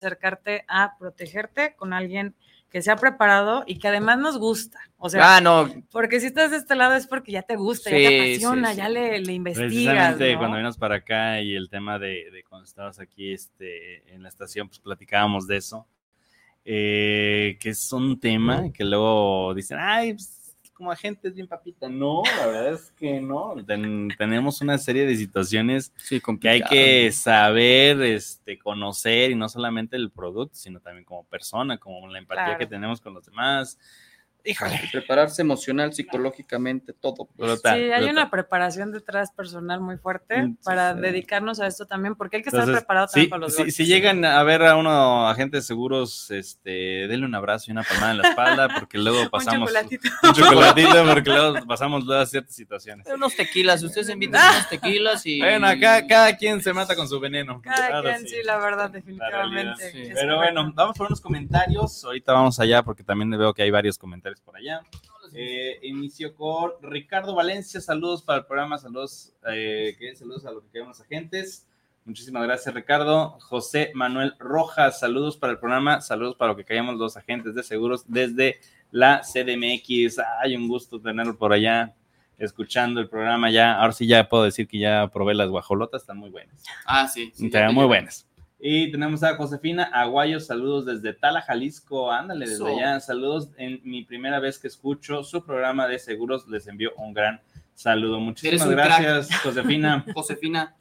acercarte 0.00 0.64
a 0.68 0.96
protegerte 0.98 1.74
con 1.76 1.92
alguien 1.92 2.34
que 2.74 2.82
se 2.82 2.90
ha 2.90 2.96
preparado 2.96 3.62
y 3.68 3.78
que 3.78 3.86
además 3.86 4.18
nos 4.18 4.36
gusta. 4.36 4.80
O 4.98 5.08
sea, 5.08 5.36
ah, 5.36 5.40
no, 5.40 5.70
porque 5.92 6.18
si 6.18 6.26
estás 6.26 6.50
de 6.50 6.56
este 6.56 6.74
lado 6.74 6.96
es 6.96 7.06
porque 7.06 7.30
ya 7.30 7.42
te 7.42 7.54
gusta, 7.54 7.88
ya 7.88 7.96
te 8.08 8.32
apasiona, 8.32 8.70
sí, 8.70 8.74
sí. 8.74 8.78
ya 8.78 8.88
le, 8.88 9.20
le 9.20 9.32
investigas. 9.32 9.68
Precisamente 9.68 10.32
¿no? 10.32 10.38
cuando 10.40 10.56
vienes 10.56 10.76
para 10.76 10.96
acá 10.96 11.40
y 11.40 11.54
el 11.54 11.70
tema 11.70 12.00
de, 12.00 12.32
de 12.32 12.42
cuando 12.42 12.64
estabas 12.64 12.98
aquí 12.98 13.32
este, 13.32 14.12
en 14.12 14.24
la 14.24 14.28
estación, 14.28 14.66
pues 14.66 14.80
platicábamos 14.80 15.46
de 15.46 15.56
eso. 15.58 15.86
eh, 16.64 17.58
que 17.60 17.70
es 17.70 17.92
un 17.92 18.18
tema 18.18 18.72
que 18.72 18.84
luego 18.84 19.54
dicen, 19.54 19.78
ay, 19.80 20.14
pues, 20.14 20.43
como 20.74 20.90
agente 20.90 21.28
es 21.28 21.34
bien 21.34 21.46
papita. 21.46 21.88
No, 21.88 22.22
la 22.38 22.46
verdad 22.46 22.72
es 22.74 22.90
que 22.92 23.20
no. 23.20 23.54
Ten- 23.66 24.08
tenemos 24.18 24.60
una 24.60 24.76
serie 24.76 25.06
de 25.06 25.16
situaciones 25.16 25.92
sí, 25.96 26.20
que 26.40 26.48
hay 26.48 26.62
que 26.62 27.10
saber, 27.12 28.02
este, 28.02 28.58
conocer 28.58 29.30
y 29.30 29.34
no 29.34 29.48
solamente 29.48 29.96
el 29.96 30.10
producto, 30.10 30.54
sino 30.56 30.80
también 30.80 31.04
como 31.04 31.24
persona, 31.24 31.78
como 31.78 32.08
la 32.08 32.18
empatía 32.18 32.44
Claro. 32.44 32.58
que 32.58 32.66
tenemos 32.66 33.00
con 33.00 33.14
los 33.14 33.24
demás. 33.24 33.78
Híjole, 34.46 34.78
prepararse 34.92 35.40
emocional, 35.42 35.92
psicológicamente, 35.94 36.92
todo. 36.92 37.28
brutal, 37.36 37.76
sí, 37.76 37.82
hay 37.84 37.88
brutal. 37.88 38.10
una 38.10 38.30
preparación 38.30 38.92
detrás 38.92 39.30
personal 39.32 39.80
muy 39.80 39.96
fuerte 39.96 40.42
Mm, 40.42 40.56
para 40.64 40.94
sí. 40.94 41.00
dedicarnos 41.00 41.60
a 41.60 41.66
esto 41.66 41.86
también, 41.86 42.14
porque 42.14 42.36
hay 42.38 42.42
que 42.42 42.48
estar 42.50 42.64
preparado 42.66 43.06
sí, 43.08 43.12
también 43.14 43.30
para 43.30 43.40
los 43.40 43.52
si, 43.52 43.58
golpes. 43.58 43.74
si 43.76 43.86
llegan 43.86 44.24
a 44.24 44.42
ver 44.42 44.62
a 44.64 44.76
uno 44.76 45.28
agentes 45.28 45.62
de 45.62 45.66
seguros, 45.66 46.30
este, 46.30 46.70
denle 47.08 47.24
un 47.26 47.34
abrazo 47.34 47.66
y 47.68 47.72
una 47.72 47.82
palmada 47.84 48.10
en 48.12 48.18
la 48.18 48.28
espalda, 48.28 48.68
porque 48.80 48.98
luego 48.98 49.22
un 49.22 49.28
pasamos 49.30 49.70
chocolatito. 49.70 50.08
un 50.22 50.32
chocolatito, 50.32 51.04
porque 51.06 51.30
luego 51.30 51.66
pasamos 51.66 52.04
luego 52.04 52.22
a 52.22 52.26
ciertas 52.26 52.54
situaciones. 52.54 53.06
Unos 53.14 53.34
tequilas, 53.36 53.82
ustedes 53.82 54.08
invitan 54.10 54.42
unos 54.54 54.68
tequilas 54.68 55.24
y... 55.26 55.38
Bueno, 55.40 55.66
acá 55.66 56.06
cada 56.06 56.36
quien 56.36 56.62
se 56.62 56.72
mata 56.72 56.94
con 56.94 57.08
su 57.08 57.18
veneno. 57.20 57.60
Cada 57.62 58.02
quien, 58.02 58.20
sí. 58.20 58.28
sí, 58.28 58.36
la 58.44 58.58
verdad, 58.58 58.90
realidad, 58.90 58.90
definitivamente. 58.90 59.90
Pero 59.92 60.36
correcto. 60.36 60.36
bueno, 60.36 60.72
vamos 60.74 60.96
por 60.98 61.06
unos 61.06 61.20
comentarios. 61.20 62.04
Ahorita 62.04 62.32
vamos 62.32 62.58
allá 62.60 62.82
porque 62.82 63.02
también 63.02 63.30
veo 63.30 63.54
que 63.54 63.62
hay 63.62 63.70
varios 63.70 63.96
comentarios 63.98 64.33
por 64.40 64.56
allá. 64.56 64.82
Eh, 65.32 65.78
inicio 65.82 66.34
con 66.34 66.72
Ricardo 66.82 67.34
Valencia. 67.34 67.80
Saludos 67.80 68.22
para 68.22 68.40
el 68.40 68.46
programa. 68.46 68.78
Saludos, 68.78 69.32
eh, 69.48 69.96
saludos 70.16 70.44
a 70.46 70.52
los 70.52 70.64
que 70.64 70.70
queremos 70.70 71.00
agentes. 71.00 71.66
Muchísimas 72.04 72.42
gracias, 72.44 72.74
Ricardo. 72.74 73.38
José 73.40 73.90
Manuel 73.94 74.34
Rojas, 74.38 75.00
saludos 75.00 75.38
para 75.38 75.54
el 75.54 75.58
programa. 75.58 76.02
Saludos 76.02 76.36
para 76.36 76.52
lo 76.52 76.56
que 76.56 76.64
callamos 76.64 76.96
los 76.96 77.16
agentes 77.16 77.54
de 77.54 77.62
seguros 77.62 78.04
desde 78.06 78.60
la 78.90 79.22
CDMX. 79.22 80.18
Ay, 80.42 80.54
un 80.54 80.68
gusto 80.68 81.00
tenerlo 81.00 81.38
por 81.38 81.52
allá 81.52 81.94
escuchando 82.36 83.00
el 83.00 83.08
programa 83.08 83.50
ya. 83.50 83.80
Ahora 83.80 83.92
sí 83.92 84.06
ya 84.06 84.28
puedo 84.28 84.44
decir 84.44 84.68
que 84.68 84.78
ya 84.78 85.08
probé 85.08 85.34
las 85.34 85.48
guajolotas, 85.48 86.02
están 86.02 86.18
muy 86.18 86.30
buenas. 86.30 86.62
Ah, 86.84 87.08
sí. 87.08 87.32
sí, 87.34 87.46
Están 87.46 87.74
muy 87.74 87.86
buenas. 87.86 88.28
Y 88.66 88.90
tenemos 88.90 89.22
a 89.22 89.36
Josefina 89.36 89.82
Aguayo, 89.92 90.40
saludos 90.40 90.86
desde 90.86 91.12
Tala, 91.12 91.42
Jalisco. 91.42 92.10
Ándale, 92.10 92.48
desde 92.48 92.66
allá. 92.66 92.98
Saludos 92.98 93.50
en 93.58 93.78
mi 93.84 94.04
primera 94.04 94.40
vez 94.40 94.58
que 94.58 94.68
escucho 94.68 95.22
su 95.22 95.44
programa 95.44 95.86
de 95.86 95.98
seguros. 95.98 96.48
Les 96.48 96.66
envío 96.66 96.92
un 96.96 97.12
gran 97.12 97.42
saludo. 97.74 98.20
Muchísimas 98.20 98.70
gracias, 98.70 99.28
Josefina. 99.42 100.02
Josefina, 100.14 100.74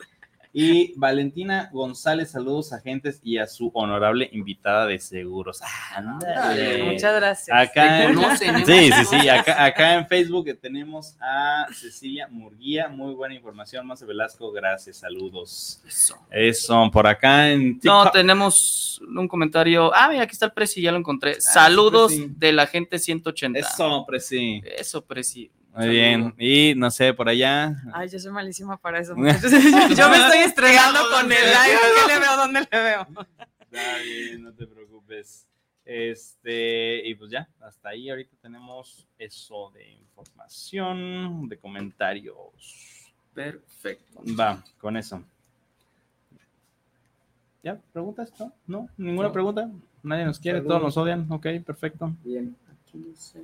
Y 0.55 0.93
Valentina 0.97 1.71
González, 1.73 2.29
saludos 2.29 2.73
agentes 2.73 3.19
y 3.23 3.39
a 3.39 3.47
su 3.47 3.71
honorable 3.73 4.29
invitada 4.33 4.85
de 4.85 4.99
seguros. 4.99 5.59
Ándale. 5.95 6.83
Muchas 6.83 7.15
gracias. 7.15 7.57
Acá 7.57 8.03
en, 8.03 8.19
¿eh? 8.19 8.63
sí, 8.63 8.91
sí, 8.91 9.05
sí. 9.19 9.29
Acá, 9.29 9.65
acá 9.65 9.95
en 9.95 10.07
Facebook 10.07 10.45
tenemos 10.61 11.15
a 11.19 11.65
Cecilia 11.73 12.27
Murguía. 12.27 12.87
Muy 12.87 13.15
buena 13.15 13.33
información. 13.33 13.87
Marce 13.87 14.05
Velasco, 14.05 14.51
gracias. 14.51 14.97
Saludos. 14.97 15.81
Eso. 15.87 16.17
Eso, 16.29 16.91
por 16.93 17.07
acá 17.07 17.49
en 17.49 17.79
No, 17.83 18.03
TikTok. 18.03 18.11
tenemos 18.13 19.01
un 19.07 19.27
comentario. 19.27 19.91
Ah, 19.95 20.07
mira, 20.09 20.21
aquí 20.21 20.33
está 20.33 20.45
el 20.45 20.51
Prezi, 20.51 20.83
ya 20.83 20.91
lo 20.91 20.99
encontré. 20.99 21.41
Saludos 21.41 22.13
Prezi. 22.13 22.31
de 22.37 22.53
la 22.53 22.67
gente 22.67 22.99
180. 22.99 23.57
Eso, 23.59 24.05
sí. 24.19 24.61
Eso, 24.77 25.03
Prezi. 25.03 25.49
Muy 25.75 25.89
bien. 25.89 26.35
Y 26.37 26.73
no 26.75 26.91
sé, 26.91 27.13
por 27.13 27.27
allá. 27.29 27.75
Ay, 27.93 28.09
yo 28.09 28.19
soy 28.19 28.31
malísima 28.31 28.77
para 28.77 28.99
eso. 28.99 29.13
yo 29.17 29.21
me 29.21 30.17
estoy 30.17 30.39
estrenando 30.45 30.99
con 31.11 31.25
el 31.25 31.29
live. 31.29 31.79
¿Qué 32.07 32.13
le 32.13 32.19
veo? 32.19 32.37
¿Dónde 32.37 32.67
le 32.71 32.79
veo? 32.83 33.07
Está 33.71 33.97
bien, 34.03 34.43
no 34.43 34.53
te 34.53 34.67
preocupes. 34.67 35.47
Este, 35.85 37.05
y 37.07 37.15
pues 37.15 37.29
ya, 37.31 37.49
hasta 37.59 37.89
ahí 37.89 38.09
ahorita 38.09 38.35
tenemos 38.41 39.05
eso 39.17 39.71
de 39.73 39.91
información, 39.91 41.49
de 41.49 41.57
comentarios. 41.57 43.13
Perfecto. 43.33 44.21
Va, 44.39 44.63
con 44.79 44.95
eso. 44.95 45.23
¿Ya? 47.63 47.79
¿Preguntas? 47.91 48.31
¿No? 48.39 48.53
¿No? 48.67 48.89
¿Ninguna 48.97 49.29
No. 49.29 49.33
pregunta? 49.33 49.69
¿Nadie 50.03 50.25
nos 50.25 50.39
quiere? 50.39 50.61
¿Todos 50.61 50.81
nos 50.81 50.97
odian? 50.97 51.25
Ok, 51.31 51.47
perfecto. 51.65 52.13
Bien. 52.23 52.55
Aquí 52.71 52.97
no 52.97 53.15
sé. 53.15 53.39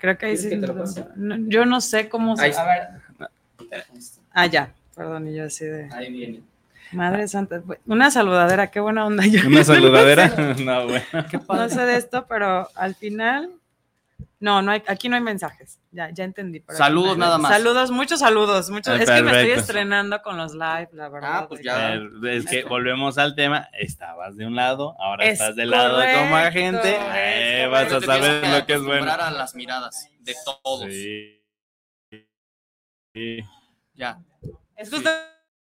Creo 0.00 0.16
que 0.16 0.26
ahí 0.26 0.36
¿Quieres 0.36 0.94
sí. 0.94 1.02
no, 1.16 1.36
yo 1.48 1.66
no 1.66 1.80
sé 1.82 2.08
cómo 2.08 2.34
se. 2.36 2.54
A 2.54 2.64
ver. 2.64 2.88
Ah, 4.32 4.46
ya. 4.46 4.72
Perdón, 4.96 5.28
y 5.28 5.34
yo 5.36 5.44
así 5.44 5.66
de. 5.66 5.90
Ahí 5.92 6.10
viene. 6.10 6.40
Madre 6.92 7.28
santa. 7.28 7.62
Una 7.86 8.10
saludadera, 8.10 8.70
qué 8.70 8.80
buena 8.80 9.04
onda. 9.04 9.26
Yo 9.26 9.46
¿Una 9.46 9.62
saludadera? 9.64 10.54
no, 10.64 10.86
bueno. 10.86 11.04
no 11.48 11.68
sé 11.68 11.82
de 11.82 11.96
esto, 11.96 12.24
pero 12.28 12.68
al 12.74 12.94
final. 12.94 13.50
No, 14.40 14.62
no 14.62 14.72
hay, 14.72 14.82
aquí 14.86 15.10
no 15.10 15.16
hay 15.16 15.22
mensajes. 15.22 15.78
Ya, 15.90 16.08
ya 16.10 16.24
entendí. 16.24 16.64
Saludos 16.70 17.18
nada 17.18 17.36
más. 17.36 17.52
Saludos, 17.52 17.90
muchos 17.90 18.20
saludos. 18.20 18.70
Muchos. 18.70 18.98
Es 18.98 19.08
que 19.10 19.22
me 19.22 19.32
estoy 19.32 19.50
estrenando 19.50 20.22
con 20.22 20.38
los 20.38 20.54
live, 20.54 20.88
la 20.92 21.10
verdad. 21.10 21.30
Ah, 21.34 21.46
pues 21.46 21.60
ya. 21.62 21.94
Eh, 21.94 22.00
Es 22.32 22.46
que 22.46 22.64
volvemos 22.64 23.18
al 23.18 23.34
tema. 23.34 23.68
Estabas 23.78 24.38
de 24.38 24.46
un 24.46 24.56
lado, 24.56 24.96
ahora 24.98 25.26
Es 25.26 25.34
estás 25.34 25.56
del 25.56 25.70
lado 25.70 25.98
de 25.98 26.06
agente. 26.10 26.96
es 26.96 27.64
Eh, 27.64 27.66
vas 27.70 27.92
a 27.92 28.00
saber 28.00 28.48
lo 28.48 28.64
que 28.64 28.72
es 28.74 28.82
bueno. 28.82 29.12
a 29.12 29.30
las 29.30 29.54
miradas 29.54 30.08
de 30.20 30.34
todos. 30.64 30.84
Sí. 30.84 31.44
Sí. 33.14 33.40
Ya. 33.94 34.18
Es 34.76 34.90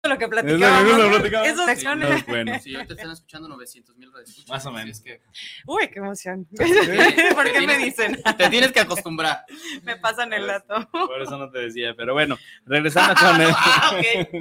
lo 0.10 0.18
que 0.18 0.26
Es 0.26 0.32
lo 0.32 0.38
que 0.38 0.42
platicábamos. 0.42 0.92
justo 0.94 1.10
platicábamos. 1.10 1.48
Esas 1.54 1.58
No, 1.60 1.66
secciones. 1.68 2.26
bueno. 2.26 2.60
Si 2.60 2.76
ahorita 2.76 2.94
están 2.96 3.12
escuchando 3.12 3.48
900 3.50 3.96
mil 3.98 4.12
redes. 4.12 4.46
Más 4.48 4.66
o 4.66 4.72
menos. 4.72 4.98
Es 4.98 5.02
que 5.02 5.22
Uy, 5.68 5.88
qué 5.90 6.00
emoción. 6.00 6.48
¿Por 7.36 7.52
qué 7.52 7.62
me 7.68 7.78
dicen? 7.78 8.20
Te 8.38 8.50
tienes 8.50 8.72
que 8.72 8.80
acostumbrar. 8.80 9.46
Me 9.84 9.98
pasan 9.98 10.34
el 10.34 10.48
dato. 10.48 10.90
Por 10.92 11.22
eso 11.22 11.38
no 11.38 11.52
te 11.52 11.60
decía, 11.60 11.94
pero 11.96 12.14
bueno, 12.14 12.38
regresando 12.66 13.14
con 13.16 13.42
el. 13.42 13.50
Ah, 13.56 13.96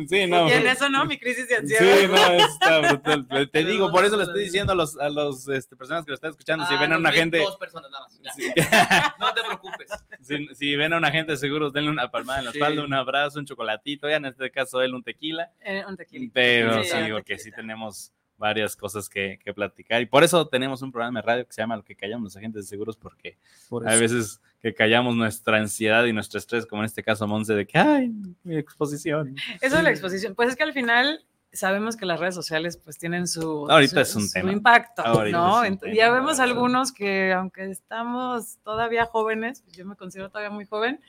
Sí, 0.09 0.27
no. 0.27 0.49
Y 0.49 0.53
en 0.53 0.67
eso 0.67 0.89
no, 0.89 1.05
mi 1.05 1.19
crisis 1.19 1.47
de 1.49 1.57
Sí, 1.67 1.77
ansiedad. 1.77 2.09
no, 2.09 2.47
está 2.47 2.79
brutal. 2.81 3.51
Te 3.51 3.65
digo, 3.65 3.91
por 3.91 4.05
eso 4.05 4.17
le 4.17 4.25
estoy 4.25 4.45
diciendo 4.45 4.73
a 4.73 4.77
los, 4.77 4.97
a 4.99 5.11
los 5.11 5.47
este, 5.49 5.77
personas 5.77 6.05
que 6.05 6.11
lo 6.11 6.15
están 6.15 6.31
escuchando, 6.31 6.65
si 6.67 6.75
Ah, 6.75 6.81
ven 6.81 6.93
a 6.95 6.97
una 6.99 7.13
gente, 7.13 7.39
Dos 7.39 7.59
personas 7.59 7.91
nada 7.91 8.07
más. 8.07 8.35
si, 8.35 8.49
No 9.21 9.35
te 9.35 9.43
preocupes. 9.43 9.89
si- 10.23 10.49
si 10.55 10.77
ven 10.77 10.95
a 10.95 10.97
una 10.97 11.11
gente 11.11 11.37
seguros, 11.37 11.73
denle 11.75 11.91
una 11.91 12.11
palmada 12.11 12.39
en 12.39 12.45
la 12.47 12.53
Sí. 12.53 12.59
espalda, 12.59 12.83
un 12.83 12.95
abrazo, 12.95 13.39
un 13.39 13.45
chocolatito, 13.47 14.09
ya 14.09 14.17
en 14.17 14.25
este 14.27 14.51
caso 14.51 14.81
él 14.81 14.95
un 14.95 15.03
tequila, 15.03 15.50
Eh, 15.61 15.83
un 15.87 15.97
pero 16.33 16.83
Sí, 16.83 16.91
sí, 16.91 16.97
porque 17.13 17.35
sí 17.39 17.45
tequilita. 17.45 17.57
tenemos 17.57 18.13
varias 18.37 18.75
cosas 18.75 19.09
que, 19.09 19.39
que 19.45 19.53
platicar 19.53 20.01
y 20.01 20.07
por 20.07 20.25
eso 20.25 20.49
tenemos 20.49 20.81
un 20.81 20.91
programa 20.91 21.21
de 21.21 21.27
radio 21.27 21.47
que 21.47 21.53
se 21.53 21.61
llama 21.61 21.77
Lo 21.77 21.85
que 21.85 21.95
callamos 21.95 22.25
los 22.25 22.37
agentes 22.37 22.65
de 22.65 22.69
seguros 22.69 22.97
porque 22.97 23.37
hay 23.85 24.01
veces 24.01 24.41
que 24.61 24.75
callamos 24.75 25.15
nuestra 25.15 25.59
ansiedad 25.59 26.05
y 26.07 26.13
nuestro 26.13 26.39
estrés, 26.39 26.67
como 26.67 26.83
en 26.83 26.87
este 26.87 27.03
caso 27.03 27.27
Monse, 27.27 27.55
de 27.55 27.67
que, 27.67 27.79
ay, 27.79 28.11
mi 28.43 28.57
exposición. 28.57 29.35
Eso 29.61 29.77
es 29.79 29.83
la 29.83 29.91
exposición. 29.91 30.35
Pues 30.35 30.51
es 30.51 30.57
que 30.57 30.63
al 30.63 30.73
final 30.73 31.25
sabemos 31.53 31.97
que 31.97 32.07
las 32.07 32.21
redes 32.21 32.35
sociales 32.35 32.77
pues 32.77 32.99
tienen 32.99 33.27
su, 33.27 33.69
Ahorita 33.71 33.97
su- 33.97 34.01
es 34.01 34.17
un 34.17 34.23
su 34.29 34.33
tema. 34.33 34.53
impacto, 34.53 35.03
Ahorita 35.05 35.37
¿no? 35.37 35.65
es 35.65 35.71
un 35.71 35.79
tema, 35.79 35.95
ya 35.95 36.11
vemos 36.11 36.39
verdad. 36.39 36.45
algunos 36.45 36.93
que 36.93 37.33
aunque 37.33 37.71
estamos 37.71 38.59
todavía 38.63 39.07
jóvenes, 39.07 39.65
yo 39.73 39.85
me 39.85 39.97
considero 39.97 40.29
todavía 40.31 40.51
muy 40.51 40.65
joven, 40.67 41.01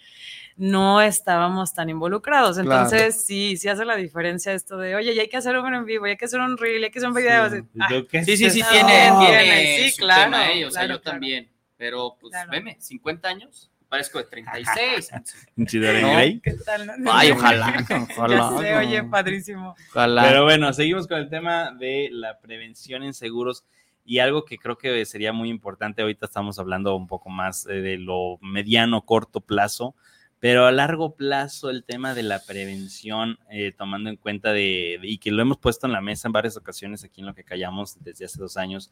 no 0.57 1.01
estábamos 1.01 1.73
tan 1.73 1.89
involucrados. 1.89 2.57
Claro. 2.57 2.71
Entonces 2.71 3.25
sí, 3.25 3.57
sí 3.57 3.69
hace 3.69 3.85
la 3.85 3.95
diferencia 3.95 4.53
esto 4.53 4.77
de, 4.77 4.95
oye, 4.95 5.13
ya 5.15 5.21
hay 5.21 5.29
que 5.29 5.37
hacer 5.37 5.57
un 5.57 5.73
en 5.73 5.85
vivo, 5.85 6.05
ya 6.05 6.11
hay 6.11 6.17
que 6.17 6.25
hacer 6.25 6.39
un 6.39 6.57
reel, 6.57 6.81
ya 6.81 6.85
hay 6.87 6.91
que 6.91 6.99
hacer 6.99 7.09
un 7.09 7.15
video. 7.15 7.49
Sí. 7.49 7.55
así, 7.57 7.67
¿Y 7.73 7.79
ah, 7.81 8.23
Sí, 8.25 8.37
sí, 8.37 8.49
sí, 8.49 8.59
es 8.61 8.69
tiene, 8.69 9.11
tiene 9.19 9.77
Sí, 9.83 9.91
su 9.91 9.97
claro, 10.03 10.23
tema, 10.31 10.51
eh, 10.51 10.65
O 10.65 10.71
sea, 10.71 10.81
claro, 10.81 10.95
yo 10.95 11.01
claro. 11.01 11.11
también. 11.19 11.49
Pero, 11.77 12.15
pues, 12.21 12.31
Claro. 12.31 12.51
veme, 12.51 12.77
50 12.79 13.27
años, 13.27 13.70
parezco 13.91 14.19
de 14.19 14.23
36. 14.23 15.11
Pinche 15.53 15.79
Dorian 15.79 16.01
No. 16.01 16.11
Gray. 16.13 16.39
¿Qué 16.39 16.53
tal? 16.53 16.91
Ay, 17.11 17.31
ojalá, 17.31 17.85
Ya 17.89 18.07
ojalá. 18.09 18.57
sé, 18.57 18.75
oye, 18.77 19.03
padrísimo. 19.03 19.75
Ojalá. 19.89 20.23
Pero 20.23 20.45
bueno, 20.45 20.71
seguimos 20.71 21.07
con 21.07 21.17
el 21.19 21.29
tema 21.29 21.71
de 21.71 22.07
la 22.09 22.39
prevención 22.39 23.03
en 23.03 23.13
seguros. 23.13 23.65
Y 24.05 24.19
algo 24.19 24.45
que 24.45 24.57
creo 24.57 24.77
que 24.77 25.05
sería 25.05 25.33
muy 25.33 25.49
importante, 25.49 26.01
ahorita 26.01 26.25
estamos 26.25 26.57
hablando 26.57 26.95
un 26.95 27.05
poco 27.05 27.29
más 27.29 27.67
eh, 27.67 27.81
de 27.81 27.97
lo 27.97 28.37
mediano, 28.41 29.01
corto 29.05 29.41
plazo, 29.41 29.93
pero 30.39 30.65
a 30.65 30.71
largo 30.71 31.15
plazo 31.15 31.69
el 31.69 31.83
tema 31.83 32.13
de 32.15 32.23
la 32.23 32.39
prevención, 32.43 33.37
eh, 33.51 33.73
tomando 33.77 34.09
en 34.09 34.15
cuenta 34.15 34.53
de, 34.53 34.99
y 35.03 35.17
que 35.19 35.31
lo 35.31 35.41
hemos 35.41 35.57
puesto 35.57 35.85
en 35.85 35.93
la 35.93 36.01
mesa 36.01 36.27
en 36.29 36.31
varias 36.31 36.55
ocasiones 36.57 37.03
aquí 37.03 37.19
en 37.21 37.27
lo 37.27 37.35
que 37.35 37.43
callamos 37.43 37.97
desde 38.03 38.25
hace 38.25 38.39
dos 38.39 38.55
años, 38.57 38.91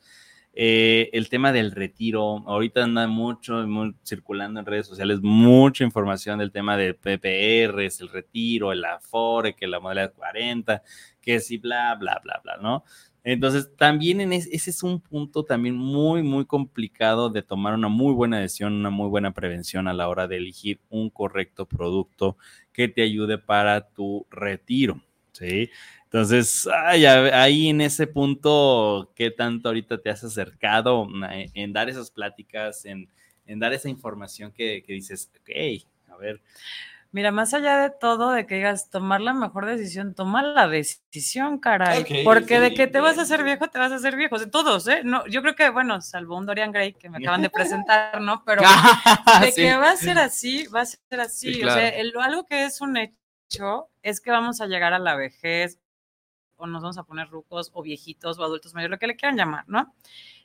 eh, 0.53 1.09
el 1.13 1.29
tema 1.29 1.51
del 1.51 1.71
retiro, 1.71 2.43
ahorita 2.47 2.83
anda 2.83 3.07
mucho 3.07 3.63
circulando 4.03 4.59
en 4.59 4.65
redes 4.65 4.87
sociales, 4.87 5.19
mucha 5.21 5.83
información 5.83 6.39
del 6.39 6.51
tema 6.51 6.75
de 6.75 6.93
PPRs, 6.93 8.01
el 8.01 8.09
retiro, 8.09 8.71
el 8.71 8.83
Afore, 8.83 9.55
que 9.55 9.67
la 9.67 9.79
modalidad 9.79 10.13
40, 10.13 10.81
que 11.21 11.39
sí, 11.39 11.57
bla, 11.57 11.95
bla, 11.95 12.19
bla, 12.23 12.41
bla, 12.43 12.57
¿no? 12.57 12.83
Entonces, 13.23 13.69
también 13.75 14.21
en 14.21 14.33
ese, 14.33 14.49
es 14.53 14.81
un 14.81 15.01
punto 15.01 15.43
también 15.43 15.75
muy, 15.75 16.23
muy 16.23 16.45
complicado 16.45 17.29
de 17.29 17.43
tomar 17.43 17.73
una 17.73 17.89
muy 17.89 18.13
buena 18.13 18.39
decisión, 18.39 18.73
una 18.73 18.89
muy 18.89 19.07
buena 19.09 19.33
prevención 19.33 19.87
a 19.87 19.93
la 19.93 20.07
hora 20.07 20.27
de 20.27 20.37
elegir 20.37 20.79
un 20.89 21.09
correcto 21.09 21.67
producto 21.67 22.37
que 22.71 22.87
te 22.87 23.01
ayude 23.03 23.37
para 23.37 23.89
tu 23.89 24.25
retiro, 24.31 25.01
¿sí? 25.33 25.69
Entonces, 26.11 26.67
ahí 26.73 27.69
en 27.69 27.81
ese 27.81 28.07
punto, 28.07 29.11
¿qué 29.15 29.29
tanto 29.29 29.69
ahorita 29.69 29.99
te 29.99 30.09
has 30.09 30.23
acercado 30.23 31.07
en, 31.53 31.73
dar 31.73 31.87
esas 31.87 32.09
pláticas, 32.09 32.85
en, 32.85 33.07
dar 33.59 33.73
esa 33.73 33.89
información 33.89 34.51
que, 34.51 34.83
que 34.83 34.93
dices, 34.93 35.31
ok, 35.39 36.11
a 36.11 36.17
ver, 36.17 36.41
Mira, 37.11 37.31
más 37.31 37.55
allá 37.55 37.79
de 37.79 37.89
todo, 37.89 38.31
de 38.31 38.45
que 38.45 38.55
digas 38.55 38.91
tomar 38.91 39.19
la 39.19 39.33
mejor 39.33 39.65
decisión, 39.65 40.13
toma 40.13 40.43
la 40.43 40.67
decisión, 40.67 41.57
caray. 41.57 42.23
porque 42.23 42.59
de 42.59 42.75
que 42.75 42.85
te 42.85 42.99
vas 42.99 43.17
a 43.17 43.23
hacer 43.23 43.43
viejo, 43.43 43.67
te 43.67 43.79
vas 43.79 43.91
a 43.91 43.95
hacer 43.95 44.15
viejo. 44.15 44.37
De 44.37 44.45
todos, 44.45 44.87
¿eh? 44.87 45.01
No, 45.03 45.25
yo 45.25 45.41
creo 45.41 45.55
que, 45.55 45.71
bueno, 45.71 46.01
salvo 46.01 46.37
un 46.37 46.45
Dorian 46.45 46.71
Gray 46.71 46.93
que 46.93 47.09
me 47.09 47.17
acaban 47.23 47.41
de 47.41 47.49
presentar, 47.49 48.21
¿no? 48.21 48.43
Pero 48.45 48.61
de 49.41 49.53
que 49.53 49.75
va 49.75 49.89
a 49.91 49.95
ser 49.95 50.19
así, 50.19 50.67
va 50.67 50.81
a 50.81 50.85
ser 50.85 51.19
así. 51.19 51.63
O 51.63 51.71
sea, 51.71 51.91
algo 52.23 52.45
que 52.45 52.65
es 52.65 52.79
un 52.79 52.95
hecho 52.97 53.89
es 54.03 54.21
que 54.21 54.29
vamos 54.29 54.61
a 54.61 54.67
llegar 54.67 54.93
a 54.93 54.99
la 54.99 55.15
vejez, 55.15 55.79
o 56.59 56.67
nos 56.67 56.81
vamos 56.81 56.97
a 56.97 57.03
poner 57.03 57.29
rucos, 57.29 57.71
o 57.73 57.81
viejitos, 57.81 58.37
o 58.37 58.43
adultos 58.43 58.73
mayores, 58.73 58.91
lo 58.91 58.99
que 58.99 59.07
le 59.07 59.15
quieran 59.15 59.37
llamar, 59.37 59.65
¿no? 59.67 59.93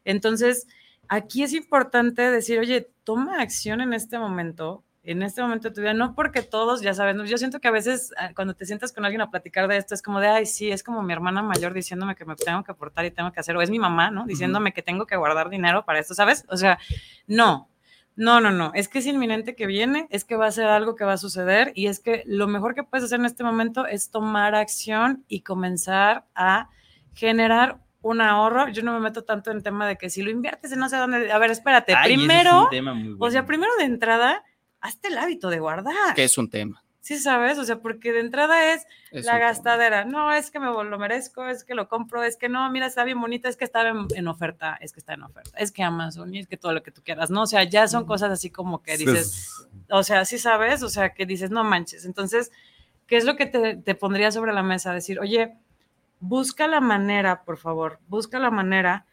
Entonces, 0.05 0.67
aquí 1.09 1.43
es 1.43 1.53
importante 1.53 2.23
decir, 2.31 2.59
oye, 2.59 2.91
toma 3.05 3.41
acción 3.41 3.81
en 3.81 3.93
este 3.93 4.19
momento 4.19 4.85
en 5.05 5.23
este 5.23 5.43
momento 5.43 5.69
de 5.69 5.75
tu 5.75 5.83
vida, 5.83 5.93
no 5.93 6.15
porque 6.15 6.41
todos, 6.43 6.81
ya 6.81 6.95
saben, 6.95 7.25
yo 7.27 7.37
siento 7.37 7.61
que 7.61 7.69
a 7.69 7.71
veces 7.71 8.13
ah, 8.17 8.31
cuando 8.35 8.55
te 8.55 8.65
sientas 8.65 8.91
con 8.91 9.05
alguien 9.05 9.21
a 9.21 9.31
platicar 9.31 9.69
de 9.69 9.77
esto 9.77 9.95
es 9.95 10.01
como 10.01 10.19
de, 10.19 10.29
ay, 10.29 10.47
sí, 10.47 10.71
es 10.71 10.83
como 10.83 11.03
mi 11.03 11.13
hermana 11.13 11.43
mayor 11.43 11.75
diciéndome 11.75 12.17
que 12.17 12.25
me 12.25 12.35
tengo 12.37 12.65
que 12.65 12.73
aportar 12.73 13.05
y 13.05 13.11
tengo 13.11 13.31
que 13.31 13.39
hacer, 13.39 13.55
o 13.55 13.61
es 13.61 13.71
mi 13.71 13.79
mamá, 13.79 14.11
¿no? 14.11 14.25
Diciéndome 14.25 14.73
que 14.73 14.83
tengo 14.83 15.07
que 15.07 15.17
guardar 15.17 15.51
dinero 15.51 15.85
para 15.85 15.99
esto, 15.99 16.15
¿sabes? 16.15 16.47
O 16.49 16.57
sea, 16.57 16.79
no, 17.27 17.69
no, 18.17 18.41
no, 18.41 18.53
no, 18.53 18.71
es 18.75 18.89
que 18.89 19.01
es 19.01 19.07
inminente 19.07 19.57
que 19.57 19.67
viene, 19.67 20.07
es 20.11 20.25
que 20.25 20.37
va 20.37 20.47
a 20.47 20.53
ser 20.53 20.67
algo 20.67 20.95
que 20.95 21.05
va 21.05 21.15
a 21.15 21.19
suceder 21.19 21.73
y 21.75 21.89
es 21.89 21.99
que 21.99 22.23
lo 22.27 22.47
mejor 22.47 22.75
que 22.75 22.85
puedes 22.85 23.05
hacer 23.05 23.19
en 23.19 23.27
este 23.27 23.43
momento 23.43 23.87
es 23.87 24.11
tomar 24.11 24.55
acción 24.55 25.25
y 25.27 25.41
comenzar 25.41 26.25
a 26.35 26.69
generar 27.15 27.81
un 28.03 28.21
ahorro. 28.21 28.69
Yo 28.69 28.83
no 28.83 28.93
me 28.93 29.01
meto 29.01 29.25
tanto 29.25 29.51
en 29.51 29.57
el 29.57 29.63
tema 29.65 29.89
de 29.89 29.97
que 29.97 30.11
si 30.11 30.23
lo 30.23 30.31
inviertes 30.31 30.71
en 30.71 30.79
no 30.79 30.89
sé 30.89 30.97
dónde, 30.97 31.33
a 31.33 31.39
ver, 31.39 31.51
espérate, 31.51 31.95
primero, 32.05 32.69
o 33.19 33.31
sea, 33.31 33.47
primero 33.47 33.73
de 33.79 33.85
entrada, 33.85 34.45
hazte 34.81 35.09
el 35.09 35.19
hábito 35.19 35.51
de 35.51 35.59
guardar. 35.59 36.15
Que 36.15 36.25
es 36.25 36.39
un 36.39 36.49
tema. 36.49 36.84
Sí, 37.05 37.19
sabes, 37.19 37.59
o 37.59 37.65
sea, 37.65 37.81
porque 37.81 38.15
de 38.15 38.21
entrada 38.21 38.73
es, 38.73 38.87
la 39.13 39.37
gastadera. 39.39 40.07
No, 40.07 40.33
es 40.33 40.51
que 40.51 40.59
me 40.59 40.69
lo 40.69 40.99
merezco, 40.99 41.47
es 41.47 41.63
que 41.63 41.75
lo 41.75 41.87
compro, 41.87 42.23
es 42.23 42.39
que 42.39 42.49
no, 42.49 42.71
mira, 42.71 42.87
está 42.87 43.05
bien 43.05 43.21
bonita, 43.21 43.47
es 43.47 43.59
que 43.59 43.67
está 43.67 43.87
en, 43.87 44.27
oferta, 44.27 44.79
es 44.81 44.95
que 44.95 45.01
está 45.01 45.13
en 45.13 45.23
oferta, 45.23 45.51
es 45.59 45.71
que 45.71 45.83
Amazon 45.83 46.35
y 46.35 46.39
es 46.39 46.47
que 46.47 46.57
todo 46.57 46.73
lo 46.73 46.83
que 46.83 46.91
tú 46.91 47.03
quieras, 47.05 47.29
¿no? 47.29 47.43
O 47.43 47.47
sea, 47.47 47.63
ya 47.65 47.89
son 47.89 48.07
cosas 48.07 48.31
así 48.31 48.49
como 48.49 48.83
que 48.83 48.97
dices, 48.97 49.53
o 49.91 50.03
sea, 50.03 50.25
sí 50.25 50.39
sabes, 50.39 50.83
o 50.83 50.89
sea, 50.89 51.13
que 51.13 51.27
dices, 51.27 51.51
no 51.51 51.63
manches. 51.63 52.07
Entonces, 52.07 52.51
¿qué 53.07 53.19
es 53.19 53.27
lo 53.27 53.37
que 53.37 53.45
te, 53.45 53.77
te 53.77 53.95
pondría 53.95 54.33
sobre 54.33 54.55
la 54.55 54.63
mesa? 54.63 54.95
Decir, 54.95 55.21
oye, 55.21 55.59
busca 56.21 56.69
la 56.69 56.81
manera, 56.81 57.45
por 57.45 57.59
favor, 57.59 57.99
busca 58.09 58.39
la 58.39 58.51
manera 58.51 59.05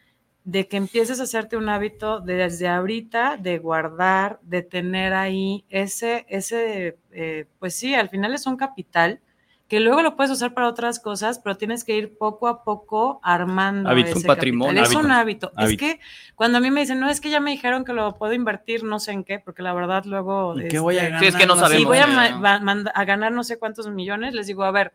de 0.43 0.67
que 0.67 0.77
empieces 0.77 1.19
a 1.19 1.23
hacerte 1.23 1.55
un 1.55 1.69
hábito 1.69 2.19
desde 2.19 2.67
ahorita 2.67 3.37
de 3.37 3.59
guardar, 3.59 4.39
de 4.41 4.63
tener 4.63 5.13
ahí 5.13 5.65
ese, 5.69 6.25
ese 6.29 6.97
eh, 7.11 7.45
pues 7.59 7.75
sí, 7.75 7.93
al 7.93 8.09
final 8.09 8.33
es 8.33 8.47
un 8.47 8.57
capital 8.57 9.19
que 9.67 9.79
luego 9.79 10.01
lo 10.01 10.17
puedes 10.17 10.31
usar 10.31 10.53
para 10.53 10.67
otras 10.67 10.99
cosas, 10.99 11.39
pero 11.39 11.55
tienes 11.55 11.85
que 11.85 11.95
ir 11.95 12.17
poco 12.17 12.49
a 12.49 12.65
poco 12.65 13.21
armando 13.23 13.89
hábito, 13.89 14.17
un 14.17 14.23
patrimonio. 14.23 14.83
Es 14.83 14.93
un 14.93 15.09
hábito. 15.11 15.53
Es 15.57 15.77
que 15.77 16.01
cuando 16.35 16.57
a 16.57 16.61
mí 16.61 16.69
me 16.71 16.81
dicen, 16.81 16.99
no, 16.99 17.09
es 17.09 17.21
que 17.21 17.29
ya 17.29 17.39
me 17.39 17.51
dijeron 17.51 17.85
que 17.85 17.93
lo 17.93 18.15
puedo 18.17 18.33
invertir, 18.33 18.83
no 18.83 18.99
sé 18.99 19.13
en 19.13 19.23
qué, 19.23 19.39
porque 19.39 19.61
la 19.61 19.73
verdad 19.73 20.03
luego... 20.03 20.55
¿Qué 20.69 20.79
voy 20.79 20.97
a 20.97 21.03
ganar? 21.03 21.23
Este, 21.23 21.37
es 21.37 21.41
que 21.41 21.47
no 21.47 21.55
sabemos. 21.55 21.85
voy 21.85 21.99
a, 21.99 22.83
a 22.93 23.05
ganar 23.05 23.31
no 23.31 23.45
sé 23.45 23.59
cuántos 23.59 23.87
millones, 23.89 24.33
les 24.33 24.47
digo, 24.47 24.65
a 24.65 24.71
ver, 24.71 24.91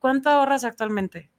¿cuánto 0.00 0.28
ahorras 0.28 0.64
actualmente? 0.64 1.30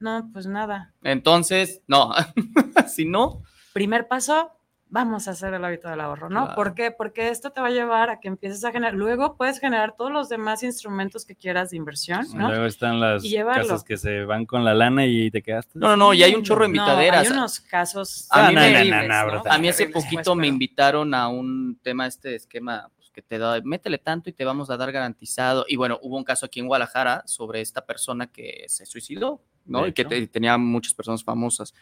No, 0.00 0.30
pues 0.32 0.46
nada. 0.46 0.94
Entonces, 1.02 1.82
no. 1.86 2.12
si 2.88 3.04
no. 3.04 3.42
Primer 3.72 4.08
paso, 4.08 4.52
vamos 4.90 5.28
a 5.28 5.32
hacer 5.32 5.54
el 5.54 5.64
hábito 5.64 5.88
del 5.88 6.00
ahorro, 6.00 6.28
¿no? 6.30 6.54
¿Por 6.54 6.74
qué? 6.74 6.90
Porque 6.90 7.28
esto 7.28 7.50
te 7.50 7.60
va 7.60 7.68
a 7.68 7.70
llevar 7.70 8.10
a 8.10 8.20
que 8.20 8.28
empieces 8.28 8.64
a 8.64 8.72
generar, 8.72 8.94
luego 8.94 9.36
puedes 9.36 9.60
generar 9.60 9.94
todos 9.96 10.10
los 10.10 10.28
demás 10.28 10.62
instrumentos 10.62 11.24
que 11.24 11.34
quieras 11.34 11.70
de 11.70 11.76
inversión, 11.76 12.26
¿no? 12.34 12.48
Luego 12.48 12.64
están 12.64 13.00
las 13.00 13.22
casas 13.22 13.84
que 13.84 13.96
se 13.96 14.24
van 14.24 14.46
con 14.46 14.64
la 14.64 14.74
lana 14.74 15.06
y 15.06 15.30
te 15.30 15.42
quedaste. 15.42 15.78
No, 15.78 15.88
no, 15.88 15.96
no, 15.96 16.14
y 16.14 16.22
hay 16.22 16.34
un 16.34 16.42
chorro 16.42 16.62
de 16.62 16.68
invitaderas. 16.68 17.26
hay 17.26 17.32
unos 17.32 17.60
casos. 17.60 18.26
A 18.30 18.50
mí, 18.50 18.56
a 18.56 19.58
mí 19.58 19.68
hace 19.68 19.88
poquito 19.88 20.34
me 20.34 20.46
invitaron 20.46 21.14
a 21.14 21.28
un 21.28 21.78
tema, 21.82 22.06
este 22.06 22.34
esquema 22.34 22.90
pues, 22.96 23.10
que 23.10 23.22
te 23.22 23.38
da, 23.38 23.60
métele 23.62 23.98
tanto 23.98 24.30
y 24.30 24.32
te 24.32 24.44
vamos 24.44 24.70
a 24.70 24.76
dar 24.76 24.90
garantizado. 24.90 25.64
Y 25.68 25.76
bueno, 25.76 25.98
hubo 26.02 26.16
un 26.16 26.24
caso 26.24 26.46
aquí 26.46 26.60
en 26.60 26.66
Guadalajara 26.66 27.22
sobre 27.26 27.60
esta 27.60 27.84
persona 27.84 28.28
que 28.28 28.64
se 28.68 28.86
suicidó 28.86 29.42
¿no? 29.68 29.86
Y 29.86 29.92
que 29.92 30.04
tenía 30.26 30.58
muchas 30.58 30.94
personas 30.94 31.22
famosas. 31.22 31.74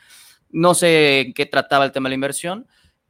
No 0.51 0.75
sé 0.75 1.21
en 1.21 1.33
qué 1.33 1.47
trataba 1.47 1.85
el 1.85 1.93
tema 1.93 2.09
de 2.09 2.11
la 2.11 2.17
inversión, 2.17 2.67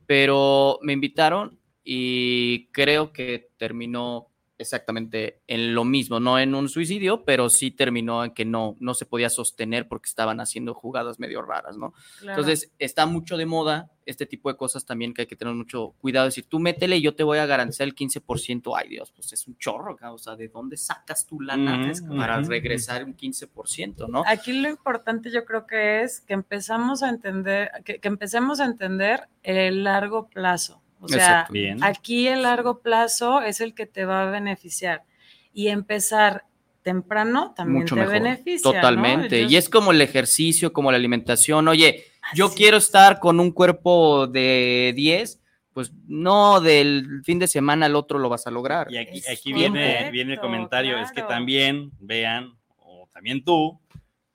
pero 0.06 0.78
me 0.82 0.92
invitaron 0.92 1.58
y 1.82 2.68
creo 2.68 3.12
que 3.12 3.50
terminó 3.56 4.28
exactamente 4.58 5.42
en 5.46 5.74
lo 5.74 5.84
mismo, 5.84 6.20
no 6.20 6.38
en 6.38 6.54
un 6.54 6.68
suicidio, 6.68 7.24
pero 7.24 7.48
sí 7.48 7.70
terminó 7.70 8.24
en 8.24 8.32
que 8.32 8.44
no, 8.44 8.76
no 8.80 8.94
se 8.94 9.06
podía 9.06 9.30
sostener 9.30 9.88
porque 9.88 10.08
estaban 10.08 10.40
haciendo 10.40 10.74
jugadas 10.74 11.18
medio 11.18 11.42
raras, 11.42 11.76
¿no? 11.76 11.92
Entonces, 12.22 12.72
está 12.78 13.06
mucho 13.06 13.36
de 13.36 13.46
moda 13.46 13.90
este 14.06 14.24
tipo 14.24 14.50
de 14.50 14.56
cosas 14.56 14.84
también 14.86 15.12
que 15.12 15.22
hay 15.22 15.26
que 15.26 15.36
tener 15.36 15.52
mucho 15.54 15.94
cuidado. 15.98 16.30
Si 16.30 16.42
tú 16.42 16.60
métele 16.60 16.96
y 16.96 17.02
yo 17.02 17.14
te 17.14 17.24
voy 17.24 17.38
a 17.38 17.46
garantizar 17.46 17.86
el 17.86 17.94
15%, 17.94 18.72
ay 18.76 18.88
Dios, 18.88 19.12
pues 19.12 19.32
es 19.32 19.46
un 19.48 19.58
chorro, 19.58 19.96
o 20.00 20.18
sea, 20.18 20.36
¿de 20.36 20.48
dónde 20.48 20.76
sacas 20.76 21.26
tu 21.26 21.40
lana 21.40 21.92
para 22.16 22.40
regresar 22.40 23.04
un 23.04 23.16
15%, 23.16 24.08
no? 24.08 24.22
Aquí 24.26 24.52
lo 24.52 24.68
importante 24.68 25.30
yo 25.30 25.44
creo 25.44 25.66
que 25.66 26.02
es 26.02 26.20
que 26.20 26.34
empezamos 26.34 27.02
a 27.02 27.08
entender, 27.08 27.70
que, 27.84 27.98
que 27.98 28.08
empecemos 28.08 28.60
a 28.60 28.64
entender 28.64 29.28
el 29.42 29.84
largo 29.84 30.28
plazo. 30.28 30.82
O 31.00 31.08
sea, 31.08 31.48
aquí 31.82 32.28
el 32.28 32.42
largo 32.42 32.80
plazo 32.80 33.42
es 33.42 33.60
el 33.60 33.74
que 33.74 33.86
te 33.86 34.04
va 34.04 34.22
a 34.22 34.30
beneficiar. 34.30 35.04
Y 35.52 35.68
empezar 35.68 36.44
temprano 36.82 37.52
también 37.56 37.84
te 37.86 37.94
beneficia. 37.94 38.72
Totalmente. 38.72 39.42
Y 39.42 39.56
es 39.56 39.68
como 39.68 39.92
el 39.92 40.00
ejercicio, 40.00 40.72
como 40.72 40.90
la 40.90 40.96
alimentación. 40.96 41.68
Oye, 41.68 42.04
yo 42.34 42.52
quiero 42.52 42.76
estar 42.76 43.18
con 43.18 43.40
un 43.40 43.50
cuerpo 43.50 44.26
de 44.26 44.92
10, 44.94 45.40
pues 45.72 45.92
no 46.06 46.60
del 46.60 47.22
fin 47.24 47.38
de 47.38 47.48
semana 47.48 47.86
al 47.86 47.96
otro 47.96 48.18
lo 48.18 48.28
vas 48.28 48.46
a 48.46 48.50
lograr. 48.50 48.90
Y 48.90 48.98
aquí, 48.98 49.22
aquí 49.30 49.52
viene, 49.52 50.10
viene 50.10 50.34
el 50.34 50.40
comentario, 50.40 50.98
es 50.98 51.12
que 51.12 51.22
también 51.22 51.90
vean, 51.98 52.56
o 52.78 53.08
también 53.12 53.44
tú, 53.44 53.80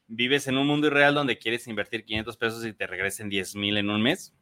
vives 0.07 0.47
en 0.47 0.57
un 0.57 0.67
mundo 0.67 0.87
irreal 0.87 1.15
donde 1.15 1.37
quieres 1.37 1.67
invertir 1.67 2.03
500 2.03 2.37
pesos 2.37 2.65
y 2.65 2.73
te 2.73 2.85
regresen 2.85 3.29
10 3.29 3.55
mil 3.55 3.77
en 3.77 3.89
un 3.89 4.01
mes 4.01 4.33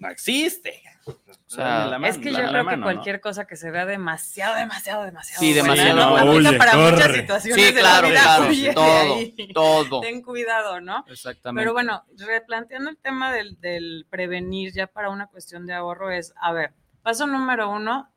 no 0.00 0.08
existe. 0.08 0.82
O 1.06 1.14
sea, 1.46 1.98
es 2.04 2.18
que 2.18 2.30
yo 2.32 2.46
creo 2.48 2.66
que 2.66 2.80
cualquier 2.80 3.20
cosa 3.20 3.46
que 3.46 3.56
se 3.56 3.70
vea 3.70 3.86
demasiado, 3.86 4.56
demasiado, 4.56 5.04
demasiado. 5.04 5.40
Sí, 5.40 5.52
demasiado. 5.52 6.26
Buena, 6.26 6.56
para 6.58 6.76
muchas 6.76 7.16
situaciones 7.16 7.66
sí, 7.66 7.74
claro, 7.74 8.08
de 8.08 8.14
la 8.14 8.40
vida. 8.48 8.74
Claro, 8.74 9.14
todo, 9.54 9.84
todo. 9.88 10.00
Ten 10.00 10.22
cuidado, 10.22 10.80
¿no? 10.80 11.04
Exactamente. 11.08 11.60
Pero 11.60 11.72
bueno, 11.72 12.04
replanteando 12.16 12.90
el 12.90 12.98
tema 12.98 13.32
del, 13.32 13.60
del 13.60 14.06
prevenir 14.08 14.72
ya 14.72 14.86
para 14.86 15.10
una 15.10 15.26
cuestión 15.26 15.66
de 15.66 15.74
ahorro 15.74 16.10
es, 16.10 16.32
a 16.40 16.52
ver, 16.52 16.72
paso 17.02 17.26
número 17.26 17.70
uno, 17.70 18.10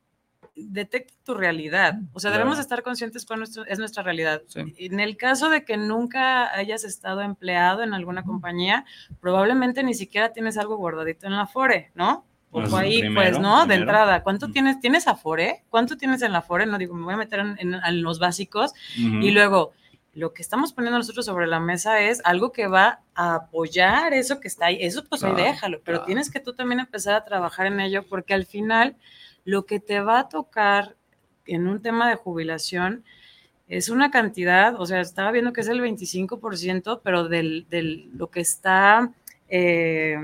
detecta 0.55 1.13
tu 1.23 1.33
realidad. 1.33 1.95
O 2.13 2.19
sea, 2.19 2.31
debemos 2.31 2.59
estar 2.59 2.83
conscientes 2.83 3.25
con 3.25 3.39
nuestro, 3.39 3.65
es 3.65 3.79
nuestra 3.79 4.03
realidad. 4.03 4.43
En 4.55 4.99
el 4.99 5.17
caso 5.17 5.49
de 5.49 5.65
que 5.65 5.77
nunca 5.77 6.53
hayas 6.53 6.83
estado 6.83 7.21
empleado 7.21 7.83
en 7.83 7.93
alguna 7.93 8.23
compañía, 8.23 8.85
probablemente 9.19 9.83
ni 9.83 9.93
siquiera 9.93 10.33
tienes 10.33 10.57
algo 10.57 10.77
guardadito 10.77 11.27
en 11.27 11.35
la 11.35 11.47
FORE, 11.47 11.91
¿no? 11.95 12.25
Pues 12.53 12.71
o 12.71 12.77
ahí, 12.77 13.01
pues, 13.13 13.39
¿no? 13.39 13.65
De 13.65 13.75
entrada, 13.75 14.23
¿cuánto 14.23 14.49
tienes? 14.49 14.79
¿Tienes 14.79 15.07
Afore? 15.07 15.63
¿Cuánto 15.69 15.97
tienes 15.97 16.21
en 16.21 16.31
la 16.31 16.37
Afore? 16.39 16.65
No 16.65 16.77
digo, 16.77 16.93
me 16.95 17.03
voy 17.03 17.15
a 17.15 17.17
meter 17.17 17.39
en, 17.39 18.01
los 18.01 18.19
básicos. 18.19 18.73
Y 18.95 19.31
luego, 19.31 19.73
lo 20.13 20.33
que 20.33 20.41
estamos 20.43 20.71
poniendo 20.73 20.99
nosotros 20.99 21.25
sobre 21.25 21.47
la 21.47 21.59
mesa 21.59 21.99
es 22.01 22.21
algo 22.23 22.51
que 22.51 22.67
va 22.67 23.01
a 23.15 23.35
apoyar 23.35 24.13
eso 24.13 24.39
que 24.39 24.47
está 24.47 24.67
ahí. 24.67 24.77
Eso 24.79 25.03
pues 25.03 25.23
ahí 25.23 25.33
déjalo, 25.33 25.81
pero 25.83 25.97
claro. 25.97 26.05
tienes 26.05 26.29
que 26.29 26.39
tú 26.39 26.53
también 26.53 26.79
empezar 26.79 27.15
a 27.15 27.25
trabajar 27.25 27.65
en 27.65 27.79
ello 27.79 28.05
porque 28.07 28.33
al 28.35 28.45
final 28.45 28.95
lo 29.43 29.65
que 29.65 29.79
te 29.79 29.99
va 29.99 30.19
a 30.19 30.29
tocar 30.29 30.95
en 31.45 31.67
un 31.67 31.81
tema 31.81 32.07
de 32.09 32.15
jubilación 32.15 33.03
es 33.67 33.89
una 33.89 34.11
cantidad, 34.11 34.79
o 34.79 34.85
sea, 34.85 35.01
estaba 35.01 35.31
viendo 35.31 35.51
que 35.51 35.61
es 35.61 35.67
el 35.67 35.81
25%, 35.81 37.01
pero 37.03 37.27
del, 37.27 37.65
del- 37.69 38.11
lo 38.15 38.27
que 38.29 38.41
está 38.41 39.11
eh, 39.49 40.15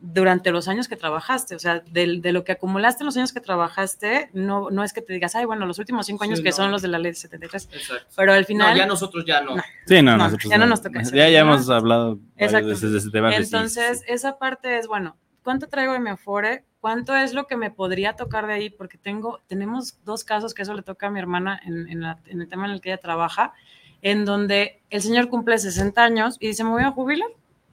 durante 0.00 0.50
los 0.52 0.68
años 0.68 0.86
que 0.86 0.94
trabajaste, 0.96 1.54
o 1.56 1.58
sea, 1.58 1.80
del- 1.80 2.22
de 2.22 2.32
lo 2.32 2.44
que 2.44 2.52
acumulaste 2.52 3.02
en 3.02 3.06
los 3.06 3.16
años 3.16 3.32
que 3.32 3.40
trabajaste, 3.40 4.30
no, 4.32 4.70
no 4.70 4.84
es 4.84 4.92
que 4.92 5.02
te 5.02 5.12
digas, 5.12 5.34
ay, 5.34 5.44
bueno, 5.44 5.66
los 5.66 5.78
últimos 5.80 6.06
cinco 6.06 6.24
años 6.24 6.38
Sí, 6.38 6.44
que 6.44 6.50
no. 6.50 6.56
son 6.56 6.70
los 6.70 6.82
de 6.82 6.88
la 6.88 6.98
ley 6.98 7.14
73, 7.14 7.68
Exacto. 7.72 8.06
pero 8.16 8.32
al 8.32 8.44
final... 8.44 8.70
No, 8.72 8.76
ya 8.76 8.86
nosotros 8.86 9.24
ya 9.26 9.40
no. 9.40 9.56
No. 9.56 9.62
Sí, 9.86 9.96
no, 10.02 10.12
No, 10.16 10.24
nosotros 10.24 10.50
ya 10.50 10.58
no 10.58 10.66
nos 10.66 10.82
toca 10.82 11.00
eso. 11.00 11.14
Ya, 11.16 11.28
ya 11.28 11.40
hemos 11.40 11.68
hablado 11.68 12.16
varias 12.16 12.52
Exacto. 12.52 12.68
veces 12.68 12.92
de 12.92 12.98
ese 12.98 13.10
tema. 13.10 13.28
de 13.30 13.36
sí, 13.38 13.42
Entonces, 13.42 13.98
sí. 14.00 14.04
esa 14.08 14.38
parte 14.38 14.78
es, 14.78 14.86
bueno, 14.86 15.16
¿cuánto 15.42 15.66
traigo 15.66 15.92
de 15.94 15.98
mi 16.00 16.10
Afore? 16.10 16.64
¿Cuánto 16.80 17.16
es 17.16 17.34
lo 17.34 17.48
que 17.48 17.56
me 17.56 17.72
podría 17.72 18.12
tocar 18.14 18.46
de 18.46 18.52
ahí? 18.52 18.70
Porque 18.70 18.98
tengo, 18.98 19.40
tenemos 19.48 19.98
dos 20.04 20.22
casos 20.22 20.54
que 20.54 20.62
eso 20.62 20.74
le 20.74 20.82
toca 20.82 21.08
a 21.08 21.10
mi 21.10 21.18
hermana 21.18 21.60
en, 21.66 21.88
en 21.88 22.00
la- 22.02 22.20
en 22.26 22.40
el 22.40 22.48
tema 22.48 22.66
en 22.66 22.70
el 22.70 22.80
que 22.80 22.90
ella 22.90 23.00
trabaja, 23.00 23.52
en 24.00 24.24
donde 24.24 24.80
el 24.90 25.02
señor 25.02 25.28
cumple 25.28 25.58
60 25.58 26.04
años 26.04 26.36
y 26.38 26.46
dice, 26.46 26.62
me 26.62 26.70
voy 26.70 26.84
a 26.84 26.92
jubilar, 26.92 27.28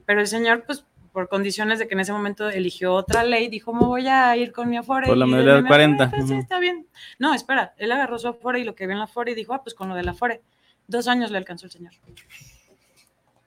pero 0.06 0.20
el 0.20 0.26
señor, 0.26 0.64
pues, 0.66 0.84
por 1.16 1.30
condiciones 1.30 1.78
de 1.78 1.88
que 1.88 1.94
en 1.94 2.00
ese 2.00 2.12
momento 2.12 2.50
eligió 2.50 2.92
otra 2.92 3.24
ley, 3.24 3.48
dijo, 3.48 3.72
me 3.72 3.86
voy 3.86 4.06
a 4.06 4.36
ir 4.36 4.52
con 4.52 4.68
mi 4.68 4.76
Afore. 4.76 5.06
Por 5.06 5.16
la 5.16 5.24
y 5.24 5.30
mayoría 5.30 5.54
de 5.54 5.62
de 5.62 5.66
40, 5.66 6.04
"Ah, 6.04 6.10
pues, 6.14 6.28
sí, 6.28 6.34
está 6.34 6.58
bien. 6.58 6.86
No, 7.18 7.32
espera, 7.32 7.72
él 7.78 7.90
agarró 7.90 8.18
su 8.18 8.28
Afore 8.28 8.60
y 8.60 8.64
lo 8.64 8.74
que 8.74 8.84
vio 8.86 8.92
en 8.92 8.98
la 8.98 9.04
Afore 9.06 9.32
y 9.32 9.34
dijo, 9.34 9.54
ah, 9.54 9.62
pues 9.62 9.74
con 9.74 9.88
lo 9.88 9.94
del 9.94 10.10
Afore. 10.10 10.42
Dos 10.86 11.08
años 11.08 11.30
le 11.30 11.38
alcanzó 11.38 11.64
el 11.64 11.72
señor. 11.72 11.94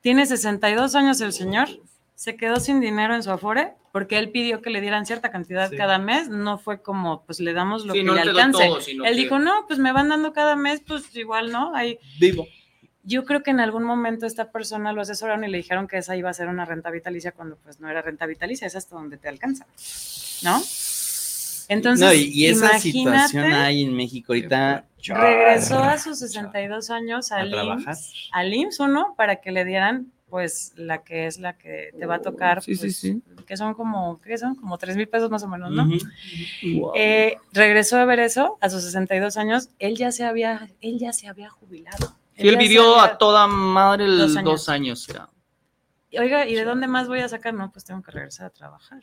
Tiene 0.02 0.26
62 0.26 0.96
años 0.96 1.22
el 1.22 1.32
señor, 1.32 1.68
se 2.16 2.36
quedó 2.36 2.56
sin 2.60 2.80
dinero 2.82 3.14
en 3.14 3.22
su 3.22 3.30
Afore 3.30 3.74
porque 3.92 4.18
él 4.18 4.32
pidió 4.32 4.64
que 4.64 4.72
le 4.72 4.82
dieran 4.82 5.06
cierta 5.06 5.30
cantidad 5.30 5.70
Sí. 5.70 5.78
cada 5.78 6.00
mes, 6.00 6.28
no 6.28 6.58
fue 6.58 6.82
como, 6.82 7.22
pues 7.28 7.40
le 7.40 7.54
damos 7.54 7.86
lo 7.86 7.94
Sí, 7.94 8.00
que 8.00 8.06
no 8.06 8.16
le 8.16 8.22
alcance. 8.22 8.66
todo, 8.66 8.80
él 8.80 9.04
que- 9.04 9.12
dijo, 9.14 9.38
no, 9.38 9.66
pues 9.68 9.78
me 9.78 9.92
van 9.92 10.10
dando 10.10 10.34
cada 10.34 10.56
mes, 10.56 10.82
pues 10.88 11.16
igual, 11.16 11.52
¿no? 11.52 11.76
Ahí, 11.76 12.00
Vivo. 12.20 12.48
Yo 13.04 13.26
creo 13.26 13.44
que 13.44 13.52
en 13.52 13.60
algún 13.60 13.84
momento 13.84 14.26
esta 14.26 14.52
persona 14.52 14.94
lo 14.94 15.02
asesoraron 15.02 15.44
y 15.44 15.48
le 15.48 15.58
dijeron 15.58 15.88
que 15.88 15.98
esa 15.98 16.16
iba 16.16 16.30
a 16.30 16.34
ser 16.34 16.48
una 16.48 16.66
renta 16.66 16.92
vitalicia 16.92 17.32
cuando 17.32 17.58
pues 17.58 17.80
no 17.80 17.90
era 17.90 18.02
renta 18.02 18.26
vitalicia, 18.26 18.68
es 18.68 18.76
hasta 18.76 18.96
donde 18.96 19.18
te 19.18 19.30
alcanza, 19.30 19.66
¿no? 20.44 20.62
Entonces, 21.70 22.06
no, 22.06 22.14
y, 22.14 22.32
y 22.34 22.48
esa 22.48 22.80
situación 22.80 23.54
hay 23.54 23.84
en 23.84 23.96
México 23.96 24.34
ahorita. 24.34 24.86
regresó 25.04 25.84
a 25.84 26.00
sus 26.00 26.18
62 26.20 26.90
años 26.90 27.32
a 27.32 27.38
al. 27.38 27.54
IMSS, 27.54 28.30
al 28.32 28.54
IMSS 28.54 28.80
uno 28.80 29.14
para 29.16 29.36
que 29.38 29.52
le 29.52 29.66
dieran 29.66 30.12
pues 30.30 30.74
la 30.76 31.04
que 31.04 31.26
es 31.26 31.40
la 31.40 31.58
que 31.58 31.92
te 31.98 32.06
va 32.06 32.16
a 32.16 32.22
tocar, 32.22 32.62
Sí, 32.62 32.76
sí, 32.76 32.82
pues, 32.82 32.98
sí. 32.98 33.22
que 33.48 33.58
son 33.58 33.74
como, 33.74 34.20
¿qué 34.22 34.38
son? 34.38 34.56
Como 34.56 34.78
3 34.78 34.96
mil 34.96 35.08
pesos 35.08 35.30
más 35.30 35.44
o 35.44 35.48
menos, 35.48 35.72
¿no? 35.72 35.90
Eh, 36.96 37.38
regresó 37.52 37.98
a 37.98 38.06
ver 38.06 38.20
eso 38.20 38.58
a 38.62 38.70
sus 38.70 38.84
62 38.84 39.38
años, 39.38 39.70
él 39.80 39.96
ya 39.96 40.12
se 40.12 40.24
había, 40.24 40.70
él 40.82 41.00
ya 41.00 41.14
se 41.14 41.28
había 41.28 41.50
jubilado. 41.50 42.16
Sí, 42.40 42.48
él 42.48 42.56
ya 42.56 42.62
se 42.62 42.68
vivió 42.68 43.00
a 43.00 43.18
toda 43.18 43.48
madre 43.48 44.06
el 44.06 44.18
Dos 44.18 44.44
dos 44.44 44.70
años. 44.70 45.08
ya. 45.08 45.30
Oiga, 46.20 46.48
¿y 46.48 46.56
de 46.56 46.64
dónde 46.66 46.88
más 46.88 47.08
voy 47.08 47.20
a 47.20 47.30
sacar? 47.30 47.54
No, 47.54 47.72
pues 47.72 47.86
tengo 47.86 48.02
que 48.02 48.12
regresar 48.12 48.48
a 48.48 48.50
trabajar. 48.50 49.00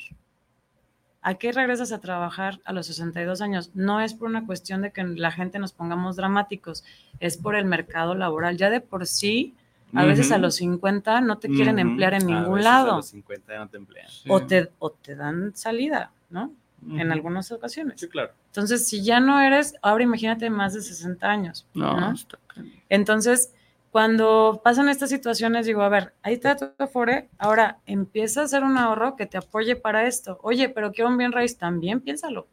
¿A 1.22 1.34
qué 1.34 1.50
regresas 1.52 1.90
a 1.92 2.00
trabajar 2.00 2.60
a 2.64 2.72
los 2.72 2.86
62 2.86 3.40
años? 3.40 3.70
No 3.74 4.00
es 4.00 4.14
por 4.14 4.28
una 4.28 4.46
cuestión 4.46 4.82
de 4.82 4.92
que 4.92 5.02
la 5.02 5.32
gente 5.32 5.58
nos 5.58 5.72
pongamos 5.72 6.14
dramáticos, 6.16 6.84
es 7.20 7.36
por 7.36 7.56
el 7.56 7.64
mercado 7.64 8.14
laboral. 8.14 8.56
Ya 8.56 8.70
de 8.70 8.80
por 8.80 9.06
sí, 9.06 9.54
a 9.94 10.04
veces 10.04 10.30
a 10.30 10.38
los 10.38 10.56
50 10.56 11.20
no 11.22 11.38
te 11.38 11.48
quieren 11.48 11.78
emplear 11.78 12.14
en 12.14 12.22
A 12.22 12.26
ningún 12.26 12.54
veces 12.56 12.66
A 12.66 12.70
lado 12.72 12.96
los 12.96 13.06
50 13.08 13.52
ya 13.52 13.58
no 13.58 13.68
te 13.68 13.76
emplean. 13.76 14.06
o 14.28 14.42
te, 14.46 14.70
o 14.78 14.90
te 14.90 15.16
dan 15.16 15.52
salida, 15.56 16.12
¿no? 16.30 16.52
En 16.88 17.10
algunas 17.10 17.50
ocasiones. 17.52 18.00
Sí, 18.00 18.08
claro. 18.08 18.32
Entonces, 18.46 18.86
si 18.86 19.02
ya 19.02 19.18
no 19.18 19.40
eres, 19.40 19.74
ahora 19.82 20.04
imagínate 20.04 20.48
más 20.50 20.72
de 20.74 20.82
60 20.82 21.26
años. 21.28 21.66
No, 21.74 21.98
¿no? 21.98 22.12
está 22.12 22.38
cañón. 22.46 22.72
Entonces, 22.88 23.52
cuando 23.90 24.60
pasan 24.62 24.88
estas 24.88 25.10
situaciones, 25.10 25.66
digo, 25.66 25.82
a 25.82 25.88
ver, 25.88 26.12
ahí 26.22 26.34
está 26.34 26.54
tu 26.56 26.66
Afore, 26.78 27.28
ahora 27.38 27.78
empieza 27.86 28.42
a 28.42 28.44
hacer 28.44 28.62
un 28.62 28.76
ahorro 28.78 29.16
que 29.16 29.26
te 29.26 29.38
apoye 29.38 29.74
para 29.74 30.06
esto. 30.06 30.38
Oye, 30.42 30.68
pero 30.68 30.92
quiero 30.92 31.10
un 31.10 31.16
bien 31.18 31.32
raíz, 31.32 31.56
también 31.58 32.00
piénsalo. 32.00 32.46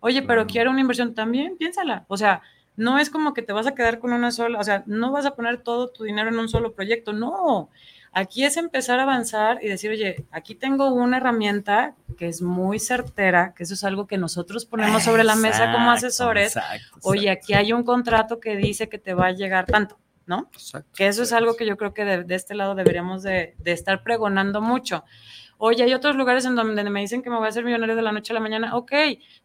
Oye, 0.00 0.20
pero 0.22 0.42
Claro. 0.42 0.46
quiero 0.48 0.70
una 0.70 0.80
inversión, 0.80 1.14
también 1.14 1.56
piénsala. 1.56 2.04
O 2.08 2.16
sea, 2.16 2.42
no 2.76 2.98
es 2.98 3.10
como 3.10 3.34
que 3.34 3.42
te 3.42 3.52
vas 3.52 3.66
a 3.66 3.74
quedar 3.74 3.98
con 4.00 4.12
una 4.12 4.30
sola, 4.30 4.58
o 4.58 4.64
sea, 4.64 4.82
no 4.86 5.12
vas 5.12 5.26
a 5.26 5.34
poner 5.34 5.62
todo 5.62 5.88
tu 5.88 6.04
dinero 6.04 6.28
en 6.28 6.38
un 6.38 6.48
solo 6.48 6.72
proyecto, 6.72 7.12
no. 7.12 7.68
Aquí 8.14 8.44
es 8.44 8.58
empezar 8.58 9.00
a 9.00 9.04
avanzar 9.04 9.58
y 9.62 9.68
decir, 9.68 9.90
oye, 9.90 10.26
aquí 10.30 10.54
tengo 10.54 10.92
una 10.92 11.16
herramienta 11.16 11.94
que 12.18 12.28
es 12.28 12.42
muy 12.42 12.78
certera, 12.78 13.54
que 13.56 13.62
eso 13.62 13.72
es 13.72 13.84
algo 13.84 14.06
que 14.06 14.18
nosotros 14.18 14.66
ponemos 14.66 15.02
sobre 15.04 15.24
la 15.24 15.34
mesa 15.34 15.72
como 15.72 15.90
asesores. 15.90 16.54
exacto, 16.56 16.98
Oye, 17.04 17.28
exacto. 17.30 17.44
aquí 17.44 17.54
hay 17.54 17.72
un 17.72 17.84
contrato 17.84 18.38
que 18.38 18.56
dice 18.56 18.88
que 18.90 18.98
te 18.98 19.14
va 19.14 19.28
a 19.28 19.32
llegar 19.32 19.64
tanto, 19.64 19.98
¿no? 20.26 20.50
Exacto. 20.52 20.90
Que 20.94 21.06
eso 21.06 21.22
es 21.22 21.32
algo 21.32 21.56
que 21.56 21.64
yo 21.64 21.78
creo 21.78 21.94
que 21.94 22.04
de, 22.04 22.24
de 22.24 22.34
este 22.34 22.54
lado 22.54 22.74
deberíamos 22.74 23.22
de, 23.22 23.54
de 23.58 23.72
estar 23.72 24.02
pregonando 24.02 24.60
mucho. 24.60 25.04
Oye, 25.56 25.82
hay 25.84 25.94
otros 25.94 26.14
lugares 26.16 26.44
en 26.44 26.54
donde 26.54 26.82
me 26.90 27.00
dicen 27.00 27.22
que 27.22 27.30
me 27.30 27.36
voy 27.36 27.46
a 27.46 27.48
hacer 27.48 27.64
millonario 27.64 27.96
de 27.96 28.02
la 28.02 28.12
noche 28.12 28.32
a 28.32 28.34
la 28.34 28.40
mañana. 28.40 28.76
Ok, 28.76 28.92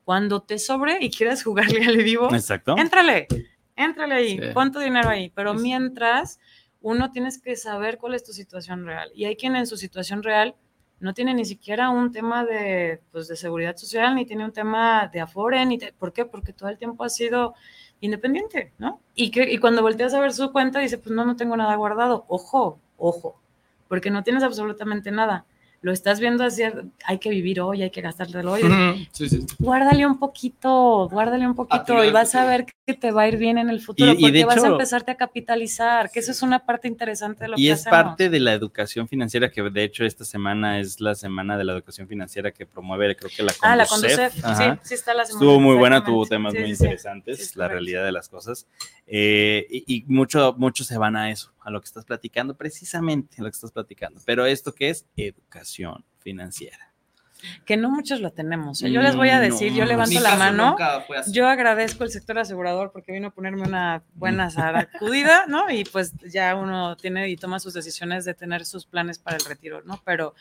cuando 0.03 0.41
te 0.41 0.59
sobre 0.59 0.97
y 0.99 1.09
quieras 1.09 1.41
jugarle 1.43 1.85
al 1.85 1.95
vivo, 1.97 2.33
Exacto. 2.33 2.75
éntrale, 2.77 3.27
éntrale 3.77 4.15
ahí, 4.15 4.39
Sí. 4.39 4.47
pon 4.53 4.71
tu 4.73 4.79
dinero 4.79 5.07
ahí. 5.09 5.31
Pero 5.35 5.53
mientras, 5.53 6.39
uno 6.81 7.11
tienes 7.11 7.41
que 7.41 7.55
saber 7.55 7.97
cuál 7.97 8.13
es 8.15 8.23
tu 8.23 8.33
situación 8.33 8.85
real. 8.85 9.11
Y 9.15 9.25
hay 9.25 9.35
quien 9.35 9.55
en 9.55 9.67
su 9.67 9.77
situación 9.77 10.23
real 10.23 10.55
no 10.99 11.13
tiene 11.13 11.33
ni 11.33 11.45
siquiera 11.45 11.89
un 11.89 12.11
tema 12.11 12.43
de, 12.45 13.01
pues, 13.11 13.27
de 13.27 13.35
seguridad 13.35 13.75
social, 13.77 14.15
ni 14.15 14.25
tiene 14.25 14.45
un 14.45 14.51
tema 14.53 15.07
de 15.13 15.19
afore, 15.21 15.65
ni 15.65 15.77
te- 15.77 15.93
¿por 15.93 16.11
qué? 16.13 16.25
Porque 16.25 16.53
todo 16.53 16.69
el 16.69 16.77
tiempo 16.77 17.03
ha 17.03 17.09
sido 17.09 17.53
independiente, 18.01 18.73
¿no? 18.77 19.01
Y, 19.15 19.31
que, 19.31 19.51
y 19.51 19.57
cuando 19.59 19.81
volteas 19.81 20.13
a 20.13 20.19
ver 20.19 20.33
su 20.33 20.51
cuenta, 20.51 20.79
dice, 20.79 20.97
pues 20.97 21.11
no, 21.15 21.25
no 21.25 21.35
tengo 21.35 21.55
nada 21.57 21.75
guardado. 21.75 22.25
Ojo, 22.27 22.79
ojo, 22.97 23.39
porque 23.87 24.09
no 24.11 24.23
tienes 24.23 24.43
absolutamente 24.43 25.11
nada. 25.11 25.45
Lo 25.87 25.93
estás 25.93 26.19
viendo 26.19 26.43
así, 26.43 26.63
hay 27.05 27.17
que 27.17 27.29
vivir 27.29 27.61
hoy, 27.61 27.81
hay 27.81 27.89
que 27.91 28.01
gastártelo 28.01 28.51
hoy. 28.51 29.07
Sí, 29.13 29.29
sí. 29.29 29.45
Guárdale 29.57 30.05
un 30.05 30.19
poquito, 30.19 31.07
guárdale 31.09 31.47
un 31.47 31.55
poquito 31.55 32.03
y 32.03 32.11
vas 32.11 32.35
a 32.35 32.43
ver 32.45 32.65
que 32.85 32.93
te 32.93 33.11
va 33.11 33.21
a 33.21 33.27
ir 33.29 33.37
bien 33.37 33.57
en 33.57 33.69
el 33.69 33.79
futuro, 33.79 34.11
Y- 34.11 34.25
y 34.27 34.31
de 34.31 34.41
porque 34.41 34.45
vas 34.45 34.57
a 34.57 34.67
hecho- 34.67 34.73
empezarte 34.73 35.11
a 35.11 35.15
capitalizar, 35.15 36.11
que 36.11 36.19
eso 36.19 36.31
es 36.31 36.41
una 36.41 36.59
parte 36.65 36.89
interesante 36.89 37.45
de 37.45 37.47
lo 37.51 37.57
Y 37.57 37.67
que 37.67 37.71
es 37.71 37.79
hacemos. 37.79 38.03
parte 38.03 38.29
de 38.29 38.39
la 38.41 38.51
educación 38.51 39.07
financiera, 39.07 39.49
que 39.49 39.61
de 39.61 39.83
hecho 39.85 40.03
esta 40.03 40.25
semana 40.25 40.81
es 40.81 40.99
la 40.99 41.15
semana 41.15 41.57
de 41.57 41.63
la 41.63 41.71
educación 41.71 42.05
financiera 42.09 42.51
que 42.51 42.65
promueve, 42.65 43.15
creo 43.15 43.31
que 43.33 43.43
la 43.43 43.53
Ah, 43.61 43.77
la 43.77 43.85
Conducef. 43.85 44.33
Conducef, 44.43 44.57
sí, 44.57 44.79
sí 44.89 44.93
está 44.93 45.13
la 45.13 45.23
semana. 45.25 45.45
Estuvo 45.45 45.59
muy 45.61 45.77
buena, 45.77 46.03
tuvo 46.03 46.25
temas 46.25 46.53
muy 46.53 46.69
interesantes, 46.69 47.55
la 47.55 47.69
realidad 47.69 48.03
de 48.03 48.11
las 48.11 48.27
cosas. 48.27 48.67
Eh, 49.07 49.65
y 49.69 49.85
y 49.87 50.03
mucho, 50.07 50.53
muchos 50.57 50.85
se 50.85 50.97
van 50.97 51.15
a 51.15 51.31
eso, 51.31 51.53
a 51.67 51.69
lo 51.69 51.81
que 51.81 51.85
estás 51.85 52.05
platicando, 52.05 52.55
precisamente 52.55 53.35
a 53.39 53.43
lo 53.43 53.49
que 53.49 53.55
estás 53.55 53.73
platicando. 53.73 54.21
Pero 54.25 54.45
esto 54.45 54.71
que 54.71 54.89
es 54.89 55.05
educación 55.17 56.05
financiera. 56.17 56.93
Que 57.65 57.75
no 57.75 57.91
muchos 57.91 58.21
lo 58.21 58.31
tenemos. 58.31 58.81
¿eh? 58.81 58.89
Yo 58.89 59.01
les 59.01 59.17
voy 59.17 59.29
a 59.29 59.41
decir, 59.41 59.73
no, 59.73 59.79
yo 59.79 59.85
levanto 59.85 60.17
la 60.21 60.37
mano. 60.37 60.77
Yo 61.29 61.45
agradezco 61.45 62.05
al 62.05 62.09
sector 62.09 62.39
asegurador 62.39 62.93
porque 62.93 63.11
vino 63.11 63.27
a 63.27 63.31
ponerme 63.31 63.63
una 63.63 64.01
buena 64.13 64.49
sacudida, 64.49 65.45
¿no? 65.47 65.69
Y 65.69 65.83
pues 65.83 66.13
ya 66.31 66.55
uno 66.55 66.95
tiene 66.95 67.27
y 67.27 67.35
toma 67.35 67.59
sus 67.59 67.73
decisiones 67.73 68.23
de 68.23 68.33
tener 68.33 68.65
sus 68.65 68.85
planes 68.85 69.19
para 69.19 69.35
el 69.35 69.43
retiro, 69.43 69.81
¿no? 69.83 70.01
Pero 70.05 70.35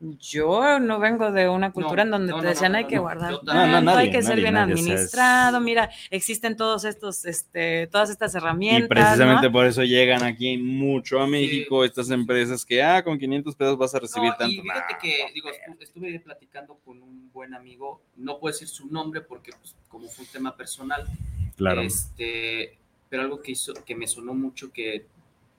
yo 0.00 0.80
no 0.80 0.98
vengo 0.98 1.30
de 1.30 1.46
una 1.48 1.72
cultura 1.72 2.02
en 2.04 2.10
donde 2.10 2.32
no, 2.32 2.38
te 2.38 2.44
no, 2.44 2.48
decían 2.50 2.72
no, 2.72 2.78
hay 2.78 2.84
no, 2.84 2.88
que 2.88 2.96
no. 2.96 3.02
guardar 3.02 3.36
tanto. 3.36 3.52
No, 3.52 3.66
no, 3.66 3.76
hay 3.76 3.84
nadie, 3.84 4.10
que 4.10 4.22
ser 4.22 4.30
nadie, 4.30 4.42
bien 4.42 4.54
nadie, 4.54 4.72
administrado, 4.72 5.60
mira, 5.60 5.90
existen 6.10 6.56
todos 6.56 6.84
estos, 6.86 7.26
este, 7.26 7.86
todas 7.88 8.08
estas 8.08 8.34
herramientas, 8.34 8.86
Y 8.86 8.88
precisamente 8.88 9.46
¿no? 9.48 9.52
por 9.52 9.66
eso 9.66 9.82
llegan 9.84 10.22
aquí 10.22 10.56
mucho 10.56 11.20
a 11.20 11.26
México 11.26 11.84
estas 11.84 12.10
empresas 12.10 12.64
que, 12.64 12.82
ah, 12.82 13.04
con 13.04 13.18
500 13.18 13.54
pesos 13.54 13.76
vas 13.76 13.94
a 13.94 13.98
recibir 13.98 14.30
No, 14.30 14.36
tanto. 14.36 14.54
Y 14.54 14.60
fíjate 14.62 14.92
Nah, 14.94 14.98
que, 14.98 15.18
no, 15.26 15.34
digo, 15.34 15.48
estu- 15.50 15.76
estuve 15.82 16.20
platicando 16.20 16.78
con 16.82 17.02
un 17.02 17.30
buen 17.32 17.52
amigo, 17.52 18.00
no 18.16 18.38
puedo 18.38 18.54
decir 18.54 18.68
su 18.68 18.86
nombre 18.86 19.20
porque, 19.20 19.52
pues, 19.60 19.76
como 19.88 20.08
fue 20.08 20.24
un 20.24 20.30
tema 20.30 20.56
personal, 20.56 21.04
claro. 21.56 21.82
este, 21.82 22.78
pero 23.10 23.22
algo 23.22 23.42
que 23.42 23.52
hizo, 23.52 23.74
que 23.84 23.94
me 23.94 24.06
sonó 24.06 24.32
mucho, 24.32 24.72
que 24.72 25.04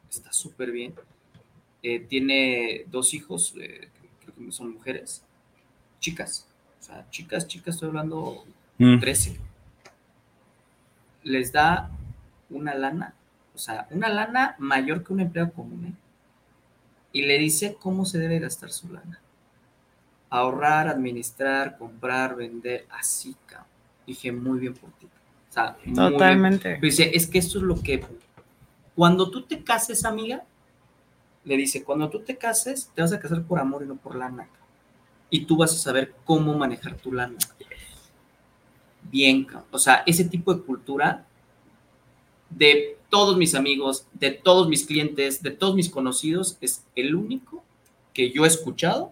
está 0.09 0.33
súper 0.33 0.71
bien. 0.71 0.95
Eh, 1.83 1.99
tiene 1.99 2.85
dos 2.87 3.13
hijos, 3.13 3.53
eh, 3.59 3.87
son 4.49 4.73
mujeres, 4.73 5.23
chicas, 5.99 6.47
o 6.79 6.83
sea, 6.83 7.09
chicas, 7.09 7.47
chicas, 7.47 7.75
estoy 7.75 7.89
hablando 7.89 8.43
Mm. 8.81 8.99
13. 8.99 9.39
Les 11.23 11.51
da 11.51 11.91
una 12.49 12.73
lana, 12.73 13.13
o 13.53 13.57
sea, 13.59 13.87
una 13.91 14.09
lana 14.09 14.55
mayor 14.57 15.03
que 15.03 15.13
un 15.13 15.19
empleado 15.19 15.51
común, 15.53 15.85
¿eh? 15.85 15.93
Y 17.13 17.21
le 17.23 17.37
dice 17.37 17.77
cómo 17.79 18.05
se 18.05 18.17
debe 18.17 18.39
gastar 18.39 18.71
su 18.71 18.91
lana. 18.91 19.21
Ahorrar, 20.31 20.87
administrar, 20.87 21.77
comprar, 21.77 22.35
vender, 22.35 22.87
así, 22.89 23.35
cabrón. 23.45 23.67
Dije, 24.07 24.31
muy 24.31 24.59
bien 24.59 24.73
por 24.73 24.89
ti. 24.93 25.05
O 25.05 25.53
sea. 25.53 25.77
Totalmente. 25.93 26.69
Pero 26.75 26.81
dice, 26.81 27.11
es 27.13 27.27
que 27.27 27.37
esto 27.37 27.59
es 27.59 27.63
lo 27.63 27.75
que 27.79 28.03
cuando 28.95 29.29
tú 29.29 29.43
te 29.43 29.63
cases, 29.63 30.05
amiga, 30.05 30.43
le 31.43 31.57
dice, 31.57 31.83
cuando 31.83 32.09
tú 32.09 32.19
te 32.19 32.37
cases, 32.37 32.89
te 32.93 33.01
vas 33.01 33.13
a 33.13 33.19
casar 33.19 33.43
por 33.43 33.59
amor 33.59 33.83
y 33.83 33.87
no 33.87 33.95
por 33.95 34.15
lana. 34.15 34.47
Y 35.29 35.45
tú 35.45 35.57
vas 35.57 35.73
a 35.73 35.77
saber 35.77 36.13
cómo 36.25 36.57
manejar 36.57 36.95
tu 36.95 37.11
lana. 37.11 37.37
Bien, 39.03 39.47
o 39.71 39.79
sea, 39.79 40.03
ese 40.05 40.25
tipo 40.25 40.53
de 40.53 40.61
cultura 40.61 41.25
de 42.49 42.97
todos 43.09 43.37
mis 43.37 43.55
amigos, 43.55 44.05
de 44.13 44.31
todos 44.31 44.67
mis 44.67 44.85
clientes, 44.85 45.41
de 45.41 45.51
todos 45.51 45.75
mis 45.75 45.89
conocidos, 45.89 46.57
es 46.61 46.85
el 46.95 47.15
único 47.15 47.63
que 48.13 48.31
yo 48.31 48.45
he 48.45 48.47
escuchado 48.47 49.11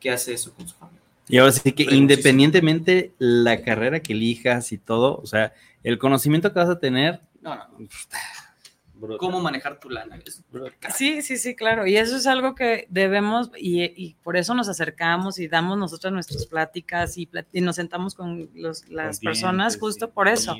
que 0.00 0.10
hace 0.10 0.34
eso 0.34 0.52
con 0.52 0.68
su 0.68 0.74
familia. 0.74 1.00
Y 1.28 1.38
ahora 1.38 1.52
sí 1.52 1.72
que 1.72 1.82
independientemente 1.94 3.12
la 3.18 3.62
carrera 3.62 4.00
que 4.00 4.12
elijas 4.12 4.70
y 4.72 4.78
todo, 4.78 5.18
o 5.22 5.26
sea, 5.26 5.54
el 5.82 5.98
conocimiento 5.98 6.52
que 6.52 6.58
vas 6.58 6.68
a 6.68 6.78
tener. 6.78 7.20
No, 7.40 7.54
no, 7.54 7.64
¿Cómo 9.18 9.40
manejar 9.40 9.78
tu 9.78 9.90
lana? 9.90 10.18
Sí, 10.94 11.22
sí, 11.22 11.36
sí, 11.36 11.54
claro. 11.54 11.86
Y 11.86 11.96
eso 11.96 12.16
es 12.16 12.26
algo 12.26 12.54
que 12.54 12.86
debemos, 12.90 13.50
y, 13.58 14.14
por 14.22 14.36
eso 14.36 14.54
nos 14.54 14.68
acercamos 14.68 15.38
y 15.38 15.48
damos 15.48 15.78
nosotras 15.78 16.12
nuestras 16.12 16.46
pláticas 16.46 17.16
y, 17.18 17.28
nos 17.54 17.76
sentamos 17.76 18.14
con 18.14 18.50
las 18.54 19.20
personas 19.20 19.78
justo 19.78 20.10
por 20.10 20.28
eso. 20.28 20.56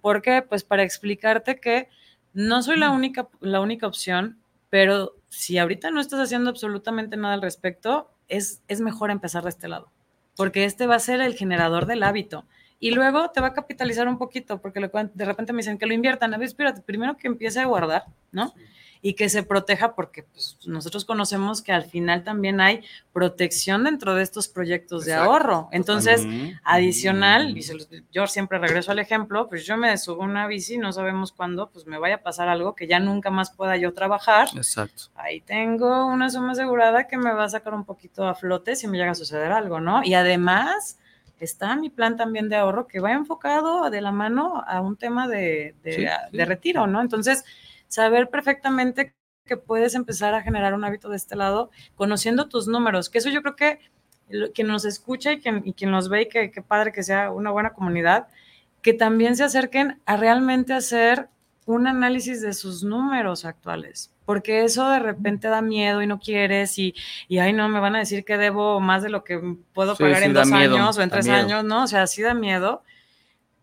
Porque, 0.00 0.42
pues, 0.42 0.64
para 0.64 0.82
explicarte 0.82 1.60
que 1.60 1.88
no 2.32 2.62
soy 2.62 2.78
la 2.78 2.90
única, 2.90 3.28
la 3.40 3.60
única 3.60 3.86
opción, 3.86 4.38
pero 4.70 5.16
si 5.28 5.58
ahorita 5.58 5.90
no 5.90 6.00
estás 6.00 6.20
haciendo 6.20 6.50
absolutamente 6.50 7.16
nada 7.16 7.34
al 7.34 7.42
respecto, 7.42 8.10
es, 8.28 8.62
es 8.68 8.80
mejor 8.80 9.10
empezar 9.10 9.44
de 9.44 9.50
este 9.50 9.68
lado 9.68 9.90
porque 10.36 10.64
este 10.64 10.86
va 10.86 10.96
a 10.96 11.00
ser 11.00 11.20
el 11.20 11.34
generador 11.34 11.86
del 11.86 12.02
hábito. 12.02 12.44
Y 12.86 12.92
luego 12.92 13.30
te 13.32 13.40
va 13.40 13.48
a 13.48 13.52
capitalizar 13.52 14.06
un 14.06 14.16
poquito, 14.16 14.60
porque 14.60 14.78
de 14.78 15.24
repente 15.24 15.52
me 15.52 15.56
dicen 15.56 15.76
que 15.76 15.86
lo 15.86 15.92
inviertan. 15.92 16.32
A 16.32 16.38
ver, 16.38 16.46
espérate, 16.46 16.82
primero 16.82 17.16
que 17.16 17.26
empiece 17.26 17.58
a 17.58 17.64
guardar, 17.64 18.04
¿no? 18.30 18.54
Y 19.02 19.14
que 19.14 19.28
se 19.28 19.42
proteja, 19.42 19.96
porque 19.96 20.22
pues, 20.22 20.56
nosotros 20.66 21.04
conocemos 21.04 21.62
que 21.62 21.72
al 21.72 21.86
final 21.86 22.22
también 22.22 22.60
hay 22.60 22.84
protección 23.12 23.82
dentro 23.82 24.14
de 24.14 24.22
estos 24.22 24.46
proyectos 24.46 25.04
de 25.04 25.14
ahorro. 25.14 25.68
Entonces, 25.72 26.24
adicional, 26.62 27.58
y 27.58 27.66
yo 28.12 28.28
siempre 28.28 28.60
regreso 28.60 28.92
al 28.92 29.00
ejemplo, 29.00 29.48
pues 29.48 29.66
yo 29.66 29.76
me 29.76 29.98
subo 29.98 30.22
una 30.22 30.46
bici, 30.46 30.78
no 30.78 30.92
sabemos 30.92 31.32
cuándo, 31.32 31.70
pues 31.70 31.86
me 31.86 31.98
vaya 31.98 32.14
a 32.14 32.22
pasar 32.22 32.48
algo 32.48 32.76
que 32.76 32.86
ya 32.86 33.00
nunca 33.00 33.30
más 33.30 33.50
pueda 33.50 33.76
yo 33.76 33.94
trabajar. 33.94 34.46
Exacto. 34.54 35.06
Ahí 35.16 35.40
tengo 35.40 36.06
una 36.06 36.30
suma 36.30 36.52
asegurada 36.52 37.08
que 37.08 37.16
me 37.16 37.32
va 37.32 37.46
a 37.46 37.48
sacar 37.48 37.74
un 37.74 37.84
poquito 37.84 38.28
a 38.28 38.36
flote 38.36 38.76
si 38.76 38.86
me 38.86 38.96
llega 38.96 39.10
a 39.10 39.16
suceder 39.16 39.50
algo, 39.50 39.80
¿no? 39.80 40.04
Y 40.04 40.14
además 40.14 41.00
está 41.44 41.76
mi 41.76 41.90
plan 41.90 42.16
también 42.16 42.48
de 42.48 42.56
ahorro 42.56 42.86
que 42.86 43.00
va 43.00 43.12
enfocado 43.12 43.90
de 43.90 44.00
la 44.00 44.12
mano 44.12 44.62
a 44.66 44.80
un 44.80 44.96
tema 44.96 45.28
de, 45.28 45.74
retiro, 46.32 46.86
¿no? 46.86 47.00
Entonces, 47.00 47.44
saber 47.88 48.30
perfectamente 48.30 49.14
que 49.44 49.56
puedes 49.56 49.94
empezar 49.94 50.34
a 50.34 50.42
generar 50.42 50.74
un 50.74 50.84
hábito 50.84 51.08
de 51.08 51.16
este 51.16 51.36
lado, 51.36 51.70
conociendo 51.94 52.48
tus 52.48 52.66
números, 52.66 53.10
que 53.10 53.18
eso 53.18 53.30
yo 53.30 53.42
creo 53.42 53.56
que 53.56 53.78
quien 54.54 54.66
nos 54.66 54.84
escucha 54.84 55.32
y 55.32 55.40
quien, 55.40 55.62
y 55.64 55.72
quien 55.72 55.90
nos 55.90 56.08
ve 56.08 56.22
y 56.22 56.28
que, 56.28 56.50
que 56.50 56.62
padre 56.62 56.92
que 56.92 57.04
sea 57.04 57.30
una 57.30 57.50
buena 57.50 57.72
comunidad, 57.72 58.26
que 58.82 58.92
también 58.92 59.36
se 59.36 59.44
acerquen 59.44 60.00
a 60.04 60.16
realmente 60.16 60.72
hacer 60.72 61.28
un 61.64 61.86
análisis 61.86 62.40
de 62.40 62.52
sus 62.54 62.82
números 62.82 63.44
actuales, 63.44 64.12
porque 64.26 64.64
eso 64.64 64.90
de 64.90 64.98
repente 64.98 65.48
da 65.48 65.62
miedo 65.62 66.02
y 66.02 66.06
no 66.06 66.18
quieres 66.18 66.78
y, 66.78 66.94
y 67.28 67.38
ay, 67.38 67.52
no, 67.52 67.68
me 67.68 67.80
van 67.80 67.94
a 67.94 68.00
decir 68.00 68.24
que 68.24 68.36
debo 68.36 68.80
más 68.80 69.02
de 69.02 69.08
lo 69.08 69.24
que 69.24 69.40
puedo 69.72 69.96
pagar 69.96 70.24
en 70.24 70.34
dos 70.34 70.52
años 70.52 70.98
o 70.98 71.02
en 71.02 71.08
tres 71.08 71.28
años, 71.28 71.64
¿no? 71.64 71.84
O 71.84 71.86
sea, 71.86 72.06
sí 72.06 72.20
da 72.20 72.34
miedo. 72.34 72.82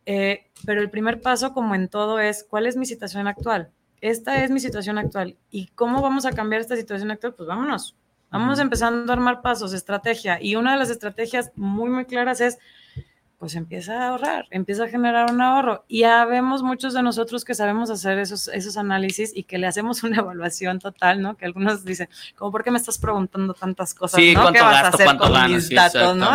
Eh, 0.05 0.47
pero 0.65 0.81
el 0.81 0.89
primer 0.89 1.21
paso, 1.21 1.53
como 1.53 1.75
en 1.75 1.89
todo, 1.89 2.19
es 2.19 2.45
cuál 2.49 2.65
es 2.65 2.77
mi 2.77 2.85
situación 2.85 3.27
actual. 3.27 3.69
Esta 4.01 4.43
es 4.43 4.51
mi 4.51 4.59
situación 4.59 4.97
actual. 4.97 5.35
¿Y 5.51 5.67
cómo 5.67 6.01
vamos 6.01 6.25
a 6.25 6.31
cambiar 6.31 6.61
esta 6.61 6.75
situación 6.75 7.11
actual? 7.11 7.33
Pues 7.35 7.47
vámonos. 7.47 7.95
Vamos 8.31 8.57
empezando 8.59 9.11
a 9.11 9.15
armar 9.15 9.41
pasos, 9.41 9.73
estrategia. 9.73 10.41
Y 10.41 10.55
una 10.55 10.71
de 10.71 10.79
las 10.79 10.89
estrategias 10.89 11.51
muy, 11.55 11.89
muy 11.89 12.05
claras 12.05 12.41
es 12.41 12.57
pues 13.43 13.55
empieza 13.55 14.01
a 14.01 14.07
ahorrar, 14.07 14.47
empieza 14.51 14.85
a 14.85 14.87
generar 14.87 15.29
un 15.29 15.41
ahorro. 15.41 15.83
Y 15.89 15.99
ya 15.99 16.23
vemos 16.23 16.63
muchos 16.63 16.93
de 16.93 17.03
nosotros 17.03 17.43
que 17.43 17.53
sabemos 17.53 17.89
hacer 17.89 18.17
esos, 18.17 18.47
esos 18.47 18.77
análisis 18.77 19.35
y 19.35 19.43
que 19.43 19.57
le 19.57 19.67
hacemos 19.67 20.01
una 20.05 20.19
evaluación 20.19 20.79
total, 20.79 21.21
¿no? 21.21 21.35
Que 21.35 21.43
algunos 21.43 21.83
dicen, 21.83 22.07
como, 22.37 22.53
¿por 22.53 22.63
qué 22.63 22.71
me 22.71 22.77
estás 22.77 22.97
preguntando 22.97 23.53
tantas 23.53 23.93
cosas? 23.93 24.21
Sí, 24.21 24.33
¿no? 24.33 24.49
¿Qué 24.53 24.61
vas 24.61 24.85
a 24.85 24.87
hacer 24.87 25.17
con 25.17 25.51
mis 25.51 25.69
datos, 25.69 26.15
¿no? 26.15 26.31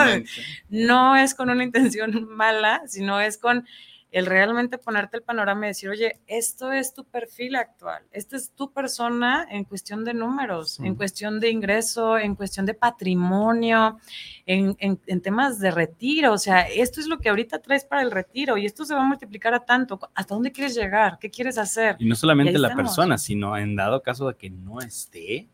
No 0.68 1.16
es 1.16 1.34
con 1.34 1.48
una 1.48 1.64
intención 1.64 2.28
mala, 2.36 2.82
sino 2.86 3.18
es 3.22 3.38
con 3.38 3.66
el 4.10 4.26
realmente 4.26 4.78
ponerte 4.78 5.18
el 5.18 5.22
panorama 5.22 5.66
y 5.66 5.68
decir, 5.68 5.90
oye, 5.90 6.20
esto 6.26 6.72
es 6.72 6.94
tu 6.94 7.04
perfil 7.04 7.56
actual, 7.56 8.02
esta 8.10 8.36
es 8.36 8.52
tu 8.52 8.72
persona 8.72 9.46
en 9.50 9.64
cuestión 9.64 10.04
de 10.04 10.14
números, 10.14 10.80
en 10.80 10.94
cuestión 10.94 11.40
de 11.40 11.50
ingreso, 11.50 12.18
en 12.18 12.34
cuestión 12.34 12.64
de 12.64 12.74
patrimonio, 12.74 13.98
en, 14.46 14.76
en, 14.80 15.20
temas 15.20 15.58
de 15.58 15.70
retiro, 15.70 16.32
o 16.32 16.38
sea, 16.38 16.62
esto 16.62 17.00
es 17.00 17.06
lo 17.06 17.18
que 17.18 17.28
ahorita 17.28 17.58
traes 17.60 17.84
para 17.84 18.02
el 18.02 18.10
retiro 18.10 18.56
y 18.56 18.64
esto 18.64 18.84
se 18.84 18.94
va 18.94 19.02
a 19.02 19.06
multiplicar 19.06 19.52
a 19.52 19.64
tanto. 19.64 19.98
¿Hasta 20.14 20.34
dónde 20.34 20.52
quieres 20.52 20.74
llegar? 20.74 21.18
¿Qué 21.20 21.30
quieres 21.30 21.58
hacer? 21.58 21.96
Y 21.98 22.06
no 22.06 22.14
solamente 22.14 22.58
la 22.58 22.74
persona, 22.74 23.18
sino 23.18 23.56
en 23.58 23.76
dado 23.76 24.02
caso 24.02 24.28
de 24.28 24.36
que 24.36 24.48
no 24.48 24.80
esté. 24.80 25.48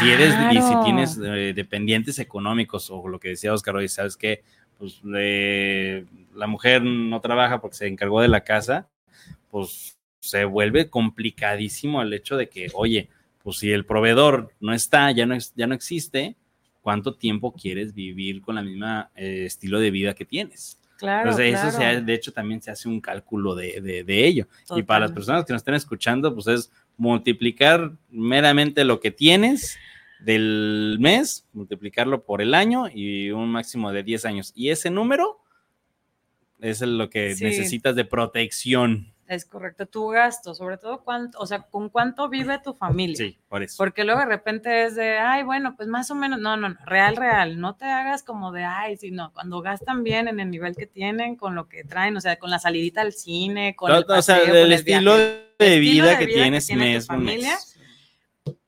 Si 0.00 0.10
eres 0.10 0.34
y 0.50 0.62
si 0.62 0.74
tienes 0.82 1.18
eh, 1.22 1.52
dependientes 1.54 2.18
económicos 2.18 2.90
o 2.90 3.06
lo 3.06 3.20
que 3.20 3.30
decía 3.30 3.52
Oscar 3.52 3.76
hoy, 3.76 3.88
sabes 3.88 4.16
que 4.16 4.42
pues 4.78 5.00
la 5.04 6.46
mujer 6.46 6.82
no 6.82 7.20
trabaja 7.20 7.60
porque 7.60 7.76
se 7.76 7.86
encargó 7.86 8.20
de 8.20 8.28
la 8.28 8.42
casa, 8.42 8.88
pues 9.50 9.98
se 10.20 10.44
vuelve 10.44 10.88
complicadísimo 10.88 12.00
el 12.02 12.12
hecho 12.12 12.36
de 12.36 12.48
que, 12.48 12.68
oye, 12.74 13.08
pues 13.42 13.58
si 13.58 13.72
el 13.72 13.84
proveedor 13.84 14.52
no 14.60 14.72
está, 14.72 15.10
ya 15.10 15.26
no, 15.26 15.36
ya 15.56 15.66
no 15.66 15.74
existe, 15.74 16.36
¿cuánto 16.80 17.14
tiempo 17.14 17.52
quieres 17.52 17.92
vivir 17.94 18.40
con 18.40 18.54
la 18.54 18.62
misma 18.62 19.10
eh, 19.14 19.44
estilo 19.46 19.80
de 19.80 19.90
vida 19.90 20.14
que 20.14 20.24
tienes? 20.24 20.78
Claro, 20.98 21.30
Eso 21.30 21.80
de 21.80 22.14
hecho 22.14 22.32
también 22.32 22.62
se 22.62 22.70
hace 22.70 22.88
un 22.88 23.00
cálculo 23.00 23.56
de, 23.56 24.04
ello. 24.06 24.46
Y 24.76 24.84
para 24.84 25.00
las 25.00 25.10
personas 25.10 25.44
que 25.44 25.52
nos 25.52 25.60
estén 25.60 25.74
escuchando, 25.74 26.32
pues 26.32 26.46
es 26.46 26.70
multiplicar 26.96 27.90
meramente 28.08 28.84
lo 28.84 29.00
que 29.00 29.10
tienes 29.10 29.76
del 30.24 30.96
mes, 31.00 31.46
multiplicarlo 31.52 32.24
por 32.24 32.42
el 32.42 32.54
año 32.54 32.86
y 32.92 33.30
un 33.30 33.50
máximo 33.50 33.92
de 33.92 34.02
10 34.02 34.24
años. 34.24 34.52
Y 34.54 34.70
ese 34.70 34.90
número 34.90 35.40
es 36.60 36.80
lo 36.80 37.10
que 37.10 37.34
necesitas 37.40 37.96
de 37.96 38.04
protección. 38.04 39.12
Es 39.28 39.46
correcto, 39.46 39.86
tu 39.86 40.08
gasto, 40.08 40.54
sobre 40.54 40.76
todo 40.76 41.02
cuánto, 41.04 41.38
o 41.38 41.46
sea, 41.46 41.62
con 41.62 41.88
cuánto 41.88 42.28
vive 42.28 42.60
tu 42.62 42.74
familia. 42.74 43.16
Sí, 43.16 43.38
por 43.48 43.62
eso. 43.62 43.76
Porque 43.78 44.04
luego 44.04 44.20
de 44.20 44.26
repente 44.26 44.84
es 44.84 44.94
de, 44.94 45.16
ay, 45.18 45.42
bueno, 45.42 45.74
pues 45.74 45.88
más 45.88 46.10
o 46.10 46.14
menos, 46.14 46.38
no, 46.38 46.56
no, 46.56 46.68
no, 46.68 46.76
real, 46.84 47.16
real, 47.16 47.58
no 47.58 47.74
te 47.74 47.86
hagas 47.86 48.22
como 48.22 48.52
de, 48.52 48.64
ay, 48.64 48.98
sino 48.98 49.32
cuando 49.32 49.62
gastan 49.62 50.04
bien 50.04 50.28
en 50.28 50.38
el 50.38 50.50
nivel 50.50 50.76
que 50.76 50.86
tienen, 50.86 51.36
con 51.36 51.54
lo 51.54 51.66
que 51.66 51.82
traen, 51.82 52.16
o 52.16 52.20
sea, 52.20 52.36
con 52.38 52.50
la 52.50 52.58
salidita 52.58 53.00
al 53.00 53.12
cine, 53.12 53.74
con 53.74 53.90
el 53.90 54.04
o 54.06 54.22
sea, 54.22 54.38
el, 54.38 54.72
estilo 54.72 55.16
de, 55.16 55.78
vida 55.78 56.18
que 56.18 56.26
tienes 56.26 56.70
mes, 56.74 57.06
familia, 57.06 57.56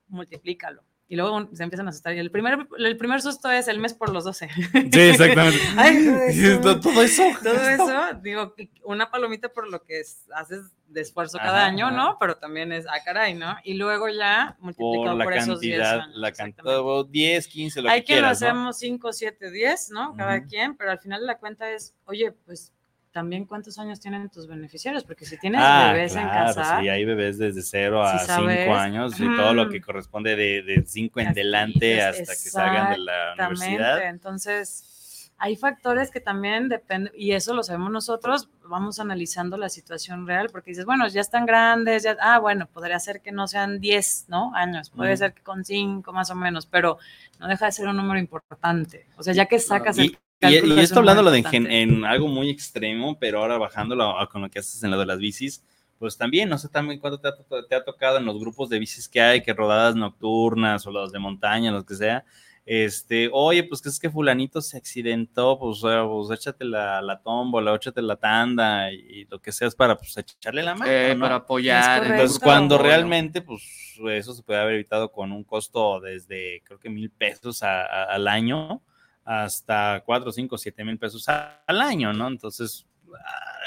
multiplícalo. 0.07 0.83
Y 1.07 1.15
luego 1.15 1.47
se 1.53 1.63
empiezan 1.63 1.85
a 1.85 1.91
asustar. 1.91 2.15
Y 2.15 2.19
el 2.19 2.31
primer, 2.31 2.67
el 2.79 2.97
primer 2.97 3.21
susto 3.21 3.51
es 3.51 3.67
el 3.67 3.79
mes 3.79 3.93
por 3.93 4.11
los 4.11 4.23
12. 4.23 4.49
Sí, 4.91 4.99
exactamente. 5.01 5.59
todo, 6.61 7.03
eso. 7.03 7.23
Todo 7.43 7.69
eso. 7.69 8.19
digo, 8.23 8.55
una 8.83 9.11
palomita 9.11 9.49
por 9.49 9.69
lo 9.69 9.83
que 9.83 10.01
haces 10.33 10.71
de 10.87 11.01
esfuerzo 11.01 11.37
cada 11.37 11.65
año, 11.65 11.91
¿no? 11.91 12.17
Pero 12.19 12.37
también 12.37 12.71
es, 12.71 12.85
ah, 12.87 13.03
caray, 13.03 13.35
¿no? 13.35 13.55
Y 13.63 13.75
luego 13.75 14.09
ya 14.09 14.55
multiplicado 14.59 15.17
por, 15.19 15.33
esos 15.33 15.59
10 15.59 15.81
años. 15.81 16.15
La 16.15 16.31
cantidad, 16.31 16.81
10, 17.07 17.47
15, 17.47 17.81
lo 17.81 17.89
Hay 17.89 18.01
que 18.01 18.05
quieras, 18.05 18.41
lo 18.41 18.47
hacemos 18.47 18.77
5, 18.79 19.13
7, 19.13 19.51
10, 19.51 19.91
¿no? 19.91 20.15
Cada 20.15 20.43
quien, 20.43 20.75
pero 20.75 20.91
al 20.91 20.99
final 20.99 21.25
la 21.25 21.37
cuenta 21.37 21.69
es, 21.71 21.93
oye, 22.05 22.31
pues 22.31 22.71
también 23.15 23.45
cuántos 23.45 23.79
años 23.79 24.01
tienen 24.01 24.29
tus 24.29 24.45
beneficiarios, 24.45 25.05
porque 25.05 25.23
si 25.23 25.37
tienes 25.37 25.61
ah, 25.63 25.93
bebés 25.93 26.17
en 26.17 26.27
casa. 26.27 26.81
Sí, 26.81 26.89
hay 26.89 27.05
bebés 27.05 27.37
desde 27.37 27.61
0 27.61 28.03
a 28.03 28.19
5 28.19 28.75
años 28.75 29.17
y 29.17 29.23
todo 29.37 29.53
lo 29.53 29.69
que 29.69 29.79
corresponde 29.79 30.35
de 30.35 30.83
5 30.85 31.21
en 31.21 31.27
adelante 31.29 32.01
hasta 32.01 32.33
que 32.33 32.49
salgan 32.49 32.91
de 32.91 32.97
la 32.97 33.35
universidad. 33.37 34.05
Entonces, 34.09 35.31
hay 35.37 35.55
factores 35.55 36.11
que 36.11 36.19
también 36.19 36.67
dependen, 36.67 37.13
y 37.15 37.31
eso 37.31 37.53
lo 37.53 37.63
sabemos 37.63 37.89
nosotros, 37.89 38.49
vamos 38.67 38.99
analizando 38.99 39.55
la 39.55 39.69
situación 39.69 40.27
real, 40.27 40.49
porque 40.51 40.71
dices, 40.71 40.83
bueno, 40.83 41.07
ya 41.07 41.21
están 41.21 41.45
grandes, 41.45 42.03
ya, 42.03 42.17
ah, 42.19 42.39
bueno, 42.39 42.67
podría 42.67 42.99
ser 42.99 43.21
que 43.21 43.31
no 43.31 43.47
sean 43.47 43.79
10, 43.79 44.25
¿no? 44.27 44.53
Años, 44.55 44.89
puede 44.89 45.15
ser 45.15 45.33
que 45.33 45.41
con 45.41 45.63
5 45.63 46.11
más 46.11 46.31
o 46.31 46.35
menos, 46.35 46.65
pero 46.65 46.97
no 47.39 47.47
deja 47.47 47.67
de 47.67 47.71
ser 47.71 47.87
un 47.87 47.95
número 47.95 48.19
importante. 48.19 49.07
O 49.15 49.23
sea, 49.23 49.33
ya 49.33 49.45
que 49.45 49.59
sacas 49.59 49.97
el 49.99 50.17
y, 50.41 50.79
esto 50.79 50.99
hablándolo 50.99 51.31
de 51.31 51.43
en, 51.51 52.05
algo 52.05 52.27
muy 52.27 52.49
extremo, 52.49 53.17
pero 53.19 53.39
ahora 53.39 53.57
bajándolo 53.57 54.15
con 54.31 54.41
lo 54.41 54.49
que 54.49 54.59
haces 54.59 54.83
en 54.83 54.91
lo 54.91 54.99
de 54.99 55.05
las 55.05 55.17
bicis, 55.17 55.63
pues 55.97 56.17
también, 56.17 56.49
no 56.49 56.57
sé 56.57 56.67
también 56.69 56.99
cuánto 56.99 57.19
te 57.19 57.29
ha, 57.29 57.33
te 57.67 57.75
ha, 57.75 57.83
tocado 57.83 58.17
en 58.17 58.25
los 58.25 58.37
grupos 58.39 58.69
de 58.69 58.79
bicis 58.79 59.07
que 59.07 59.21
hay, 59.21 59.41
que 59.41 59.53
rodadas 59.53 59.95
nocturnas 59.95 60.85
o 60.85 60.91
los 60.91 61.11
de 61.11 61.19
montaña, 61.19 61.71
los 61.71 61.85
que 61.85 61.95
sea, 61.95 62.25
este, 62.65 63.29
oye, 63.31 63.63
pues 63.63 63.79
que 63.79 63.89
es 63.89 63.99
que 63.99 64.09
fulanito 64.09 64.59
se 64.59 64.75
accidentó, 64.75 65.59
pues, 65.59 65.81
pues 65.81 66.39
échate 66.39 66.65
la, 66.65 66.99
la 67.01 67.21
tómbola, 67.21 67.75
échate 67.75 68.01
la 68.01 68.15
tanda 68.15 68.91
y, 68.91 69.25
lo 69.25 69.39
que 69.39 69.51
seas 69.51 69.75
para 69.75 69.95
pues 69.95 70.17
echarle 70.17 70.63
la 70.63 70.73
mano, 70.73 70.91
Eh, 70.91 71.13
¿no? 71.15 71.21
para 71.21 71.35
apoyar. 71.35 72.03
Es 72.03 72.11
Entonces, 72.11 72.39
cuando 72.39 72.79
realmente, 72.79 73.43
pues, 73.43 73.99
eso 74.09 74.33
se 74.33 74.41
puede 74.41 74.59
haber 74.59 74.75
evitado 74.75 75.11
con 75.11 75.31
un 75.31 75.43
costo 75.43 75.99
desde, 75.99 76.61
creo 76.65 76.79
que 76.79 76.89
mil 76.89 77.11
pesos 77.11 77.61
a- 77.61 77.85
a- 77.85 78.03
al 78.05 78.27
año 78.27 78.81
hasta 79.25 80.01
cuatro, 80.05 80.31
cinco, 80.31 80.57
siete 80.57 80.83
mil 80.85 80.97
pesos 80.97 81.27
al 81.27 81.81
año, 81.81 82.13
¿no? 82.13 82.27
Entonces, 82.29 82.87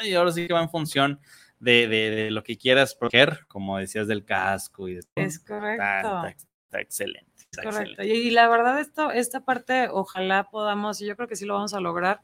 ay, 0.01 0.15
ahora 0.15 0.31
sí 0.33 0.47
que 0.47 0.55
va 0.55 0.63
en 0.63 0.71
función 0.71 1.21
de, 1.59 1.89
de- 1.89 2.11
de 2.11 2.31
lo 2.31 2.43
que 2.45 2.57
quieras 2.57 2.95
proteger, 2.95 3.45
como 3.49 3.77
decías 3.79 4.07
del 4.07 4.25
casco 4.25 4.89
y 4.89 4.95
de 4.95 5.03
todo. 5.03 5.25
Es 5.25 5.41
correcto. 5.41 5.83
Está, 5.83 6.29
está- 6.29 6.29
está 6.29 6.81
excelente. 6.81 7.43
está 7.51 7.63
Correcto. 7.65 7.91
excelente. 8.03 8.15
Y, 8.15 8.29
y 8.29 8.31
la 8.31 8.49
verdad, 8.49 8.79
esto, 8.79 9.11
esta 9.11 9.41
parte, 9.45 9.89
ojalá 9.91 10.49
podamos, 10.51 11.01
y 11.01 11.07
yo 11.07 11.17
creo 11.17 11.27
que 11.29 11.35
sí 11.37 11.45
lo 11.45 11.55
vamos 11.55 11.75
a 11.75 11.81
lograr, 11.81 12.21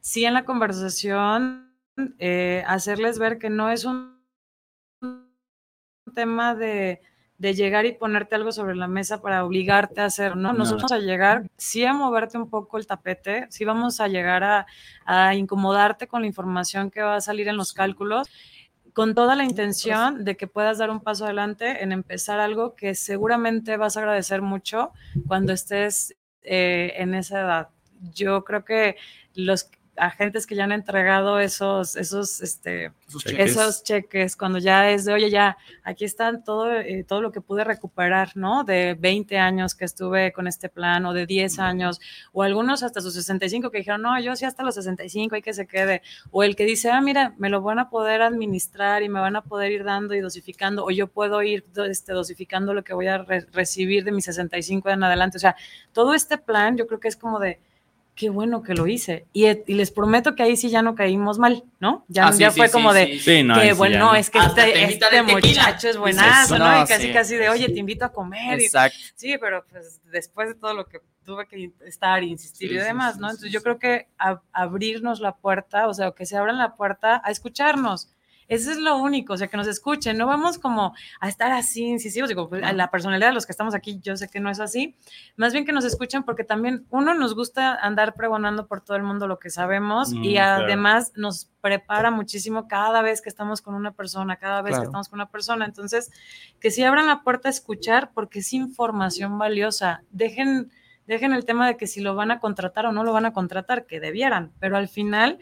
sí 0.00 0.24
en 0.26 0.34
la 0.34 0.44
conversación, 0.44 1.72
eh, 2.18 2.62
hacerles 2.66 3.18
ver 3.18 3.38
que 3.38 3.48
no 3.50 3.70
es 3.70 3.84
un 3.86 4.20
tema 6.14 6.54
de, 6.54 7.00
de 7.38 7.54
llegar 7.54 7.84
y 7.84 7.92
ponerte 7.92 8.34
algo 8.34 8.52
sobre 8.52 8.76
la 8.76 8.86
mesa 8.86 9.20
para 9.20 9.44
obligarte 9.44 10.00
a 10.00 10.06
hacer, 10.06 10.36
¿no? 10.36 10.52
No. 10.52 10.58
Nosotros 10.60 10.90
vamos 10.90 11.04
a 11.04 11.06
llegar, 11.06 11.50
sí 11.56 11.84
a 11.84 11.92
moverte 11.92 12.38
un 12.38 12.48
poco 12.48 12.78
el 12.78 12.86
tapete, 12.86 13.46
sí 13.50 13.64
vamos 13.64 14.00
a 14.00 14.08
llegar 14.08 14.44
a, 14.44 14.66
a 15.04 15.34
incomodarte 15.34 16.06
con 16.06 16.22
la 16.22 16.26
información 16.26 16.90
que 16.90 17.02
va 17.02 17.16
a 17.16 17.20
salir 17.20 17.48
en 17.48 17.56
los 17.56 17.72
cálculos, 17.72 18.28
con 18.92 19.14
toda 19.14 19.34
la 19.34 19.44
intención 19.44 20.24
de 20.24 20.36
que 20.36 20.46
puedas 20.46 20.78
dar 20.78 20.90
un 20.90 21.00
paso 21.00 21.24
adelante 21.24 21.82
en 21.82 21.90
empezar 21.90 22.38
algo 22.38 22.76
que 22.76 22.94
seguramente 22.94 23.76
vas 23.76 23.96
a 23.96 24.00
agradecer 24.00 24.40
mucho 24.40 24.92
cuando 25.26 25.52
estés 25.52 26.14
eh, 26.42 26.92
en 26.96 27.14
esa 27.14 27.40
edad. 27.40 27.68
Yo 28.12 28.44
creo 28.44 28.64
que 28.64 28.96
los 29.34 29.68
agentes 29.96 30.46
que 30.46 30.54
ya 30.54 30.64
han 30.64 30.72
entregado 30.72 31.38
esos, 31.38 31.96
esos, 31.96 32.40
este, 32.42 32.92
Cheques. 33.22 33.52
esos 33.52 33.82
cheques, 33.84 34.36
cuando 34.36 34.58
ya 34.58 34.90
es 34.90 35.04
de, 35.04 35.12
oye, 35.12 35.30
ya, 35.30 35.56
aquí 35.84 36.04
están 36.04 36.42
todo, 36.44 36.72
eh, 36.72 37.04
todo 37.06 37.20
lo 37.22 37.30
que 37.32 37.40
pude 37.40 37.64
recuperar, 37.64 38.32
¿no? 38.36 38.64
De 38.64 38.94
20 38.98 39.38
años 39.38 39.74
que 39.74 39.84
estuve 39.84 40.32
con 40.32 40.46
este 40.46 40.68
plan, 40.68 41.04
o 41.06 41.12
de 41.12 41.26
10 41.26 41.58
años, 41.58 42.00
o 42.32 42.42
algunos 42.42 42.82
hasta 42.82 43.00
sus 43.00 43.14
65 43.14 43.70
que 43.70 43.78
dijeron, 43.78 44.02
no, 44.02 44.18
yo 44.20 44.34
sí 44.36 44.44
hasta 44.44 44.62
los 44.64 44.74
65 44.74 45.34
hay 45.36 45.42
que 45.42 45.54
se 45.54 45.66
quede, 45.66 46.02
o 46.30 46.42
el 46.42 46.56
que 46.56 46.64
dice, 46.64 46.90
ah, 46.90 47.00
mira, 47.00 47.34
me 47.38 47.48
lo 47.48 47.62
van 47.62 47.78
a 47.78 47.88
poder 47.90 48.22
administrar 48.22 49.02
y 49.02 49.08
me 49.08 49.20
van 49.20 49.36
a 49.36 49.42
poder 49.42 49.70
ir 49.72 49.84
dando 49.84 50.14
y 50.14 50.20
dosificando, 50.20 50.84
o 50.84 50.90
yo 50.90 51.06
puedo 51.06 51.42
ir 51.42 51.64
do- 51.72 51.84
este, 51.84 52.12
dosificando 52.12 52.74
lo 52.74 52.82
que 52.82 52.94
voy 52.94 53.06
a 53.06 53.18
re- 53.18 53.46
recibir 53.52 54.04
de 54.04 54.12
mis 54.12 54.24
65 54.24 54.90
en 54.90 55.04
adelante. 55.04 55.36
O 55.36 55.40
sea, 55.40 55.56
todo 55.92 56.14
este 56.14 56.38
plan 56.38 56.76
yo 56.76 56.86
creo 56.86 56.98
que 57.00 57.08
es 57.08 57.16
como 57.16 57.38
de, 57.38 57.60
qué 58.14 58.30
bueno 58.30 58.62
que 58.62 58.74
lo 58.74 58.86
hice. 58.86 59.26
Y, 59.32 59.46
y 59.46 59.74
les 59.74 59.90
prometo 59.90 60.34
que 60.34 60.42
ahí 60.42 60.56
sí 60.56 60.70
ya 60.70 60.82
no 60.82 60.94
caímos 60.94 61.38
mal, 61.38 61.64
¿no? 61.80 62.04
Ya, 62.08 62.28
Ah, 62.28 62.32
sí, 62.32 62.38
ya 62.40 62.50
sí, 62.50 62.58
fue 62.58 62.68
sí, 62.68 62.72
como 62.72 62.92
de, 62.92 63.06
sí, 63.06 63.12
sí. 63.18 63.36
Sí, 63.38 63.42
no, 63.42 63.60
que 63.60 63.72
bueno, 63.72 63.98
no. 63.98 64.14
es 64.14 64.30
que 64.30 64.38
Hasta 64.38 64.64
te 64.64 64.84
este, 64.84 65.06
este 65.06 65.22
muchacho 65.22 65.88
es 65.88 65.96
buenazo, 65.96 66.58
¿no? 66.58 66.70
No, 66.70 66.82
y 66.82 66.86
casi 66.86 67.06
sí. 67.08 67.12
casi 67.12 67.36
de, 67.36 67.48
oye, 67.48 67.68
te 67.68 67.78
invito 67.78 68.04
a 68.04 68.12
comer. 68.12 68.60
y- 68.60 68.64
Exacto. 68.64 68.96
sí, 69.14 69.36
pero 69.38 69.64
pues 69.68 70.00
después 70.12 70.48
de 70.48 70.54
todo 70.54 70.74
lo 70.74 70.86
que 70.86 71.00
tuve 71.24 71.46
que 71.48 71.70
estar 71.86 72.22
y 72.22 72.30
insistir 72.30 72.68
Sí, 72.68 72.74
y 72.76 72.78
demás, 72.78 73.14
sí, 73.14 73.20
¿no? 73.20 73.28
sí, 73.28 73.32
Entonces 73.32 73.48
sí. 73.50 73.54
yo 73.54 73.62
creo 73.62 73.78
que 73.78 74.08
a- 74.18 74.40
abrirnos 74.52 75.20
la 75.20 75.34
puerta, 75.36 75.88
o 75.88 75.94
sea, 75.94 76.12
que 76.12 76.26
se 76.26 76.36
abran 76.36 76.58
la 76.58 76.74
puerta 76.76 77.20
a 77.24 77.30
escucharnos. 77.30 78.10
Eso 78.48 78.70
es 78.70 78.78
lo 78.78 78.96
único, 78.98 79.32
o 79.32 79.36
sea, 79.36 79.48
que 79.48 79.56
nos 79.56 79.66
escuchen, 79.66 80.18
no 80.18 80.26
vamos 80.26 80.58
como 80.58 80.94
a 81.20 81.28
estar 81.28 81.50
así 81.52 81.84
incisivos, 81.84 82.28
digo, 82.28 82.48
pues, 82.48 82.62
la 82.74 82.90
personalidad 82.90 83.28
de 83.28 83.34
los 83.34 83.46
que 83.46 83.52
estamos 83.52 83.74
aquí, 83.74 84.00
yo 84.02 84.16
sé 84.16 84.28
que 84.28 84.40
no 84.40 84.50
es 84.50 84.60
así, 84.60 84.96
más 85.36 85.52
bien 85.52 85.64
que 85.64 85.72
nos 85.72 85.84
escuchen 85.84 86.22
porque 86.24 86.44
también 86.44 86.86
uno 86.90 87.14
nos 87.14 87.34
gusta 87.34 87.74
andar 87.74 88.14
pregonando 88.14 88.66
por 88.66 88.80
todo 88.82 88.96
el 88.96 89.02
mundo 89.02 89.26
lo 89.26 89.38
que 89.38 89.50
sabemos 89.50 90.12
Mm, 90.12 90.24
y 90.24 90.32
claro. 90.34 90.64
además 90.64 91.12
nos 91.16 91.50
prepara 91.60 92.10
muchísimo 92.10 92.68
cada 92.68 93.00
vez 93.02 93.22
que 93.22 93.28
estamos 93.28 93.62
con 93.62 93.74
una 93.74 93.92
persona, 93.92 94.36
cada 94.36 94.60
vez 94.62 94.70
Claro. 94.72 94.82
que 94.82 94.86
estamos 94.86 95.08
con 95.08 95.18
una 95.18 95.30
persona, 95.30 95.64
entonces 95.64 96.10
que 96.60 96.70
si 96.70 96.82
abran 96.84 97.06
la 97.06 97.22
puerta 97.22 97.48
a 97.48 97.50
escuchar 97.50 98.10
porque 98.12 98.40
es 98.40 98.52
información 98.52 99.38
valiosa, 99.38 100.02
dejen 100.10 100.70
dejen 101.06 101.34
el 101.34 101.44
tema 101.44 101.66
de 101.66 101.76
que 101.76 101.86
si 101.86 102.00
lo 102.00 102.14
van 102.14 102.30
a 102.30 102.40
contratar 102.40 102.86
o 102.86 102.92
no 102.92 103.04
lo 103.04 103.12
van 103.12 103.26
a 103.26 103.34
contratar, 103.34 103.84
que 103.84 104.00
debieran, 104.00 104.52
pero 104.58 104.78
al 104.78 104.88
final 104.88 105.38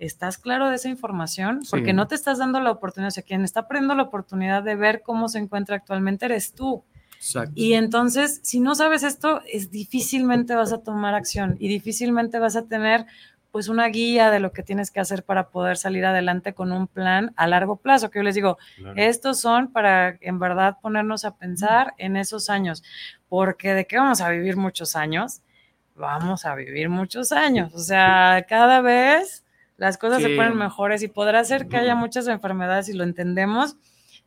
estás 0.00 0.38
claro 0.38 0.68
de 0.68 0.76
esa 0.76 0.88
información 0.88 1.60
porque 1.70 1.86
Sí. 1.90 1.92
no 1.92 2.08
te 2.08 2.14
estás 2.16 2.38
dando 2.38 2.58
la 2.60 2.70
oportunidad, 2.72 3.08
o 3.08 3.12
sea, 3.12 3.22
quien 3.22 3.44
está 3.44 3.68
perdiendo 3.68 3.94
la 3.94 4.02
oportunidad 4.04 4.62
de 4.62 4.74
ver 4.74 5.02
cómo 5.02 5.28
se 5.28 5.38
encuentra 5.38 5.76
actualmente 5.76 6.24
eres 6.26 6.52
tú. 6.54 6.84
Exacto. 7.16 7.52
Y 7.54 7.74
entonces, 7.74 8.40
si 8.42 8.60
no 8.60 8.74
sabes 8.74 9.02
esto, 9.02 9.42
es 9.52 9.70
difícilmente 9.70 10.54
vas 10.54 10.72
a 10.72 10.82
tomar 10.82 11.14
acción 11.14 11.56
y 11.60 11.68
difícilmente 11.68 12.38
vas 12.38 12.56
a 12.56 12.66
tener 12.66 13.06
pues 13.52 13.68
una 13.68 13.88
guía 13.88 14.30
de 14.30 14.38
lo 14.38 14.52
que 14.52 14.62
tienes 14.62 14.92
que 14.92 15.00
hacer 15.00 15.24
para 15.24 15.48
poder 15.50 15.76
salir 15.76 16.04
adelante 16.06 16.54
con 16.54 16.70
un 16.70 16.86
plan 16.86 17.32
a 17.36 17.48
largo 17.48 17.76
plazo, 17.76 18.08
que 18.08 18.20
yo 18.20 18.22
les 18.22 18.36
digo, 18.36 18.58
Claro. 18.76 18.94
estos 18.96 19.40
son 19.40 19.72
para 19.72 20.16
en 20.20 20.38
verdad 20.38 20.76
ponernos 20.80 21.24
a 21.24 21.34
pensar 21.36 21.92
en 21.98 22.16
esos 22.16 22.48
años, 22.48 22.84
porque 23.28 23.74
de 23.74 23.86
qué 23.88 23.98
vamos 23.98 24.20
a 24.20 24.28
vivir 24.30 24.56
muchos 24.56 24.94
años, 24.94 25.42
vamos 25.96 26.46
a 26.46 26.54
vivir 26.54 26.88
muchos 26.88 27.32
años, 27.32 27.74
o 27.74 27.80
sea, 27.80 28.46
cada 28.48 28.80
vez 28.82 29.44
las 29.80 29.98
cosas 29.98 30.22
se 30.22 30.36
ponen 30.36 30.56
mejores 30.56 31.02
y 31.02 31.08
podrá 31.08 31.42
ser 31.42 31.66
que 31.66 31.76
haya 31.78 31.94
muchas 31.94 32.28
enfermedades 32.28 32.88
y 32.88 32.92
lo 32.92 33.02
entendemos, 33.02 33.76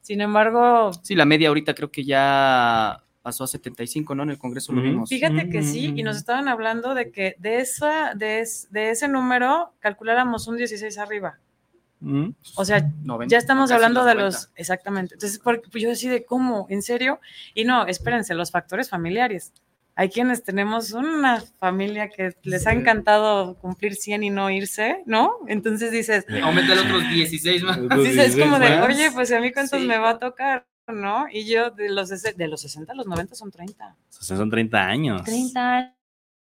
sin 0.01 0.19
embargo, 0.19 0.91
Sí, 1.01 1.15
la 1.15 1.23
media 1.25 1.47
ahorita 1.47 1.73
creo 1.73 1.89
que 1.91 2.03
ya 2.03 3.01
pasó 3.21 3.45
a 3.45 3.47
75, 3.47 4.15
¿no? 4.15 4.23
En 4.23 4.31
el 4.31 4.37
Congreso 4.37 4.73
lo 4.73 4.81
vimos. 4.81 5.07
Fíjate 5.09 5.49
que 5.49 5.63
sí, 5.63 5.93
y 5.95 6.03
nos 6.03 6.17
estaban 6.17 6.49
hablando 6.49 6.93
de 6.93 7.09
que 7.11 7.35
de, 7.39 7.59
esa, 7.59 8.13
de, 8.15 8.41
es- 8.41 8.67
de 8.71 8.89
ese 8.89 9.07
número 9.07 9.71
calculáramos 9.79 10.47
un 10.49 10.57
16 10.57 10.97
arriba. 10.97 11.37
Mm. 12.01 12.31
O 12.55 12.65
sea, 12.65 12.85
90, 13.03 13.31
ya 13.31 13.37
estamos 13.37 13.71
hablando 13.71 14.03
de 14.03 14.15
90. 14.15 14.25
los, 14.25 14.49
exactamente. 14.55 15.13
Entonces, 15.15 15.39
por- 15.39 15.61
pues 15.61 15.81
yo 15.81 15.91
así 15.91 16.09
de 16.09 16.25
cómo, 16.25 16.65
¿en 16.69 16.81
serio? 16.81 17.21
Y 17.53 17.63
no, 17.63 17.85
espérense, 17.85 18.33
los 18.33 18.51
factores 18.51 18.89
familiares. 18.89 19.53
Hay 19.95 20.09
quienes 20.09 20.43
tenemos 20.43 20.91
una 20.93 21.41
familia 21.59 22.09
que 22.09 22.35
les 22.41 22.65
ha 22.65 22.71
encantado 22.73 23.55
cumplir 23.59 23.95
100 23.95 24.23
y 24.23 24.29
no 24.31 24.49
irse, 24.49 25.03
¿no? 25.05 25.35
Entonces 25.47 25.91
dices, 25.91 26.25
Aumenta 26.41 26.73
otros 26.73 27.07
16 27.09 27.63
más. 27.63 27.77
Otros 27.77 28.03
dices, 28.03 28.35
es 28.35 28.41
como 28.41 28.57
de, 28.57 28.67
16 28.67 28.89
oye, 28.95 29.11
pues 29.11 29.31
a 29.31 29.39
mí 29.39 29.51
cuántos 29.51 29.79
Sí. 29.79 29.85
me 29.87 29.97
va 29.99 30.11
a 30.11 30.19
tocar, 30.19 30.65
¿no? 30.87 31.25
Y 31.31 31.45
yo 31.45 31.69
de 31.69 31.89
los, 31.89 32.09
de 32.09 32.47
los 32.47 32.61
60 32.61 32.91
a 32.91 32.95
los 32.95 33.05
90 33.05 33.35
son 33.35 33.51
30. 33.51 33.95
O 34.19 34.23
sea, 34.23 34.35
son 34.35 34.49
30 34.49 34.81
años. 34.83 35.23
30 35.23 35.93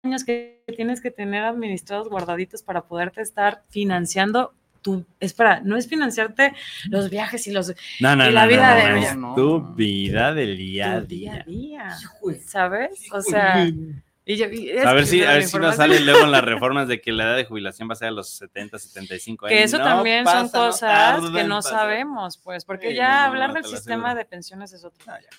años 0.03 0.23
que 0.23 0.63
tienes 0.75 1.01
que 1.01 1.09
tener 1.09 1.43
administrados 1.43 2.09
guardaditos 2.09 2.61
para 2.61 2.84
poderte 2.84 3.21
estar 3.21 3.63
financiando 3.69 4.53
tu, 4.84 5.03
espera, 5.19 5.61
no 5.63 5.75
es 5.77 5.88
financiarte 5.88 6.53
los 6.89 7.09
viajes 7.09 7.47
y 7.47 7.51
los 7.51 7.69
No, 7.99 8.15
no, 8.15 8.25
Y 8.25 8.27
no, 8.27 8.31
la 8.34 8.43
no, 8.43 8.47
vida 8.49 8.69
no, 8.69 8.75
de- 8.84 8.89
no, 8.91 8.95
es 8.97 9.15
no. 9.17 9.36
tu 9.36 9.61
vida 9.73 10.34
del 10.36 10.55
día 10.57 10.93
a 10.93 11.01
día 11.01 11.34
a 11.34 11.43
día. 11.43 11.43
día, 11.47 11.97
¿sabes? 12.45 12.91
O 13.11 13.21
sea, 13.21 13.65
y 14.25 14.36
yo- 14.38 14.45
y 14.49 14.69
es 14.69 14.86
A 14.86 14.93
ver 14.93 15.03
que 15.03 15.09
si, 15.09 15.23
a 15.23 15.31
ver 15.34 15.43
si 15.43 15.57
nos 15.57 15.75
sale 15.75 15.99
luego 16.01 16.23
en 16.25 16.31
las 16.31 16.43
reformas 16.45 16.88
de 16.88 17.01
que 17.01 17.11
la 17.11 17.23
edad 17.23 17.36
de 17.36 17.45
jubilación 17.45 17.89
va 17.89 17.93
a 17.93 17.95
ser 17.95 18.09
a 18.09 18.11
los 18.11 18.29
70, 18.29 18.77
75 18.79 19.47
Que 19.47 19.55
años. 19.55 19.65
eso 19.65 19.77
No 19.79 19.84
también 19.86 20.25
son 20.25 20.49
pasa, 20.49 20.57
cosas 20.59 21.31
que 21.31 21.43
no 21.43 21.55
pasar. 21.55 21.71
sabemos, 21.71 22.38
pues, 22.38 22.63
porque 22.65 22.89
Sí, 22.91 22.95
ya 22.95 23.09
no, 23.09 23.19
no, 23.21 23.27
hablar 23.29 23.47
no, 23.49 23.53
del 23.55 23.65
sistema 23.65 24.15
de 24.15 24.25
pensiones 24.25 24.71
es 24.73 24.84
otro. 24.86 25.03
Ah, 25.07 25.17
ya. 25.21 25.29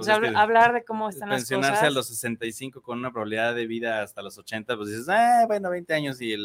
O 0.00 0.04
sea, 0.04 0.20
que 0.20 0.28
hablar 0.28 0.72
de 0.72 0.84
cómo 0.84 1.08
están 1.08 1.28
las 1.28 1.38
pensionarse 1.40 1.70
cosas. 1.72 1.88
a 1.88 1.90
los 1.90 2.06
65 2.08 2.80
con 2.82 2.98
una 2.98 3.10
probabilidad 3.10 3.54
de 3.54 3.66
vida 3.66 4.02
hasta 4.02 4.22
los 4.22 4.38
80, 4.38 4.76
pues 4.76 4.88
dices, 4.90 5.08
ah, 5.08 5.44
bueno, 5.46 5.70
20 5.70 5.92
años 5.94 6.20
y 6.20 6.32
el, 6.32 6.40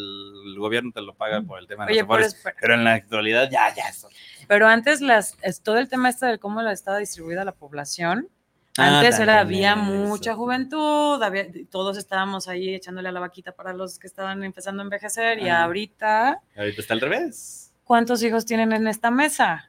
el 0.46 0.56
gobierno 0.60 0.92
te 0.92 1.02
lo 1.02 1.14
paga 1.14 1.42
por 1.42 1.60
el 1.60 1.68
tema 1.68 1.86
de 1.86 1.94
Oye, 1.94 2.02
los 2.04 2.36
pero, 2.36 2.56
Pero 2.60 2.74
en 2.74 2.84
la 2.84 2.94
actualidad 2.94 3.50
ya, 3.52 3.74
ya. 3.76 3.88
eso. 3.90 4.10
pero 4.48 4.68
antes 4.68 5.02
las, 5.02 5.38
todo 5.64 5.78
el 5.78 5.88
tema 5.90 6.10
este 6.10 6.26
de 6.26 6.40
cómo 6.40 6.62
la 6.62 6.72
estaba 6.72 6.98
distribuida 6.98 7.46
la 7.46 7.54
población, 7.54 8.28
Ah, 8.76 9.02
Antes 9.02 9.20
era, 9.20 9.40
había 9.42 9.74
eso. 9.74 9.84
mucha 9.84 10.34
juventud, 10.34 11.22
había, 11.22 11.46
todos 11.70 11.96
estábamos 11.96 12.48
ahí 12.48 12.74
echándole 12.74 13.10
a 13.10 13.12
la 13.12 13.20
vaquita 13.20 13.52
para 13.52 13.72
los 13.72 14.00
que 14.00 14.08
estaban 14.08 14.44
empezando 14.44 14.82
a 14.82 14.86
envejecer 14.86 15.38
y 15.38 15.48
Ah. 15.50 15.66
ahorita, 15.66 16.42
Ahorita 16.58 16.82
está 16.82 16.96
al 16.96 17.02
revés. 17.02 17.72
¿cuántos 17.84 18.24
hijos 18.24 18.48
tienen 18.48 18.74
en 18.74 18.88
esta 18.88 19.12
mesa? 19.12 19.68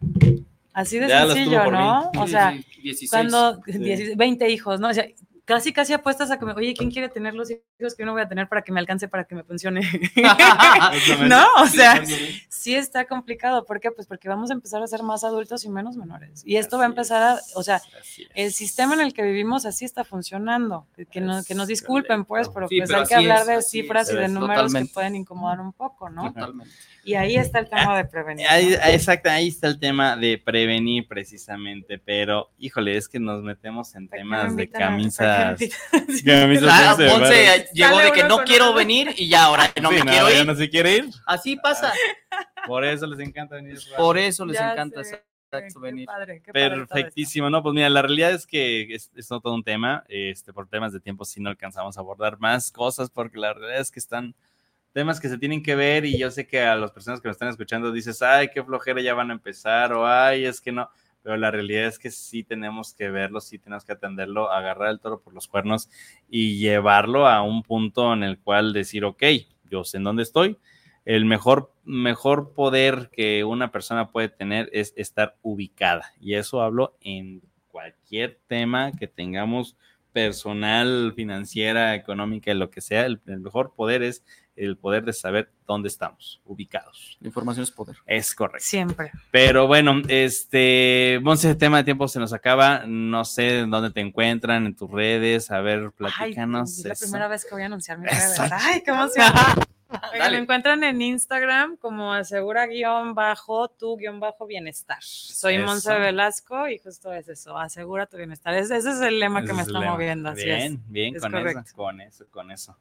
Así 0.74 0.98
de 0.98 1.08
Ya 1.08 1.24
sencillo, 1.26 1.70
¿no? 1.70 2.10
O 2.18 2.26
sea, 2.26 2.52
sí, 2.52 2.64
16. 2.82 3.10
cuando 3.10 3.60
Sí. 3.64 3.78
16, 3.78 4.16
20 4.18 4.50
hijos, 4.50 4.80
¿no? 4.80 4.88
O 4.88 4.92
sea, 4.94 5.06
casi 5.46 5.72
casi 5.74 5.92
apuestas 5.92 6.30
a 6.30 6.38
que 6.38 6.44
me, 6.46 6.52
oye, 6.52 6.72
¿quién 6.74 6.90
quiere 6.90 7.08
tener 7.10 7.34
los 7.34 7.50
hijos 7.50 7.94
que 7.94 8.02
yo 8.02 8.06
no 8.06 8.12
voy 8.12 8.22
a 8.22 8.28
tener 8.28 8.48
para 8.48 8.62
que 8.62 8.72
me 8.72 8.80
alcance 8.80 9.08
para 9.08 9.24
que 9.24 9.34
me 9.34 9.44
pensione? 9.44 9.80
no, 11.28 11.46
o 11.62 11.66
sea, 11.66 12.02
sí 12.48 12.74
está 12.74 13.04
complicado, 13.06 13.64
¿por 13.64 13.78
qué? 13.80 13.90
Pues 13.90 14.06
porque 14.06 14.28
vamos 14.28 14.50
a 14.50 14.54
empezar 14.54 14.82
a 14.82 14.86
ser 14.86 15.02
más 15.02 15.22
adultos 15.24 15.64
y 15.64 15.68
menos 15.68 15.96
menores. 15.96 16.42
Y 16.46 16.56
esto 16.56 16.78
va 16.78 16.84
a 16.84 16.86
empezar 16.86 17.22
a, 17.22 17.40
o 17.54 17.62
sea, 17.62 17.82
el 18.34 18.52
sistema 18.52 18.94
en 18.94 19.00
el 19.00 19.12
que 19.12 19.22
vivimos 19.22 19.66
así 19.66 19.84
está 19.84 20.02
funcionando. 20.04 20.86
Que, 21.10 21.20
no- 21.20 21.42
que 21.44 21.54
nos 21.54 21.68
disculpen, 21.68 22.24
pues, 22.24 22.48
pero 22.48 22.68
Sí, 22.68 22.78
pues 22.78 22.88
pero 22.88 23.00
hay 23.02 23.06
que 23.06 23.14
hablar 23.14 23.40
es, 23.42 23.46
de 23.46 23.62
cifras 23.62 24.10
y 24.12 24.16
de 24.16 24.28
números 24.28 24.56
totalmente. 24.56 24.88
que 24.88 24.94
pueden 24.94 25.16
incomodar 25.16 25.60
un 25.60 25.72
poco, 25.72 26.08
¿no? 26.08 26.32
Totalmente. 26.32 26.72
Y 27.04 27.14
ahí 27.14 27.36
está 27.36 27.58
el 27.58 27.68
tema 27.68 27.96
de 27.98 28.04
prevenir. 28.06 28.46
Exacto, 28.50 29.28
ahí 29.30 29.48
está 29.48 29.68
el 29.68 29.78
tema 29.78 30.16
de 30.16 30.38
prevenir 30.38 31.06
precisamente, 31.06 31.98
pero 31.98 32.50
híjole, 32.58 32.96
es 32.96 33.08
que 33.08 33.20
nos 33.20 33.42
metemos 33.42 33.94
en 33.94 34.08
¿Para 34.08 34.22
qué 34.22 34.24
me 34.24 34.36
temas 34.36 34.56
de 34.56 34.70
camisas. 34.70 35.58
Camisas 36.24 36.68
Ah, 36.70 36.92
once 36.98 37.08
Ponce 37.10 37.46
varos. 37.46 37.70
llegó 37.72 37.98
de 37.98 38.12
que 38.12 38.24
no 38.24 38.38
quiero 38.44 38.72
venir 38.72 39.14
y 39.16 39.28
ya 39.28 39.44
ahora 39.44 39.70
no 39.82 39.90
Sí, 39.90 39.96
me 39.96 40.04
no, 40.04 40.10
quiero 40.10 40.30
ya 40.30 40.40
ir. 40.40 40.46
no 40.46 40.54
se 40.54 40.70
quiere 40.70 40.96
ir. 40.96 41.04
Así 41.26 41.56
pasa. 41.56 41.92
Por 42.66 42.84
eso 42.84 43.06
les 43.06 43.20
encanta 43.20 43.56
venir. 43.56 43.78
Por 43.96 44.16
eso 44.18 44.46
les 44.46 44.56
Ya 44.58 44.72
encanta 44.72 45.04
sé. 45.04 45.22
exacto, 45.52 45.80
Qué 45.80 45.86
venir. 45.86 46.06
padre, 46.06 46.40
qué 46.44 46.52
padre 46.52 46.70
todo 46.70 46.82
esto. 46.84 46.94
Perfectísimo, 46.94 47.50
¿no? 47.50 47.62
Pues 47.62 47.74
mira, 47.74 47.88
la 47.90 48.02
realidad 48.02 48.32
es 48.32 48.46
que 48.46 48.94
es, 48.94 49.10
es 49.14 49.28
todo 49.28 49.54
un 49.54 49.62
tema, 49.62 50.04
este, 50.08 50.52
por 50.52 50.66
temas 50.68 50.92
de 50.92 51.00
tiempo 51.00 51.24
sí 51.24 51.40
no 51.40 51.50
alcanzamos 51.50 51.96
a 51.96 52.00
abordar 52.00 52.38
más 52.38 52.72
cosas, 52.72 53.10
porque 53.10 53.38
la 53.38 53.52
realidad 53.52 53.80
es 53.80 53.90
que 53.90 54.00
están 54.00 54.34
temas 54.94 55.20
que 55.20 55.28
se 55.28 55.38
tienen 55.38 55.62
que 55.62 55.74
ver 55.74 56.04
y 56.04 56.16
yo 56.16 56.30
sé 56.30 56.46
que 56.46 56.62
a 56.62 56.76
las 56.76 56.92
personas 56.92 57.20
que 57.20 57.26
nos 57.28 57.34
están 57.34 57.48
escuchando 57.48 57.90
dices, 57.90 58.22
ay, 58.22 58.48
qué 58.54 58.62
flojera, 58.62 59.02
ya 59.02 59.12
van 59.12 59.30
a 59.30 59.34
empezar, 59.34 59.92
o 59.92 60.06
ay, 60.06 60.44
es 60.44 60.60
que 60.60 60.70
no, 60.70 60.88
pero 61.20 61.36
la 61.36 61.50
realidad 61.50 61.86
es 61.86 61.98
que 61.98 62.12
sí 62.12 62.44
tenemos 62.44 62.94
que 62.94 63.10
verlo, 63.10 63.40
sí 63.40 63.58
tenemos 63.58 63.84
que 63.84 63.92
atenderlo, 63.92 64.52
agarrar 64.52 64.90
el 64.90 65.00
toro 65.00 65.20
por 65.20 65.34
los 65.34 65.48
cuernos 65.48 65.90
y 66.28 66.58
llevarlo 66.58 67.26
a 67.26 67.42
un 67.42 67.64
punto 67.64 68.12
en 68.12 68.22
el 68.22 68.38
cual 68.38 68.72
decir, 68.72 69.04
ok, 69.04 69.24
yo 69.68 69.82
sé 69.82 69.96
en 69.96 70.04
dónde 70.04 70.22
estoy, 70.22 70.58
el 71.04 71.24
mejor, 71.24 71.74
mejor 71.82 72.54
poder 72.54 73.10
que 73.12 73.42
una 73.42 73.72
persona 73.72 74.12
puede 74.12 74.28
tener 74.28 74.70
es 74.72 74.94
estar 74.96 75.36
ubicada. 75.42 76.12
Y 76.20 76.34
eso 76.34 76.62
hablo 76.62 76.96
en 77.00 77.42
cualquier 77.66 78.38
tema 78.46 78.92
que 78.92 79.08
tengamos 79.08 79.76
personal, 80.12 81.12
financiera, 81.16 81.96
económica, 81.96 82.54
lo 82.54 82.70
que 82.70 82.80
sea. 82.80 83.04
El, 83.04 83.20
el 83.26 83.40
mejor 83.40 83.74
poder 83.74 84.02
es 84.02 84.24
el 84.56 84.76
poder 84.76 85.04
de 85.04 85.12
saber 85.12 85.50
dónde 85.66 85.88
estamos 85.88 86.40
ubicados. 86.44 87.16
La 87.20 87.28
información 87.28 87.64
es 87.64 87.70
poder. 87.70 87.96
Es 88.06 88.34
correcto. 88.34 88.64
Siempre. 88.66 89.10
Pero 89.30 89.66
bueno, 89.66 90.02
este, 90.08 91.18
Monse, 91.22 91.50
el 91.50 91.58
tema 91.58 91.78
de 91.78 91.84
tiempo 91.84 92.08
se 92.08 92.18
nos 92.18 92.32
acaba. 92.32 92.84
No 92.86 93.24
sé 93.24 93.60
en 93.60 93.70
dónde 93.70 93.90
te 93.90 94.00
encuentran, 94.00 94.66
en 94.66 94.76
tus 94.76 94.90
redes. 94.90 95.50
A 95.50 95.60
ver, 95.60 95.90
platícanos. 95.92 96.84
Ay, 96.84 96.92
es 96.92 97.00
la 97.00 97.06
primera 97.06 97.28
vez 97.28 97.44
que 97.44 97.50
voy 97.52 97.62
a 97.62 97.66
anunciar 97.66 97.98
mi 97.98 98.06
redes. 98.06 98.38
Ay, 98.38 98.82
qué 98.84 98.90
emoción. 98.90 99.26
Oigan, 100.12 100.32
me 100.32 100.38
encuentran 100.38 100.84
en 100.84 101.00
Instagram 101.02 101.76
como 101.76 102.12
asegura 102.12 102.66
guion 102.66 103.14
bajo 103.14 103.68
tu 103.68 103.96
guion 103.96 104.20
bajo 104.20 104.46
bienestar. 104.46 104.98
Soy. 105.02 105.58
Monse 105.58 105.94
Velasco 105.98 106.68
y 106.68 106.78
justo 106.78 107.12
es 107.12 107.28
eso, 107.28 107.56
asegura 107.58 108.06
tu 108.06 108.16
bienestar. 108.16 108.54
Ese, 108.54 108.76
ese 108.76 108.90
es 108.90 109.00
el 109.00 109.18
lema 109.20 109.40
que 109.40 109.46
Ese 109.46 109.54
me 109.54 109.62
es 109.62 109.68
está 109.68 109.78
lema. 109.80 109.92
moviendo, 109.92 110.28
así 110.30 110.44
bien, 110.44 110.72
es. 110.74 110.90
bien, 110.90 111.16
Es 111.16 111.22
con 111.22 111.32
correcto. 111.32 111.60
eso, 111.60 111.76
con 111.76 112.00
eso, 112.00 112.24
con 112.30 112.50
eso. 112.50 112.76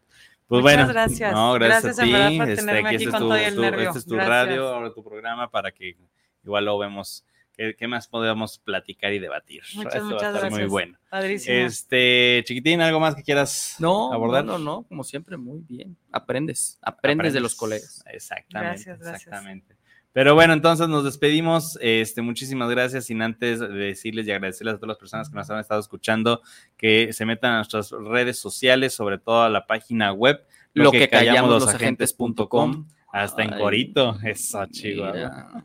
Pues 0.48 0.62
Muchas 0.62 0.76
bueno, 0.78 0.94
gracias. 0.94 1.32
No, 1.34 1.54
gracias, 1.54 1.84
Gracias, 1.98 2.00
a 2.00 2.04
ti. 2.30 2.40
Este, 2.42 2.56
tenerme 2.58 2.80
aquí 2.90 2.96
aquí 2.96 2.96
este 2.96 3.06
es 3.06 3.12
con 3.12 3.20
tu, 3.22 3.28
todo 3.30 3.38
y 3.38 3.44
el 3.44 3.56
tu- 3.56 3.62
nervio. 3.62 3.88
este 3.88 4.00
es 4.00 4.06
tu 4.06 4.16
Gracias. 4.16 4.30
radio, 4.30 4.68
ahora 4.68 4.94
tu 4.94 5.04
programa 5.04 5.50
para 5.50 5.72
que 5.72 5.96
igual 6.44 6.66
lo 6.66 6.78
vemos. 6.78 7.24
¿Qué, 7.56 7.76
qué 7.78 7.88
más 7.88 8.08
podemos 8.08 8.58
platicar 8.58 9.14
y 9.14 9.20
debatir? 9.20 9.62
Muchas, 9.76 9.96
Esto 9.96 10.06
va 10.06 10.10
a 10.10 10.14
muchas 10.14 10.28
estar 10.30 10.42
gracias. 10.42 10.60
muy 10.60 10.70
bueno. 10.70 10.98
Padrísimo. 11.10 11.56
Este, 11.56 12.44
chiquitín, 12.46 12.82
¿algo 12.82 13.00
más 13.00 13.16
que 13.16 13.22
quieras 13.24 13.76
No, 13.80 14.12
abordar? 14.12 14.44
no, 14.44 14.58
no, 14.58 14.78
no, 14.78 14.84
como 14.88 15.04
siempre, 15.04 15.38
muy 15.38 15.64
bien. 15.70 15.96
Aprendes, 16.12 16.80
aprendes, 16.82 17.34
de 17.34 17.40
los 17.40 17.54
colegas. 17.56 18.04
Exactamente, 18.08 18.70
Gracias, 18.86 19.00
gracias. 19.00 19.22
exactamente. 19.28 19.76
Pero 20.14 20.36
bueno, 20.36 20.54
entonces 20.54 20.88
nos 20.88 21.04
despedimos. 21.04 21.78
Este, 21.82 22.22
muchísimas 22.22 22.70
gracias. 22.70 23.06
Sin 23.06 23.22
antes 23.24 23.60
de 23.60 23.68
decirles 23.68 24.28
y 24.28 24.32
agradecerles 24.32 24.76
a 24.76 24.78
todas 24.78 24.90
las 24.90 24.98
personas 25.00 25.28
que 25.30 25.36
nos 25.36 25.50
han 25.50 25.60
estado 25.60 25.80
escuchando, 25.80 26.42
que 26.78 27.14
se 27.14 27.26
metan 27.26 27.54
a 27.54 27.56
nuestras 27.58 27.90
redes 27.92 28.38
sociales, 28.38 28.94
sobre 28.94 29.18
todo 29.18 29.42
a 29.42 29.50
la 29.50 29.66
página 29.66 30.14
web, 30.14 30.40
Lo 30.74 30.92
que 30.92 31.08
callamos 31.10 31.50
los 31.50 31.68
agentes.com. 31.68 32.88
Hasta 33.14 33.44
en 33.44 33.52
corito. 33.52 34.18
Eso, 34.26 34.66
chico. 34.66 35.06
Mira. 35.06 35.64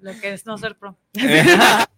Lo 0.00 0.20
que 0.20 0.32
es 0.32 0.44
no 0.44 0.58
ser 0.58 0.76
pro. 0.76 0.98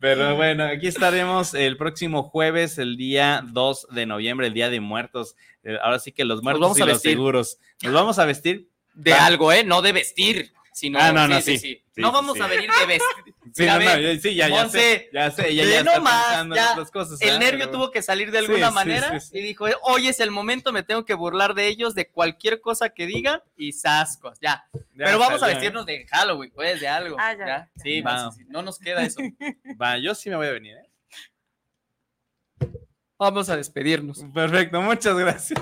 Pero 0.00 0.34
bueno, 0.36 0.64
aquí 0.64 0.88
estaremos 0.88 1.54
el 1.54 1.76
próximo 1.76 2.24
jueves, 2.24 2.78
el 2.78 2.96
día 2.96 3.44
2 3.52 3.88
de 3.92 4.06
noviembre, 4.06 4.48
el 4.48 4.54
día 4.54 4.68
de 4.70 4.80
muertos. 4.80 5.36
Eh, 5.62 5.78
Ahora 5.82 6.00
sí 6.00 6.10
que 6.12 6.24
los 6.24 6.42
muertos 6.42 6.60
vamos 6.60 6.78
y 6.78 6.82
a 6.82 6.86
los 6.86 6.94
vestir. 6.96 7.12
seguros. 7.12 7.58
Nos 7.82 7.92
vamos 7.92 8.18
a 8.18 8.24
vestir. 8.24 8.68
De 8.94 9.12
Va. 9.12 9.24
algo, 9.24 9.52
¿eh? 9.52 9.64
No 9.64 9.80
de 9.80 9.92
vestir, 9.92 10.52
sino. 10.72 10.98
Ah, 11.00 11.12
no, 11.12 11.28
no, 11.28 11.40
sí. 11.40 11.58
Sí, 11.58 11.82
no 11.96 12.08
sí, 12.08 12.12
vamos 12.12 12.36
sí. 12.36 12.42
a 12.42 12.46
venir 12.46 12.68
de 12.78 12.86
vestir. 12.86 13.31
Sí, 13.54 13.66
no, 13.66 13.78
no, 13.78 13.98
ya- 13.98 14.18
sí, 14.20 14.34
ya, 14.34 14.48
ya 14.48 14.68
sé, 14.68 15.10
ya 15.12 15.30
sé, 15.30 15.42
ve 15.42 15.54
ya 15.54 15.64
está 15.80 15.96
nomás, 15.96 16.24
pensando 16.26 16.56
en 16.56 16.62
ya. 16.62 16.72
otras 16.72 16.90
cosas. 16.90 17.20
El 17.20 17.36
¿ah? 17.36 17.38
nervio 17.38 17.66
Pero- 17.66 17.70
tuvo 17.70 17.90
que 17.90 18.00
salir 18.02 18.30
de 18.30 18.38
alguna 18.38 18.68
sí, 18.68 18.74
manera 18.74 19.20
sí, 19.20 19.28
sí. 19.30 19.38
y 19.38 19.42
dijo, 19.42 19.66
hoy 19.82 20.08
es 20.08 20.20
el 20.20 20.30
momento, 20.30 20.72
me 20.72 20.82
tengo 20.82 21.04
que 21.04 21.14
burlar 21.14 21.54
de 21.54 21.66
ellos, 21.68 21.94
de 21.94 22.08
cualquier 22.08 22.60
cosa 22.60 22.88
que 22.90 23.06
digan 23.06 23.42
y 23.56 23.72
sascos, 23.72 24.38
ya. 24.40 24.64
ya 24.72 24.80
Pero 25.04 25.18
vamos 25.18 25.42
a 25.42 25.50
¿eh? 25.50 25.54
vestirnos 25.54 25.84
de 25.86 26.06
Halloween, 26.08 26.50
pues, 26.54 26.80
de 26.80 26.88
algo. 26.88 27.16
Ah, 27.18 27.32
ya, 27.34 27.38
ya. 27.38 27.46
ya. 27.46 27.70
Sí, 27.82 28.00
Va. 28.00 28.30
sí, 28.32 28.44
no 28.48 28.62
nos 28.62 28.78
queda 28.78 29.02
eso. 29.02 29.20
Va, 29.80 29.98
yo 29.98 30.14
sí 30.14 30.30
me 30.30 30.36
voy 30.36 30.46
a 30.46 30.52
venir, 30.52 30.76
¿eh? 30.76 30.88
Vamos 33.18 33.48
a 33.50 33.56
despedirnos, 33.56 34.24
Perfecto, 34.34 34.80
muchas 34.82 35.16
gracias. 35.16 35.60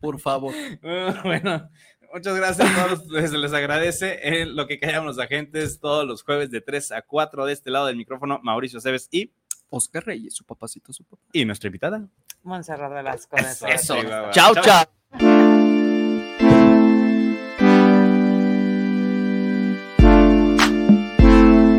por 0.00 0.18
favor. 0.18 0.52
bueno, 1.22 1.70
muchas 2.12 2.36
gracias 2.36 2.68
a 2.78 2.86
todos. 2.86 3.06
Les, 3.08 3.32
les 3.32 3.52
agradece 3.52 4.18
eh, 4.22 4.46
lo 4.46 4.66
que 4.66 4.78
callamos 4.78 5.16
los 5.16 5.24
agentes 5.24 5.80
todos 5.80 6.06
los 6.06 6.22
jueves 6.22 6.50
de 6.50 6.60
3 6.60 6.92
a 6.92 7.02
4 7.02 7.46
de 7.46 7.52
este 7.52 7.70
lado 7.70 7.86
del 7.86 7.96
micrófono, 7.96 8.40
Mauricio 8.42 8.80
Cebes 8.80 9.08
y, 9.10 9.32
Oscar 9.70 10.04
Reyes, 10.04 10.34
su 10.34 10.44
papacito, 10.44 10.92
su 10.92 11.04
papá. 11.04 11.22
y 11.32 11.44
nuestra 11.44 11.68
invitada. 11.68 12.06
Montserrat 12.42 12.92
Velasco. 12.92 13.36
Eso, 13.36 13.66
Eso. 13.66 13.94
Chao, 14.32 14.54
Chao. 14.54 14.62
chao. 14.62 15.81